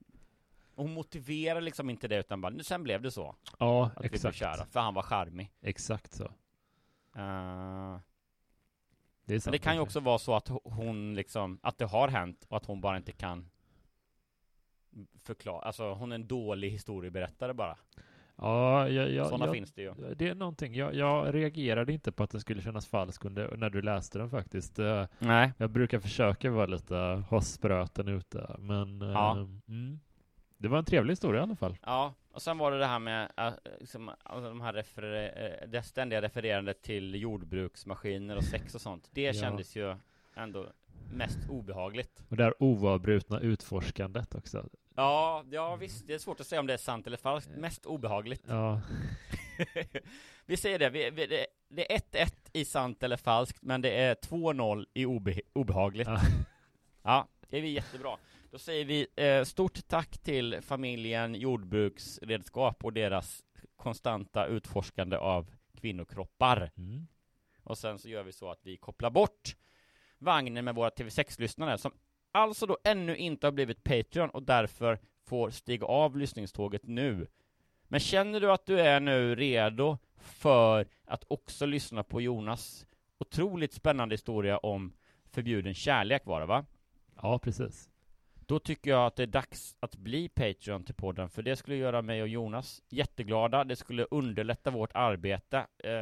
Hon 0.76 0.94
motiverar 0.94 1.62
liksom 1.62 1.90
inte 1.90 2.08
det 2.08 2.20
utan 2.20 2.42
bara, 2.42 2.50
nu 2.50 2.64
sen 2.64 2.84
blev 2.84 3.02
det 3.02 3.12
så 3.12 3.36
Ja, 3.60 3.86
Att 3.86 3.92
vi 3.96 4.00
blev 4.10 4.14
exakt. 4.14 4.38
kära, 4.38 4.66
för 4.66 4.80
han 4.80 4.94
var 4.94 5.02
charmig 5.04 5.52
Exakt 5.62 6.14
så. 6.14 6.24
Eh, 7.16 8.00
Det 9.26 9.36
är 9.36 9.40
sant. 9.40 9.46
Men 9.46 9.52
det 9.52 9.60
kan 9.60 9.76
ju 9.76 9.82
också 9.82 10.00
vara 10.00 10.20
så 10.20 10.36
att 10.36 10.50
ho- 10.50 10.62
hon 10.74 11.16
liksom, 11.16 11.60
att 11.64 11.78
det 11.78 11.86
har 11.86 12.08
hänt 12.08 12.46
och 12.50 12.58
att 12.58 12.66
hon 12.66 12.82
bara 12.82 12.98
inte 12.98 13.12
kan 13.12 13.50
förklara, 15.24 15.62
alltså 15.62 15.94
hon 15.94 16.12
är 16.12 16.16
en 16.16 16.28
dålig 16.28 16.70
historieberättare 16.70 17.54
bara 17.54 17.78
Ja, 18.42 18.90
jag, 18.90 19.12
jag, 19.12 19.28
Sådana 19.28 19.46
jag, 19.46 19.54
finns 19.54 19.74
det 19.74 19.82
ju 19.82 19.94
Det 20.16 20.28
är 20.30 20.36
någonting. 20.36 20.76
Jag, 20.76 20.96
jag 20.96 21.36
reagerade 21.36 21.94
inte 21.94 22.12
på 22.12 22.24
att 22.24 22.30
det 22.32 22.40
skulle 22.40 22.62
kännas 22.62 22.88
falskt 22.88 23.26
under, 23.26 23.58
när 23.58 23.70
du 23.70 23.82
läste 23.82 24.18
den 24.20 24.30
faktiskt. 24.30 24.80
Eh, 24.80 25.06
Nej 25.20 25.52
Jag 25.58 25.70
brukar 25.70 26.00
försöka 26.00 26.52
vara 26.52 26.66
lite 26.66 26.96
ha 27.30 27.42
spröten 27.42 28.08
ute, 28.08 28.56
men 28.60 29.02
eh, 29.02 29.08
Ja. 29.10 29.32
mm, 29.68 30.00
det 30.58 30.68
var 30.68 30.78
en 30.78 30.86
trevlig 30.86 31.12
historia 31.12 31.40
i 31.40 31.44
alla 31.44 31.56
fall. 31.56 31.78
Ja, 31.86 32.14
och 32.32 32.42
sen 32.42 32.58
var 32.58 32.72
det 32.72 32.78
det 32.78 32.86
här 32.86 33.00
med 33.00 33.32
äh, 33.38 33.50
liksom, 33.80 34.12
alltså 34.24 34.50
de 34.50 34.62
här 34.62 34.74
refer- 34.74 35.62
äh, 35.64 35.70
det 35.70 35.84
ständiga 35.84 36.22
refererandet 36.22 36.82
till 36.82 37.16
jordbruksmaskiner 37.16 38.38
och 38.38 38.44
sex 38.44 38.76
och 38.76 38.82
sånt. 38.82 39.10
Det 39.14 39.22
Ja. 39.22 39.34
kändes 39.34 39.76
ju 39.76 39.96
ändå 40.36 40.66
mest 41.14 41.40
obehagligt. 41.50 42.24
Och 42.30 42.38
det 42.38 42.44
här 42.44 42.54
oavbrutna 42.64 43.40
utforskandet 43.40 44.36
också. 44.36 44.66
Ja, 45.00 45.44
ja 45.52 45.76
visst, 45.76 46.08
det 46.08 46.14
är 46.14 46.20
svårt 46.20 46.40
att 46.40 46.48
säga 46.48 46.60
om 46.60 46.68
det 46.68 46.74
är 46.74 46.78
sant 46.78 47.08
eller 47.08 47.18
falskt. 47.18 47.52
Mest 47.52 47.86
obehagligt. 47.86 48.44
Ja, 48.48 48.82
vi 50.46 50.58
säger 50.58 50.80
det, 50.80 50.90
vi, 50.90 51.10
vi, 51.10 51.28
det, 51.28 51.48
det 51.70 51.94
är 51.94 52.00
1-1 52.00 52.34
i 52.54 52.66
sant 52.66 53.04
eller 53.04 53.18
falskt, 53.18 53.62
men 53.62 53.82
det 53.82 53.92
är 53.92 54.16
2-0 54.16 54.86
i 54.94 55.06
obe, 55.06 55.42
obehagligt. 55.54 56.08
Ja. 56.08 56.22
Ja, 57.02 57.28
det 57.50 57.58
är 57.58 57.62
vi 57.62 57.70
jättebra. 57.70 58.18
Då 58.52 58.58
säger 58.60 58.86
vi 58.86 59.08
eh, 59.16 59.44
stort 59.44 59.88
tack 59.88 60.18
till 60.18 60.62
familjen 60.62 61.36
Jordbruksredskap 61.36 62.86
och 62.86 62.94
deras 62.94 63.44
konstanta 63.76 64.46
utforskande 64.46 65.18
av 65.18 65.52
kvinnokroppar. 65.78 66.72
mm. 66.78 67.08
Och 67.64 67.78
sen 67.78 68.00
så 68.00 68.10
gör 68.10 68.24
vi 68.24 68.32
så 68.32 68.52
att 68.52 68.60
vi 68.64 68.78
kopplar 68.78 69.10
bort 69.10 69.56
vagnen 70.18 70.66
med 70.66 70.76
våra 70.76 70.90
TV6-lyssnare 70.90 71.78
som 71.78 71.92
alltså 72.32 72.66
då 72.66 72.78
ännu 72.84 73.16
inte 73.16 73.48
har 73.48 73.52
blivit 73.52 73.84
Patreon 73.84 74.30
och 74.30 74.44
därför 74.44 75.00
får 75.26 75.50
stiga 75.50 75.86
av 75.86 76.18
lyssningståget 76.18 76.82
nu. 76.84 77.28
Men 77.88 78.00
känner 78.00 78.40
du 78.40 78.52
att 78.52 78.66
du 78.66 78.80
är 78.80 79.00
nu 79.00 79.36
redo 79.36 79.98
för 80.18 80.88
att 81.06 81.24
också 81.28 81.66
lyssna 81.66 82.04
på 82.04 82.22
Jonas 82.22 82.86
otroligt 83.18 83.74
spännande 83.74 84.14
historia 84.14 84.58
om 84.58 84.94
förbjuden 85.32 85.74
kärlek 85.74 86.26
var 86.26 86.40
det 86.40 86.46
va? 86.46 86.66
ja 87.22 87.40
precis. 87.40 87.90
Då 88.50 88.60
tycker 88.60 88.90
jag 88.92 89.06
att 89.06 89.16
det 89.16 89.24
är 89.24 89.28
dags 89.28 89.76
att 89.80 89.96
bli 89.96 90.30
Patreon 90.30 90.84
till 90.84 90.96
podden, 90.96 91.30
för 91.30 91.42
det 91.42 91.56
skulle 91.56 91.76
göra 91.76 92.02
mig 92.02 92.22
och 92.22 92.28
Jonas 92.28 92.82
jätteglada. 92.90 93.64
Det 93.64 93.76
skulle 93.76 94.04
underlätta 94.12 94.72
vårt 94.72 94.90
arbete, 94.94 95.58
eh, 95.58 95.94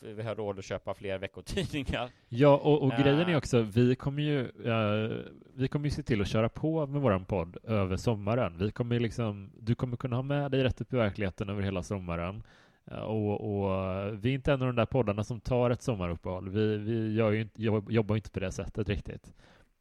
för 0.00 0.12
vi 0.14 0.22
har 0.22 0.34
råd 0.34 0.58
att 0.58 0.64
köpa 0.64 0.94
fler 0.94 1.18
veckotidningar. 1.18 2.10
Ja, 2.28 2.56
och, 2.56 2.82
och 2.82 2.92
Eh. 2.92 3.02
grejen 3.02 3.28
är 3.28 3.36
också, 3.36 3.60
vi 3.60 3.94
kommer 3.94 4.22
ju 4.22 4.40
eh, 4.40 5.16
vi 5.54 5.68
kommer 5.68 5.84
ju 5.86 5.90
se 5.90 6.02
till 6.02 6.20
att 6.20 6.28
köra 6.28 6.48
på 6.48 6.86
med 6.86 7.00
våran 7.02 7.24
podd 7.24 7.56
över 7.64 7.96
sommaren. 7.96 8.58
Vi 8.58 8.70
kommer 8.70 9.00
liksom, 9.00 9.50
du 9.60 9.74
kommer 9.74 9.96
kunna 9.96 10.16
ha 10.16 10.22
med 10.22 10.50
dig 10.50 10.62
rätt 10.64 10.80
upp 10.80 10.92
i 10.92 10.96
verkligheten 10.96 11.48
över 11.48 11.62
hela 11.62 11.82
sommaren. 11.82 12.42
Eh, 12.90 12.98
Och, 12.98 13.40
och 13.62 13.74
eh, 13.84 14.12
vi 14.12 14.30
är 14.30 14.34
inte 14.34 14.52
en 14.52 14.60
av 14.62 14.66
de 14.66 14.76
där 14.76 14.86
poddarna 14.86 15.24
som 15.24 15.40
tar 15.40 15.70
ett 15.70 15.82
sommaruppehåll. 15.82 16.48
Vi, 16.48 16.76
vi 16.76 17.14
gör 17.14 17.30
ju 17.30 17.40
inte, 17.40 17.62
jobb- 17.62 17.90
jobbar 17.92 18.14
ju 18.14 18.18
inte 18.18 18.30
på 18.30 18.40
det 18.40 18.52
sättet 18.52 18.88
riktigt. 18.88 19.34